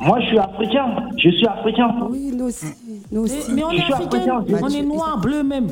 Moi 0.00 0.20
je 0.20 0.26
suis 0.26 0.38
africain. 0.38 0.86
Je 1.16 1.30
suis 1.30 1.46
africain. 1.46 1.88
Oui, 2.10 2.32
nous 2.36 2.46
aussi. 2.46 2.66
Nous 3.10 3.22
Mais, 3.22 3.30
aussi. 3.38 3.52
mais 3.52 3.64
on 3.64 3.70
Je 3.70 3.76
est 3.76 3.92
africain. 3.92 4.44
On 4.62 4.68
est 4.68 4.82
noir, 4.82 5.18
bleu 5.20 5.42
même. 5.42 5.68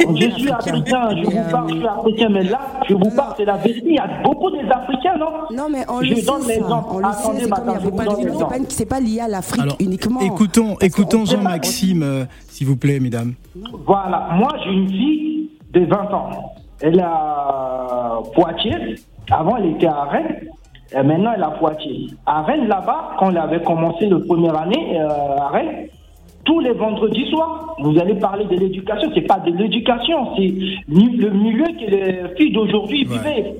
Je 0.00 0.30
suis 0.30 0.50
africain, 0.50 1.08
je 1.16 1.24
vous 1.24 1.50
parle, 1.50 1.70
je 1.70 1.76
suis 1.76 1.86
africain, 1.86 2.28
mais 2.30 2.44
là, 2.44 2.60
je 2.88 2.94
vous 2.94 3.10
parle, 3.16 3.34
c'est 3.36 3.44
la 3.44 3.56
vérité. 3.56 3.84
Il 3.88 3.94
y 3.96 3.98
a 3.98 4.08
beaucoup 4.22 4.48
des 4.50 4.60
Africains, 4.70 5.16
non? 5.18 5.26
Non, 5.56 5.66
mais 5.70 5.84
on 5.88 6.00
Je 6.02 6.14
le 6.14 6.24
donne 6.24 6.42
sait, 6.42 6.54
ça. 6.54 6.60
l'exemple. 6.60 6.88
On 6.92 6.98
le 7.00 7.04
Attendez, 7.06 7.38
sait, 7.40 7.44
c'est 7.44 7.50
comme 7.50 7.58
il 7.58 7.62
y 7.62 7.66
madame, 7.66 7.68
a 7.68 7.78
je 7.80 7.84
beaucoup 7.84 7.96
vous 7.96 8.04
donne 8.04 8.14
de- 8.14 8.20
c'est 8.20 8.24
l'exemple. 8.28 8.52
pas- 8.58 8.64
C'est 8.68 8.86
pas 8.86 9.00
lié 9.00 9.20
à 9.20 9.28
l'Afrique 9.28 9.60
Alors, 9.62 9.76
uniquement. 9.80 10.20
Écoutons, 10.20 10.68
Parce 10.74 10.84
écoutons 10.84 11.24
Jean-Maxime, 11.24 12.02
euh, 12.04 12.24
s'il 12.48 12.66
vous 12.68 12.76
plaît, 12.76 13.00
mesdames. 13.00 13.34
Voilà, 13.86 14.28
moi 14.36 14.48
j'ai 14.64 14.70
une 14.70 14.88
fille 14.88 15.50
de 15.72 15.80
20 15.86 16.14
ans. 16.14 16.30
Elle 16.80 16.98
est 16.98 17.02
à 17.02 18.20
Poitiers. 18.34 18.94
Avant, 19.30 19.56
elle 19.56 19.70
était 19.72 19.86
à 19.86 20.04
Rennes. 20.04 20.36
Et 20.92 21.02
maintenant, 21.02 21.32
elle 21.34 21.40
est 21.40 21.44
à 21.44 21.50
Poitiers. 21.50 22.06
À 22.26 22.42
Rennes, 22.42 22.66
là-bas, 22.68 23.16
quand 23.18 23.30
elle 23.30 23.38
avait 23.38 23.62
commencé 23.62 24.06
la 24.06 24.18
première 24.20 24.56
année 24.56 24.98
euh, 25.00 25.36
à 25.38 25.48
Rennes, 25.48 25.88
tous 26.44 26.60
les 26.60 26.72
vendredis 26.72 27.28
soirs, 27.28 27.76
vous 27.80 27.98
allez 27.98 28.14
parler 28.14 28.46
de 28.46 28.54
l'éducation. 28.56 29.10
C'est 29.14 29.20
pas 29.26 29.38
de 29.40 29.50
l'éducation, 29.52 30.34
c'est 30.34 30.46
le 30.88 31.30
milieu 31.30 31.66
que 31.66 31.90
les 31.90 32.34
filles 32.36 32.52
d'aujourd'hui 32.54 33.04
vivaient. 33.04 33.54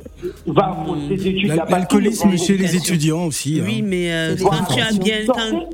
Va 0.47 0.75
pour 0.87 0.97
ses 1.07 1.29
études 1.29 1.49
L'al- 1.49 1.57
là-bas. 1.59 1.71
L'alcoolisme 1.79 2.35
chez 2.39 2.57
les 2.57 2.77
étudiants 2.77 3.25
aussi. 3.27 3.61
Oui, 3.63 3.81
hein. 3.83 3.87
mais 3.87 4.11
euh, 4.11 4.37
C'est 4.39 4.45
quand 4.45 4.65
tu 4.75 4.81
as 4.81 4.99
bien, 4.99 5.17
quand, 5.27 5.67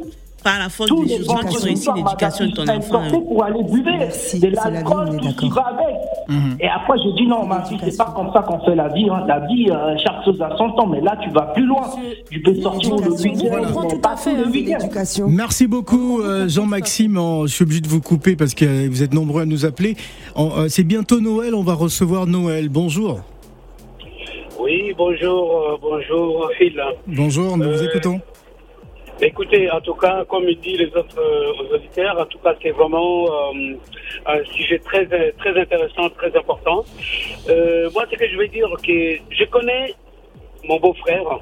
par 0.44 0.59
la 0.59 0.68
force 0.68 0.88
Tous 0.90 1.02
des 1.04 1.09
les 1.12 1.16
choses, 1.18 1.26
vendredis 1.26 1.57
réussis 1.64 1.83
soirs, 1.85 1.96
l'éducation 1.96 2.46
de 2.46 2.50
ton 2.52 2.68
enfant. 2.68 3.02
pour 3.11 3.42
aller 3.44 3.62
buver 3.64 3.96
Merci, 3.98 4.38
de 4.40 4.48
la 4.48 4.70
l'alcool, 4.70 5.09
ce 5.22 5.35
qui 5.40 5.48
va 5.48 5.62
avec. 5.62 5.96
Mhm. 6.28 6.57
Et 6.61 6.68
après, 6.68 6.98
je 6.98 7.16
dis 7.16 7.26
non, 7.26 7.44
ma 7.46 7.62
fille, 7.64 7.78
c'est 7.83 7.96
pas 7.96 8.12
comme 8.14 8.30
ça 8.33 8.42
qu'on 8.42 8.61
fait 8.64 8.74
la 8.74 8.88
vie. 8.88 9.09
hein. 9.11 9.24
La 9.26 9.40
vie, 9.40 9.68
euh, 9.70 9.96
chaque 10.04 10.24
chose 10.24 10.40
a 10.42 10.57
son 10.57 10.70
temps, 10.72 10.87
mais 10.87 11.00
là, 11.00 11.16
tu 11.22 11.30
vas 11.30 11.46
plus 11.54 11.64
loin. 11.66 11.83
Tu 12.30 12.40
peux 12.42 12.54
sortir 12.61 12.94
le 12.96 13.11
week-end, 13.11 13.61
mais 13.83 13.88
tout 13.90 13.98
pas 14.00 14.12
à 14.12 14.16
fait, 14.16 14.35
le 14.35 14.46
hein, 14.46 14.50
week-end. 14.50 15.26
Merci 15.28 15.66
beaucoup 15.66 16.20
euh, 16.20 16.48
Jean-Maxime. 16.48 17.18
Je 17.42 17.46
suis 17.52 17.62
obligé 17.64 17.80
de 17.80 17.88
vous 17.88 18.00
couper 18.00 18.37
parce 18.37 18.54
que 18.54 18.88
vous 18.88 19.02
êtes 19.02 19.14
nombreux 19.14 19.42
à 19.42 19.46
nous 19.46 19.64
appeler. 19.64 19.96
Euh, 20.37 20.68
C'est 20.68 20.85
bientôt 20.85 21.20
Noël, 21.20 21.54
on 21.54 21.62
va 21.62 21.74
recevoir 21.74 22.26
Noël. 22.26 22.68
Bonjour. 22.68 23.20
Oui, 24.61 24.94
bonjour, 24.96 25.50
euh, 25.72 25.76
bonjour 25.80 26.48
Phil. 26.59 26.80
Bonjour, 27.07 27.57
nous 27.59 27.64
vous 27.64 27.83
Euh, 27.83 27.88
écoutons. 27.88 28.20
Écoutez, 29.26 29.70
en 29.70 29.80
tout 29.80 29.94
cas, 29.94 30.22
comme 30.26 30.44
dit 30.44 30.76
les 30.76 30.94
autres 30.94 31.18
euh, 31.18 31.74
auditeurs, 31.74 32.20
en 32.20 32.26
tout 32.26 32.37
cas, 32.40 32.54
c'est 32.62 32.72
vraiment 32.72 33.24
euh, 33.24 33.74
un 34.26 34.44
sujet 34.44 34.78
très 34.80 35.06
très 35.06 35.58
intéressant, 35.58 36.10
très 36.10 36.37
important. 36.37 36.84
Euh, 37.48 37.88
moi, 37.94 38.04
ce 38.10 38.16
que 38.16 38.28
je 38.28 38.37
veux 38.37 38.48
dire, 38.48 38.68
que 38.87 39.16
je 39.30 39.44
connais 39.44 39.94
mon 40.68 40.78
beau-frère, 40.78 41.40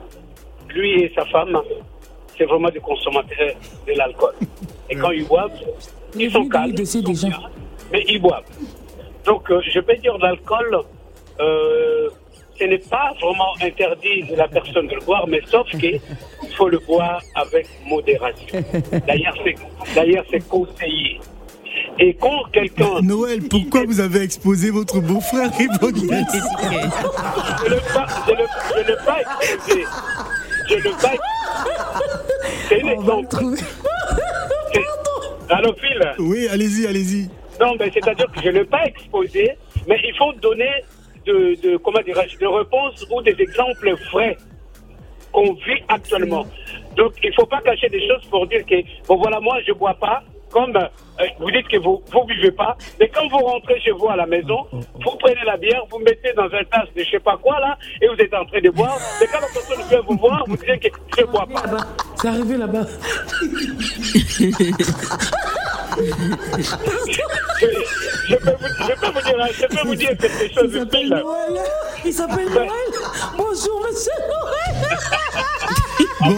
lui 0.69 1.03
et 1.03 1.13
sa 1.13 1.25
femme, 1.25 1.61
c'est 2.39 2.45
vraiment 2.45 2.69
des 2.71 2.79
consommateurs 2.79 3.55
de 3.89 3.93
l'alcool. 3.95 4.35
Et 4.89 4.95
quand 4.95 5.11
ils 5.11 5.27
boivent, 5.27 5.51
ils 6.17 6.31
sont 6.31 6.49
calmes, 6.49 6.75
ils 6.79 6.87
sont 6.87 7.01
bien, 7.01 7.41
mais 7.91 8.05
ils 8.07 8.23
boivent. 8.23 8.45
Donc, 9.25 9.51
euh, 9.51 9.61
je 9.61 9.81
peux 9.81 9.97
dire 9.97 10.17
l'alcool, 10.19 10.83
ce 12.63 12.67
n'est 12.69 12.79
pas 12.79 13.13
vraiment 13.21 13.53
interdit 13.61 14.23
de 14.23 14.37
la 14.37 14.47
personne 14.47 14.87
de 14.87 14.95
le 14.95 15.01
boire, 15.01 15.27
mais 15.27 15.41
sauf 15.51 15.69
qu'il 15.71 16.01
faut 16.57 16.69
le 16.69 16.79
boire 16.79 17.21
avec 17.35 17.67
modération. 17.87 18.47
D'ailleurs, 19.07 19.35
c'est, 19.45 19.55
d'ailleurs, 19.95 20.25
c'est 20.31 20.47
conseillé. 20.49 21.21
Et 21.99 22.15
quand 22.15 22.45
quelqu'un... 22.53 23.01
Noël, 23.03 23.41
pourquoi 23.51 23.83
vous 23.85 23.99
avez 24.01 24.23
exposé 24.23 24.71
votre 24.71 25.01
beau-frère 25.01 25.51
et 25.61 25.67
votre 25.81 25.99
Je 25.99 26.05
ne 26.05 27.71
l'ai 27.71 27.81
pas, 27.93 28.07
je 28.29 28.33
le- 28.33 28.85
je 28.87 29.05
pas 29.05 29.21
exposé. 29.21 29.85
Je 30.69 30.75
ne 30.77 30.81
l'ai 30.83 30.91
pas 30.91 31.13
C'est 32.69 32.83
un 32.83 32.89
exemple. 32.89 33.37
Allô, 35.51 35.75
Phil 35.81 36.15
Oui, 36.21 36.49
allez-y, 36.49 36.87
allez-y. 36.87 37.29
Non, 37.61 37.75
mais 37.79 37.91
c'est-à-dire 37.93 38.27
que 38.33 38.41
je 38.41 38.49
ne 38.49 38.53
l'ai 38.61 38.65
pas 38.65 38.85
exposé, 38.87 39.51
mais 39.89 39.99
il 40.05 40.15
faut 40.17 40.33
donner 40.35 40.71
de, 41.27 41.55
de 41.63 41.77
comment 41.79 42.01
des 42.01 42.13
réponses 42.13 43.07
ou 43.11 43.23
des 43.23 43.37
exemples 43.39 43.95
vrais 44.13 44.37
qu'on 45.33 45.55
vit 45.55 45.83
actuellement. 45.89 46.47
Donc, 46.97 47.13
il 47.23 47.31
ne 47.31 47.35
faut 47.35 47.47
pas 47.47 47.61
cacher 47.63 47.89
des 47.89 48.07
choses 48.07 48.25
pour 48.31 48.47
dire 48.47 48.65
que, 48.67 48.77
bon, 49.09 49.17
voilà, 49.17 49.41
moi, 49.41 49.59
je 49.67 49.73
ne 49.73 49.79
bois 49.79 49.95
pas. 49.95 50.23
Comme 50.51 50.77
euh, 50.77 50.83
vous 51.41 51.51
dites 51.51 51.67
que 51.69 51.79
vous 51.79 52.03
ne 52.13 52.27
buvez 52.27 52.53
pas, 52.53 52.77
mais 53.01 53.09
quand 53.09 53.27
vous 53.29 53.39
rentrez 53.39 53.81
chez 53.81 53.91
vous 53.93 54.11
à 54.11 54.17
la 54.17 54.27
maison, 54.27 54.67
vous 54.71 55.17
prenez 55.19 55.43
la 55.47 55.57
bière, 55.57 55.83
vous 55.91 55.99
mettez 56.01 56.31
dans 56.35 56.45
un 56.45 56.63
tasse 56.65 56.93
de 56.95 57.03
je 57.03 57.11
sais 57.11 57.21
pas 57.21 57.39
quoi 57.39 57.59
là, 57.59 57.79
et 58.03 58.07
vous 58.07 58.17
êtes 58.17 58.35
en 58.35 58.45
train 58.45 58.61
de 58.61 58.69
boire. 58.69 58.99
Mais 59.19 59.27
quand 59.29 59.41
la 59.41 59.47
personne 59.47 59.89
vient 59.89 60.03
vous 60.07 60.19
voir, 60.19 60.45
vous 60.47 60.57
dites 60.59 60.79
que 60.79 60.89
je 61.17 61.23
ne 61.23 61.27
bois 61.27 61.47
pas. 61.47 61.63
C'est 62.17 62.29
arrivé 62.29 62.59
là-bas. 62.59 62.85
Je 68.29 68.37
peux 68.37 68.51
vous, 68.51 68.67
je 68.81 69.01
peux 69.01 69.13
vous 69.13 69.23
dire, 69.23 69.49
je 69.61 69.67
peux 69.67 69.89
vous 69.89 69.95
dire 69.95 70.17
quelque 70.17 70.55
chose 70.55 70.73
de 70.73 70.85
pile. 70.85 71.23
Il 72.05 72.13
s'appelle 72.13 72.49
Noël. 72.49 72.69
Bonjour, 73.37 73.83
monsieur 73.87 74.13
Noël. 74.29 74.99
Bon, 76.21 76.37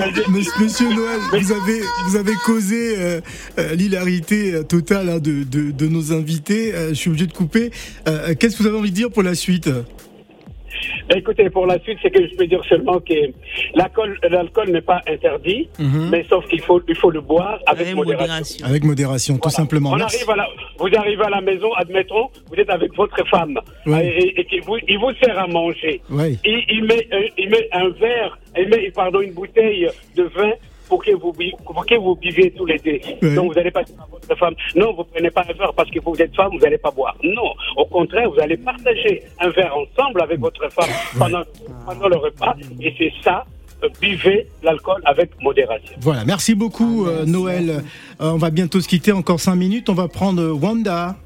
monsieur, 0.60 0.88
Noël, 0.94 1.20
vous 1.32 1.52
avez, 1.52 1.82
vous 2.06 2.16
avez 2.16 2.32
causé 2.46 2.94
euh, 2.98 3.20
euh, 3.58 3.74
l'hilarité 3.74 4.54
euh, 4.54 4.62
totale 4.62 5.10
hein, 5.10 5.18
de, 5.18 5.42
de, 5.44 5.70
de 5.72 5.86
nos 5.86 6.12
invités. 6.12 6.74
Euh, 6.74 6.88
je 6.90 6.94
suis 6.94 7.10
obligé 7.10 7.26
de 7.26 7.32
couper. 7.34 7.70
Euh, 8.08 8.34
Qu'est-ce 8.38 8.56
que 8.56 8.62
vous 8.62 8.68
avez 8.68 8.78
envie 8.78 8.90
de 8.90 8.96
dire 8.96 9.10
pour 9.10 9.22
la 9.22 9.34
suite? 9.34 9.68
Écoutez, 11.14 11.50
pour 11.50 11.66
la 11.66 11.78
suite, 11.80 11.98
c'est 12.02 12.10
que 12.10 12.26
je 12.26 12.34
peux 12.36 12.46
dire 12.46 12.62
seulement 12.68 12.98
que 13.00 13.14
l'alcool, 13.74 14.18
l'alcool 14.30 14.70
n'est 14.70 14.80
pas 14.80 15.00
interdit, 15.06 15.68
Mhm. 15.78 16.08
mais 16.10 16.24
sauf 16.28 16.46
qu'il 16.48 16.60
faut, 16.62 16.80
il 16.88 16.94
faut 16.96 17.10
le 17.10 17.20
boire 17.20 17.58
avec 17.66 17.94
modération. 17.94 18.66
Avec 18.66 18.84
modération, 18.84 19.36
tout 19.38 19.50
simplement. 19.50 19.90
On 19.92 19.96
Merci. 19.96 20.16
arrive 20.16 20.30
à 20.30 20.36
la, 20.36 20.46
vous 20.78 20.88
arrivez 20.96 21.24
à 21.24 21.30
la 21.30 21.40
maison, 21.40 21.72
admettons, 21.74 22.28
vous 22.48 22.56
êtes 22.56 22.70
avec 22.70 22.94
votre 22.96 23.26
femme 23.28 23.58
Ouais. 23.86 24.06
et, 24.06 24.40
et 24.40 24.44
qu'il 24.46 24.62
vous, 24.62 24.76
il 24.88 24.98
vous 24.98 25.12
sert 25.22 25.38
à 25.38 25.46
manger. 25.46 26.00
Ouais. 26.10 26.36
Il, 26.44 26.64
il 26.70 26.84
met, 26.84 27.06
euh, 27.12 27.28
il 27.38 27.50
met 27.50 27.68
un 27.72 27.88
verre, 27.90 28.38
il 28.58 28.68
met 28.68 28.90
pardon, 28.90 29.20
une 29.20 29.32
bouteille 29.34 29.88
de 30.16 30.22
vin 30.34 30.52
pour 30.88 31.04
que 31.04 31.12
vous, 31.12 31.32
pour 31.64 31.86
que 31.86 31.94
vous 31.94 32.16
buviez 32.16 32.50
tous 32.52 32.66
les 32.66 32.78
deux. 32.78 32.98
Ouais. 33.22 33.34
Donc 33.34 33.48
vous 33.48 33.54
n'allez 33.54 33.70
pas 33.70 33.82
dire 33.82 33.96
à 34.00 34.06
votre 34.10 34.38
femme, 34.38 34.54
non, 34.74 34.94
vous 34.94 35.04
prenez 35.04 35.30
pas 35.30 35.42
un 35.48 35.52
verre 35.52 35.72
parce 35.74 35.90
que 35.90 35.98
vous 36.00 36.20
êtes 36.20 36.34
femme, 36.34 36.50
vous 36.52 36.58
n'allez 36.58 36.78
pas 36.78 36.90
boire. 36.90 37.16
Non, 37.22 37.54
au 37.76 37.84
contraire, 37.86 38.30
vous 38.30 38.40
allez 38.40 38.56
partager 38.56 39.22
un 39.40 39.50
verre 39.50 39.74
ensemble 39.76 40.22
avec 40.22 40.40
votre 40.40 40.68
femme 40.70 40.90
pendant, 41.18 41.42
pendant 41.86 42.08
le 42.08 42.16
repas 42.16 42.54
et 42.80 42.94
c'est 42.98 43.12
ça, 43.22 43.44
euh, 43.82 43.88
buvez 44.00 44.46
l'alcool 44.62 45.00
avec 45.04 45.30
modération. 45.42 45.96
Voilà, 46.00 46.24
merci 46.24 46.54
beaucoup 46.54 47.06
euh, 47.06 47.24
Noël. 47.24 47.82
Euh, 48.20 48.30
on 48.32 48.36
va 48.36 48.50
bientôt 48.50 48.80
se 48.80 48.88
quitter, 48.88 49.12
encore 49.12 49.40
5 49.40 49.54
minutes. 49.54 49.88
On 49.90 49.94
va 49.94 50.08
prendre 50.08 50.52
Wanda. 50.52 51.16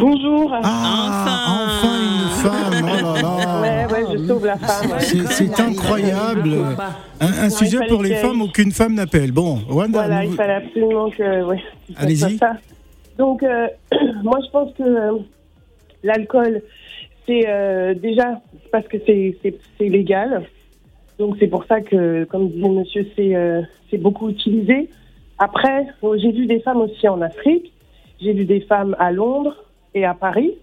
Bonjour. 0.00 0.52
Ah, 0.62 1.66
enfin, 1.66 1.98
une 2.00 2.28
femme. 2.42 2.74
Oh 2.82 2.86
là 2.86 3.22
là. 3.22 3.60
Ouais, 3.60 3.92
ouais, 3.92 4.12
je 4.18 4.26
sauve 4.26 4.46
la 4.46 4.56
femme. 4.56 4.90
ouais. 4.90 5.00
C'est- 5.00 5.60
incroyable. 5.60 6.50
Un, 7.20 7.26
un 7.26 7.44
Non, 7.44 7.50
sujet 7.50 7.78
pour 7.88 8.02
les 8.02 8.14
femmes, 8.14 8.42
aucune 8.42 8.72
femme 8.72 8.94
n'appelle. 8.94 9.32
Bon, 9.32 9.58
Wanda, 9.68 10.00
Voilà, 10.00 10.22
nous- 10.24 10.30
il 10.30 10.36
fallait 10.36 10.54
absolument 10.66 11.10
que. 11.10 11.44
Ouais, 11.44 11.62
que 11.88 12.02
Allez-y. 12.02 12.38
Donc, 13.18 13.42
euh, 13.42 13.66
moi, 14.22 14.38
je 14.44 14.50
pense 14.50 14.72
que 14.74 14.82
euh, 14.82 15.18
l'alcool, 16.04 16.62
c'est 17.26 17.44
euh, 17.48 17.94
déjà 17.94 18.40
parce 18.70 18.86
que 18.86 18.96
c'est 19.06 19.36
légal. 19.88 20.42
Donc, 21.18 21.36
c'est 21.40 21.48
pour 21.48 21.64
ça 21.64 21.80
que, 21.80 22.24
comme 22.24 22.48
disait 22.50 22.68
monsieur, 22.68 23.06
c'est 23.16 23.34
euh, 23.34 23.62
c'est 23.90 23.98
beaucoup 23.98 24.28
utilisé. 24.30 24.88
Après, 25.38 25.86
bon, 26.02 26.16
j'ai 26.18 26.30
vu 26.32 26.46
des 26.46 26.60
femmes 26.60 26.80
aussi 26.80 27.08
en 27.08 27.20
Afrique. 27.22 27.72
J'ai 28.20 28.32
vu 28.32 28.44
des 28.44 28.60
femmes 28.62 28.94
à 28.98 29.10
Londres 29.12 29.54
et 29.94 30.04
à 30.04 30.14
Paris. 30.14 30.54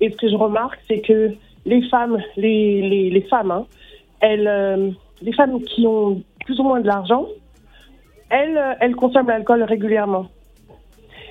Et 0.00 0.10
ce 0.10 0.16
que 0.16 0.28
je 0.28 0.36
remarque, 0.36 0.78
c'est 0.88 1.00
que 1.00 1.32
les 1.66 1.82
femmes, 1.88 2.18
les, 2.36 3.26
femmes, 3.28 3.50
hein, 3.50 3.66
elles, 4.20 4.48
euh, 4.48 4.90
les 5.22 5.32
femmes 5.32 5.60
qui 5.62 5.86
ont 5.86 6.22
plus 6.44 6.58
ou 6.58 6.62
moins 6.62 6.80
de 6.80 6.86
l'argent, 6.86 7.26
elles, 8.30 8.56
euh, 8.56 8.74
elles 8.80 8.96
consomment 8.96 9.28
l'alcool 9.28 9.62
régulièrement. 9.62 10.26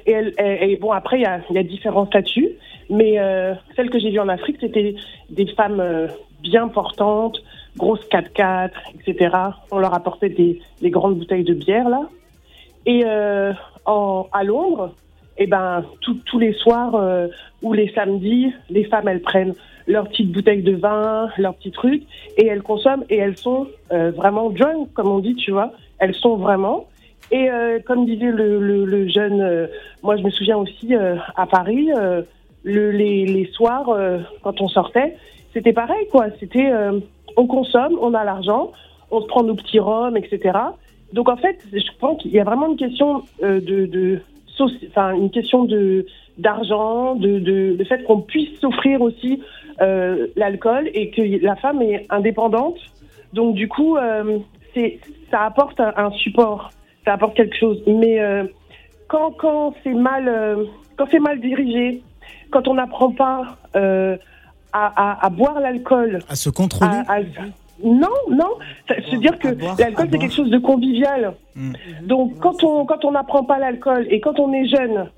Et, 0.06 0.78
bon, 0.82 0.92
après, 0.92 1.20
il 1.20 1.24
y 1.24 1.58
a, 1.58 1.64
différents 1.64 2.08
statuts, 2.08 2.50
mais 2.90 3.20
euh, 3.20 3.54
celles 3.76 3.92
que 3.92 4.00
j'ai 4.00 4.10
vues 4.10 4.20
en 4.20 4.30
Afrique, 4.30 4.58
c'était 4.60 4.96
des 5.30 5.46
femmes 5.54 6.08
bien 6.42 6.68
portantes, 6.68 7.44
grosses 7.78 8.04
4x4, 8.10 8.72
etc. 8.96 9.36
On 9.70 9.78
leur 9.78 9.94
apportait 9.94 10.30
des, 10.30 10.62
des 10.82 10.90
grandes 10.90 11.20
bouteilles 11.20 11.44
de 11.44 11.54
bière, 11.54 11.90
là. 11.90 12.10
Et 12.88 13.04
à 13.06 14.44
Londres, 14.44 14.96
eh 15.40 15.48
ben, 15.48 15.86
tous 16.02 16.38
les 16.38 16.54
soirs 16.54 16.96
euh, 16.96 17.28
ou 17.62 17.74
les 17.74 17.90
samedis, 17.94 18.54
les 18.70 18.84
femmes, 18.84 19.08
elles 19.08 19.22
prennent 19.22 19.54
leur 19.88 20.08
petite 20.10 20.32
bouteille 20.32 20.62
de 20.62 20.76
vin, 20.76 21.30
leur 21.38 21.56
petit 21.56 21.72
truc, 21.72 22.04
et 22.38 22.46
elles 22.46 22.62
consomment, 22.62 23.06
et 23.10 23.16
elles 23.16 23.38
sont 23.38 23.68
euh, 23.92 24.12
vraiment 24.12 24.50
drunk, 24.50 24.90
comme 24.94 25.08
on 25.08 25.20
dit, 25.20 25.36
tu 25.36 25.52
vois. 25.52 25.72
Elles 25.98 26.14
sont 26.14 26.36
vraiment. 26.36 26.88
Et 27.32 27.50
euh, 27.50 27.80
comme 27.86 28.06
disait 28.06 28.32
le, 28.32 28.60
le, 28.86 29.08
jeune, 29.08 29.70
moi 30.04 30.18
je 30.18 30.24
me 30.24 30.30
souviens 30.30 30.58
aussi 30.58 30.94
à 30.94 31.46
Paris, 31.46 31.90
le, 32.64 32.92
les, 32.92 33.26
les 33.26 33.46
soirs, 33.52 33.90
quand 34.44 34.62
on 34.62 34.68
sortait, 34.68 35.16
c'était 35.54 35.74
pareil, 35.74 36.08
quoi. 36.12 36.28
C'était, 36.40 36.70
on 37.38 37.48
consomme, 37.48 37.98
on 38.02 38.14
a 38.14 38.24
l'argent, 38.24 38.72
on 39.12 39.22
se 39.22 39.28
prend 39.28 39.44
nos 39.44 39.56
petits 39.56 39.80
rhums, 39.80 40.18
etc. 40.18 40.58
Donc 41.14 41.30
en 41.30 41.38
fait, 41.38 41.60
je 41.72 41.92
pense 42.00 42.22
qu'il 42.22 42.32
y 42.32 42.40
a 42.40 42.44
vraiment 42.44 42.68
une 42.68 42.78
question 42.78 43.24
de, 43.42 44.22
enfin, 44.90 45.14
une 45.14 45.30
question 45.32 45.64
de 45.66 46.06
d'argent, 46.38 47.16
de, 47.16 47.40
de 47.40 47.76
le 47.78 47.86
fait 47.86 48.04
qu'on 48.04 48.22
puisse 48.22 48.60
s'offrir 48.60 49.02
aussi 49.02 49.42
euh, 49.82 50.28
l'alcool 50.36 50.90
et 50.94 51.10
que 51.12 51.22
la 51.44 51.56
femme 51.58 51.82
est 51.82 52.06
indépendante. 52.10 52.78
Donc 53.34 53.56
du 53.56 53.68
coup, 53.68 53.98
euh, 53.98 54.40
c'est 54.74 55.00
ça 55.32 55.42
apporte 55.44 55.80
un, 55.80 55.94
un 55.98 56.12
support, 56.12 56.72
ça 57.06 57.14
apporte 57.14 57.36
quelque 57.36 57.58
chose. 57.58 57.82
Mais 57.88 58.20
euh, 58.22 58.44
quand 59.08 59.32
quand 59.32 59.74
c'est 59.84 59.94
mal 59.94 60.66
quand 60.96 61.06
c'est 61.12 61.20
mal 61.20 61.40
dirigé, 61.40 62.02
quand 62.52 62.68
on 62.68 62.76
n'apprend 62.76 63.12
pas 63.12 63.58
à, 63.74 64.18
à, 64.74 65.26
à 65.26 65.30
boire 65.30 65.60
l'alcool, 65.60 66.20
À 66.30 66.36
se 66.36 66.50
contrôler. 66.50 66.92
à- 67.08 67.14
à- 67.16 67.20
non, 67.84 68.08
non. 68.30 68.58
Se 68.88 69.16
dire 69.16 69.38
que 69.40 69.48
l'alcool 69.48 70.08
c'est 70.12 70.20
quelque 70.20 70.34
chose 70.34 70.50
de 70.50 70.58
convivial. 70.58 71.34
Donc 72.04 72.40
quand 72.40 72.64
on 72.64 72.86
quand 72.86 73.06
on 73.06 73.12
n'apprend 73.12 73.44
pas 73.44 73.60
l'alcool 73.60 74.08
et 74.10 74.20
quand 74.20 74.40
on 74.40 74.54
est 74.54 74.66
jeune 74.66 75.10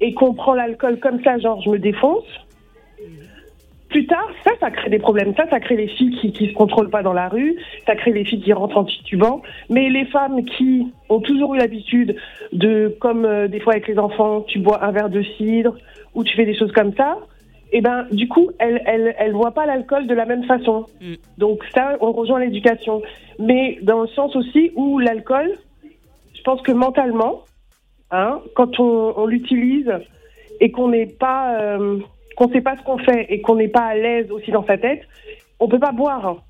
et 0.00 0.14
qu'on 0.14 0.34
prend 0.34 0.54
l'alcool 0.54 0.98
comme 0.98 1.22
ça, 1.22 1.38
genre 1.38 1.60
je 1.62 1.70
me 1.70 1.78
défonce. 1.78 2.24
Plus 3.88 4.06
tard, 4.06 4.28
ça, 4.44 4.50
ça 4.60 4.70
crée 4.70 4.90
des 4.90 4.98
problèmes. 4.98 5.34
Ça, 5.34 5.48
ça 5.48 5.60
crée 5.60 5.76
les 5.76 5.88
filles 5.88 6.10
qui 6.20 6.30
qui 6.32 6.48
se 6.48 6.52
contrôlent 6.52 6.90
pas 6.90 7.02
dans 7.02 7.14
la 7.14 7.28
rue. 7.28 7.56
Ça 7.86 7.96
crée 7.96 8.12
les 8.12 8.24
filles 8.24 8.42
qui 8.42 8.52
rentrent 8.52 8.76
en 8.76 8.84
titubant. 8.84 9.40
Mais 9.70 9.88
les 9.88 10.04
femmes 10.06 10.44
qui 10.44 10.88
ont 11.08 11.20
toujours 11.20 11.54
eu 11.54 11.58
l'habitude 11.58 12.14
de, 12.52 12.94
comme 13.00 13.24
euh, 13.24 13.48
des 13.48 13.60
fois 13.60 13.72
avec 13.72 13.88
les 13.88 13.98
enfants, 13.98 14.42
tu 14.42 14.58
bois 14.58 14.84
un 14.84 14.90
verre 14.90 15.08
de 15.08 15.22
cidre 15.22 15.74
ou 16.14 16.22
tu 16.22 16.36
fais 16.36 16.44
des 16.44 16.54
choses 16.54 16.72
comme 16.72 16.92
ça. 16.96 17.16
Et 17.72 17.80
ben, 17.80 18.06
du 18.10 18.28
coup, 18.28 18.50
elles, 18.58 18.82
elles, 18.86 19.14
elles 19.18 19.32
voient 19.32 19.52
pas 19.52 19.66
l'alcool 19.66 20.06
de 20.06 20.14
la 20.14 20.24
même 20.24 20.44
façon. 20.44 20.86
Donc 21.36 21.62
ça, 21.74 21.96
on 22.00 22.12
rejoint 22.12 22.40
l'éducation. 22.40 23.02
Mais 23.38 23.78
dans 23.82 24.02
le 24.02 24.08
sens 24.08 24.34
aussi 24.36 24.70
où 24.74 24.98
l'alcool, 24.98 25.52
je 26.34 26.42
pense 26.42 26.62
que 26.62 26.72
mentalement, 26.72 27.42
hein, 28.10 28.40
quand 28.54 28.80
on, 28.80 29.12
on 29.16 29.26
l'utilise 29.26 29.92
et 30.60 30.70
qu'on 30.70 30.88
n'est 30.88 31.06
pas, 31.06 31.60
euh, 31.60 31.98
qu'on 32.36 32.48
sait 32.50 32.62
pas 32.62 32.76
ce 32.76 32.82
qu'on 32.82 32.98
fait 32.98 33.26
et 33.28 33.40
qu'on 33.42 33.56
n'est 33.56 33.68
pas 33.68 33.84
à 33.84 33.94
l'aise 33.94 34.30
aussi 34.30 34.50
dans 34.50 34.64
sa 34.64 34.78
tête, 34.78 35.02
on 35.60 35.68
peut 35.68 35.78
pas 35.78 35.92
boire. 35.92 36.42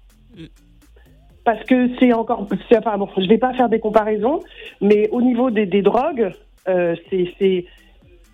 Parce 1.44 1.64
que 1.64 1.88
c'est 1.98 2.12
encore, 2.12 2.46
enfin 2.76 2.98
bon, 2.98 3.08
je 3.16 3.26
vais 3.26 3.38
pas 3.38 3.54
faire 3.54 3.70
des 3.70 3.80
comparaisons, 3.80 4.40
mais 4.80 5.08
au 5.10 5.22
niveau 5.22 5.50
des, 5.50 5.64
des 5.64 5.80
drogues, 5.82 6.30
euh, 6.68 6.94
c'est, 7.08 7.64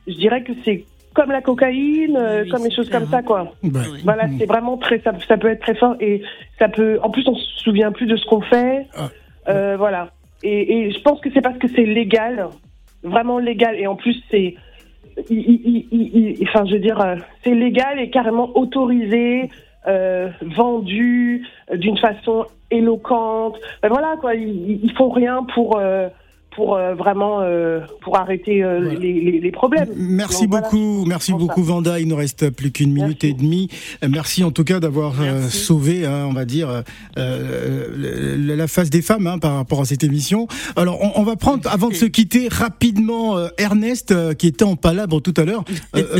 je 0.06 0.14
dirais 0.14 0.42
que 0.42 0.52
c'est 0.64 0.84
comme 1.14 1.30
la 1.30 1.40
cocaïne, 1.40 2.16
euh, 2.18 2.44
comme 2.50 2.64
les 2.64 2.70
choses 2.74 2.90
comme 2.90 3.06
ça, 3.06 3.22
quoi. 3.22 3.52
Voilà, 4.04 4.24
c'est 4.38 4.46
vraiment 4.46 4.76
très, 4.76 4.98
ça, 5.00 5.12
ça 5.28 5.36
peut 5.36 5.48
être 5.48 5.60
très 5.60 5.76
fort 5.76 5.94
et 6.00 6.22
ça 6.58 6.68
peut, 6.68 6.98
en 7.02 7.10
plus, 7.10 7.26
on 7.28 7.34
se 7.36 7.58
souvient 7.64 7.92
plus 7.92 8.06
de 8.06 8.16
ce 8.16 8.26
qu'on 8.26 8.40
fait. 8.40 8.86
Euh, 9.48 9.76
voilà. 9.78 10.10
Et, 10.42 10.76
et 10.76 10.90
je 10.90 11.00
pense 11.00 11.20
que 11.20 11.30
c'est 11.32 11.40
parce 11.40 11.56
que 11.58 11.68
c'est 11.68 11.86
légal, 11.86 12.48
vraiment 13.02 13.38
légal, 13.38 13.76
et 13.78 13.86
en 13.86 13.96
plus 13.96 14.20
c'est, 14.30 14.56
enfin, 15.16 16.64
je 16.66 16.72
veux 16.72 16.80
dire, 16.80 17.00
euh, 17.00 17.16
c'est 17.42 17.54
légal 17.54 18.00
et 18.00 18.10
carrément 18.10 18.50
autorisé, 18.56 19.48
euh, 19.86 20.28
vendu 20.42 21.46
d'une 21.72 21.98
façon 21.98 22.46
éloquente. 22.70 23.56
Ben 23.82 23.88
voilà, 23.88 24.16
quoi, 24.20 24.34
ils, 24.34 24.80
ils 24.82 24.92
font 24.92 25.10
rien 25.10 25.44
pour. 25.54 25.78
euh, 25.78 26.08
pour 26.54 26.76
euh, 26.76 26.94
vraiment 26.94 27.40
euh, 27.42 27.80
pour 28.02 28.16
arrêter 28.18 28.62
euh, 28.62 28.94
les, 28.98 29.12
les- 29.20 29.40
les 29.40 29.50
problèmes. 29.50 29.88
Merci 29.96 30.42
Donc, 30.42 30.50
voilà. 30.50 30.68
beaucoup, 30.70 31.04
merci 31.06 31.32
beaucoup 31.32 31.62
Vanda. 31.62 31.98
Il 32.00 32.08
nous 32.08 32.16
reste 32.16 32.50
plus 32.50 32.70
qu'une 32.70 32.92
minute 32.92 33.24
et 33.24 33.32
demie. 33.32 33.68
Euh, 34.02 34.08
Merci 34.10 34.44
en 34.44 34.50
tout 34.52 34.64
cas 34.64 34.78
d'avoir 34.80 35.20
euh, 35.20 35.42
sauvé, 35.48 36.06
hein, 36.06 36.26
on 36.28 36.32
va 36.32 36.44
dire, 36.44 36.68
euh, 36.68 36.82
euh, 37.18 38.56
la 38.56 38.66
face 38.68 38.90
des 38.90 39.02
femmes 39.02 39.26
hein, 39.26 39.38
par 39.38 39.56
rapport 39.56 39.80
à 39.80 39.84
cette 39.84 40.04
émission. 40.04 40.46
Alors, 40.76 40.98
on, 41.02 41.20
on 41.20 41.24
va 41.24 41.36
prendre, 41.36 41.68
avant 41.70 41.88
de 41.88 41.94
se 41.94 42.04
quitter, 42.06 42.48
rapidement 42.48 43.36
euh, 43.36 43.48
Ernest, 43.58 44.12
euh, 44.12 44.34
qui 44.34 44.46
était 44.46 44.64
en 44.64 44.76
palabre 44.76 45.20
tout 45.20 45.34
à 45.36 45.44
l'heure. 45.44 45.64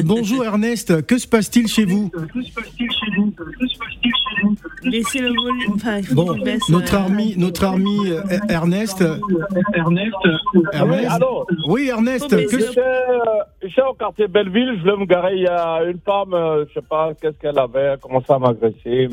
Bonjour 0.05 0.45
Ernest, 0.45 1.03
que 1.07 1.19
se 1.19 1.27
passe-t-il 1.29 1.69
chez 1.69 1.85
vous? 1.85 2.11
Laissez 4.85 5.19
le 5.21 5.29
volume. 5.29 5.73
Enfin, 5.75 6.01
Bon, 6.13 6.35
notre 6.69 6.95
euh, 6.95 7.07
ami, 7.07 7.35
notre 7.37 7.65
ami 7.65 8.11
euh, 8.11 8.21
Ernest. 8.49 9.03
Ernest. 9.75 10.13
Oui, 10.87 11.07
allô 11.09 11.47
Oui, 11.69 11.89
Ernest. 11.91 12.29
que- 12.29 12.49
J'étais 13.67 13.83
au 13.83 13.95
quartier 13.95 14.29
Belleville, 14.29 14.75
je 14.77 14.81
voulais 14.83 14.97
me 14.99 15.07
garer, 15.07 15.37
il 15.37 15.43
y 15.43 15.47
a 15.47 15.83
une 15.85 15.99
femme, 16.05 16.35
euh, 16.35 16.65
je 16.69 16.75
sais 16.75 16.87
pas 16.89 17.13
qu'est-ce 17.21 17.39
qu'elle 17.39 17.59
avait, 17.59 17.81
elle 17.81 17.91
a 17.93 17.97
commencé 17.97 18.27
à 18.31 18.39
m'agresser. 18.39 19.09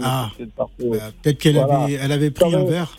partout. 0.58 0.92
Peut-être 1.24 1.38
qu'elle 1.38 1.56
Voilà. 1.56 1.84
avait, 1.84 1.94
elle 1.94 2.12
avait 2.12 2.32
pris 2.32 2.54
un 2.54 2.66
verre. 2.66 2.98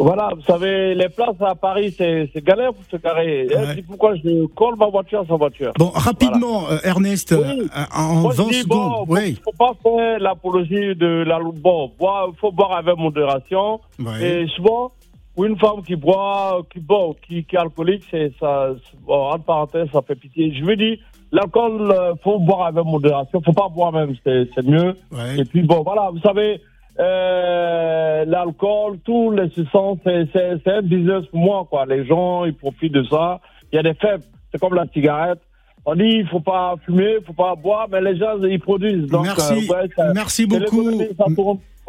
Voilà, 0.00 0.30
vous 0.34 0.42
savez, 0.42 0.94
les 0.94 1.08
places 1.08 1.40
à 1.40 1.54
Paris, 1.56 1.92
c'est 1.96 2.30
c'est 2.32 2.44
galère 2.44 2.72
pour 2.72 2.84
se 2.84 2.96
garer. 2.96 3.48
Elle 3.50 3.74
dit 3.74 3.82
pourquoi 3.82 4.14
je 4.14 4.46
colle 4.46 4.76
ma 4.76 4.86
voiture 4.86 5.20
à 5.20 5.26
sa 5.26 5.34
voiture. 5.36 5.72
Bon, 5.76 5.90
rapidement, 5.92 6.68
euh, 6.70 6.78
Ernest, 6.84 7.32
euh, 7.32 7.66
en 7.94 8.14
Moi, 8.14 8.32
je 8.36 8.42
20 8.42 8.48
dis, 8.48 8.54
secondes. 8.62 9.06
bon, 9.08 9.14
oui. 9.14 9.38
faut 9.44 9.52
pas 9.58 9.72
faire 9.82 10.20
l'apologie 10.20 10.94
de 10.94 11.24
la 11.26 11.40
bon, 11.40 11.90
boire, 11.98 12.28
faut 12.40 12.52
boire 12.52 12.72
avec 12.76 12.96
modération. 12.96 13.80
Et 14.22 14.46
souvent, 14.54 14.92
pour 15.34 15.44
une 15.46 15.58
femme 15.58 15.82
qui 15.84 15.96
boit, 15.96 16.62
qui 16.72 16.78
boit, 16.80 17.10
qui, 17.26 17.44
qui 17.44 17.56
est 17.56 17.58
alcoolique, 17.58 18.04
c'est 18.10 18.32
ça, 18.38 18.68
c'est- 18.90 18.98
bon, 19.04 19.30
entre 19.32 19.44
parenthèses, 19.44 19.88
ça 19.92 20.02
fait 20.02 20.14
pitié. 20.16 20.54
Je 20.54 20.64
veux 20.64 20.76
dire, 20.76 20.96
l'alcool, 21.32 21.90
euh, 21.90 22.14
faut 22.22 22.38
boire 22.38 22.66
avec 22.66 22.84
modération, 22.84 23.40
faut 23.44 23.52
pas 23.52 23.68
boire 23.68 23.92
même, 23.92 24.14
c'est 24.24 24.48
c'est 24.54 24.64
mieux. 24.64 24.94
Et 25.36 25.44
puis 25.44 25.62
bon, 25.62 25.82
voilà, 25.82 26.10
vous 26.12 26.20
savez, 26.20 26.60
euh, 26.98 28.24
l'alcool, 28.26 28.98
tous 29.04 29.30
les 29.30 29.48
substances, 29.50 29.98
c'est 30.04 30.66
un 30.68 30.82
business 30.82 31.24
pour 31.26 31.40
moi, 31.40 31.66
quoi. 31.68 31.86
Les 31.86 32.04
gens, 32.06 32.44
ils 32.44 32.54
profitent 32.54 32.92
de 32.94 33.04
ça. 33.04 33.40
Il 33.72 33.76
y 33.76 33.78
a 33.78 33.82
des 33.82 33.94
faibles, 33.94 34.24
c'est 34.52 34.58
comme 34.60 34.74
la 34.74 34.86
cigarette. 34.92 35.40
On 35.84 35.94
dit, 35.94 36.04
il 36.20 36.26
faut 36.28 36.40
pas 36.40 36.74
fumer, 36.84 37.16
il 37.20 37.24
faut 37.24 37.32
pas 37.32 37.54
boire, 37.54 37.86
mais 37.90 38.00
les 38.00 38.16
gens, 38.18 38.42
ils 38.42 38.60
produisent. 38.60 39.06
Donc, 39.10 39.24
Merci, 39.24 39.68
euh, 39.70 39.74
ouais, 39.74 39.88
ça- 39.96 40.12
merci 40.14 40.46
beaucoup. 40.46 40.92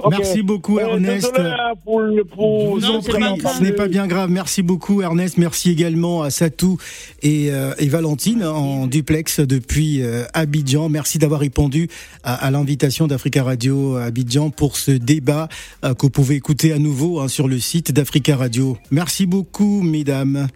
Merci 0.09 0.41
beaucoup, 0.43 0.77
Euh, 0.79 0.83
Ernest. 0.93 1.31
désolé, 1.33 1.53
pour, 1.83 1.99
le- 2.01 2.23
pour, 2.23 2.79
Je 2.79 2.85
vous 2.85 2.91
en 2.91 3.01
prie, 3.01 3.23
ce 3.57 3.61
n'est 3.63 3.71
pas 3.73 3.87
bien 3.87 4.07
grave. 4.07 4.29
Merci 4.29 4.61
beaucoup, 4.61 5.01
Ernest. 5.01 5.37
Merci 5.37 5.71
également 5.71 6.21
à 6.21 6.29
Satou 6.29 6.77
et, 7.21 7.51
euh, 7.51 7.73
et 7.79 7.87
Valentine 7.87 8.43
en 8.43 8.87
duplex 8.87 9.39
depuis 9.39 10.01
euh, 10.01 10.23
Abidjan. 10.33 10.89
Merci 10.89 11.17
d'avoir 11.17 11.39
répondu 11.41 11.89
à, 12.23 12.35
à 12.35 12.51
l'invitation 12.51 13.07
d'Africa 13.07 13.43
Radio 13.43 13.95
Abidjan 13.97 14.49
pour 14.49 14.77
ce 14.77 14.91
débat 14.91 15.49
euh, 15.83 15.93
que 15.93 16.03
vous 16.03 16.09
pouvez 16.11 16.35
écouter 16.35 16.71
à 16.73 16.79
nouveau 16.79 17.19
hein, 17.19 17.27
sur 17.27 17.47
le 17.47 17.59
site 17.59 17.91
d'Africa 17.91 18.35
Radio. 18.37 18.77
Merci 18.91 19.25
beaucoup, 19.25 19.81
mesdames. 19.81 20.47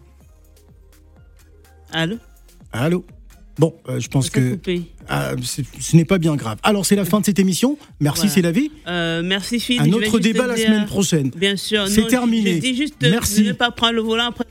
Allô? 1.91 2.15
Allô? 2.71 3.05
Bon, 3.60 3.76
euh, 3.88 3.99
je 3.99 4.08
pense 4.08 4.30
que 4.32 4.58
ah, 5.08 5.34
ce 5.43 5.95
n'est 5.95 6.06
pas 6.06 6.18
bien 6.18 6.36
grave. 6.36 6.58
Alors, 6.64 6.86
c'est 6.86 6.95
la 6.95 7.06
fin 7.06 7.20
de 7.20 7.26
cette 7.26 7.38
émission. 7.39 7.78
Merci, 7.99 8.22
Voilà. 8.22 8.34
c'est 8.34 8.41
la 8.41 8.51
vie. 8.51 8.72
Euh, 8.88 9.22
merci 9.24 9.60
Phil. 9.60 9.80
Un 9.82 9.91
autre 9.91 10.18
débat 10.20 10.47
la 10.47 10.58
semaine 10.58 10.86
prochaine. 10.86 11.30
Bien 11.36 11.56
sûr. 11.56 11.88
C'est 11.88 12.01
je- 12.04 12.08
terminé. 12.08 12.56
Je 12.56 12.60
dis 12.62 12.76
juste 12.76 12.99
de, 13.01 13.10
Merci. 13.10 13.43
de 13.43 13.49
ne 13.49 13.54
pas 13.54 13.70
prendre 13.72 13.93
le 13.93 14.01
volant 14.01 14.28
après 14.30 14.45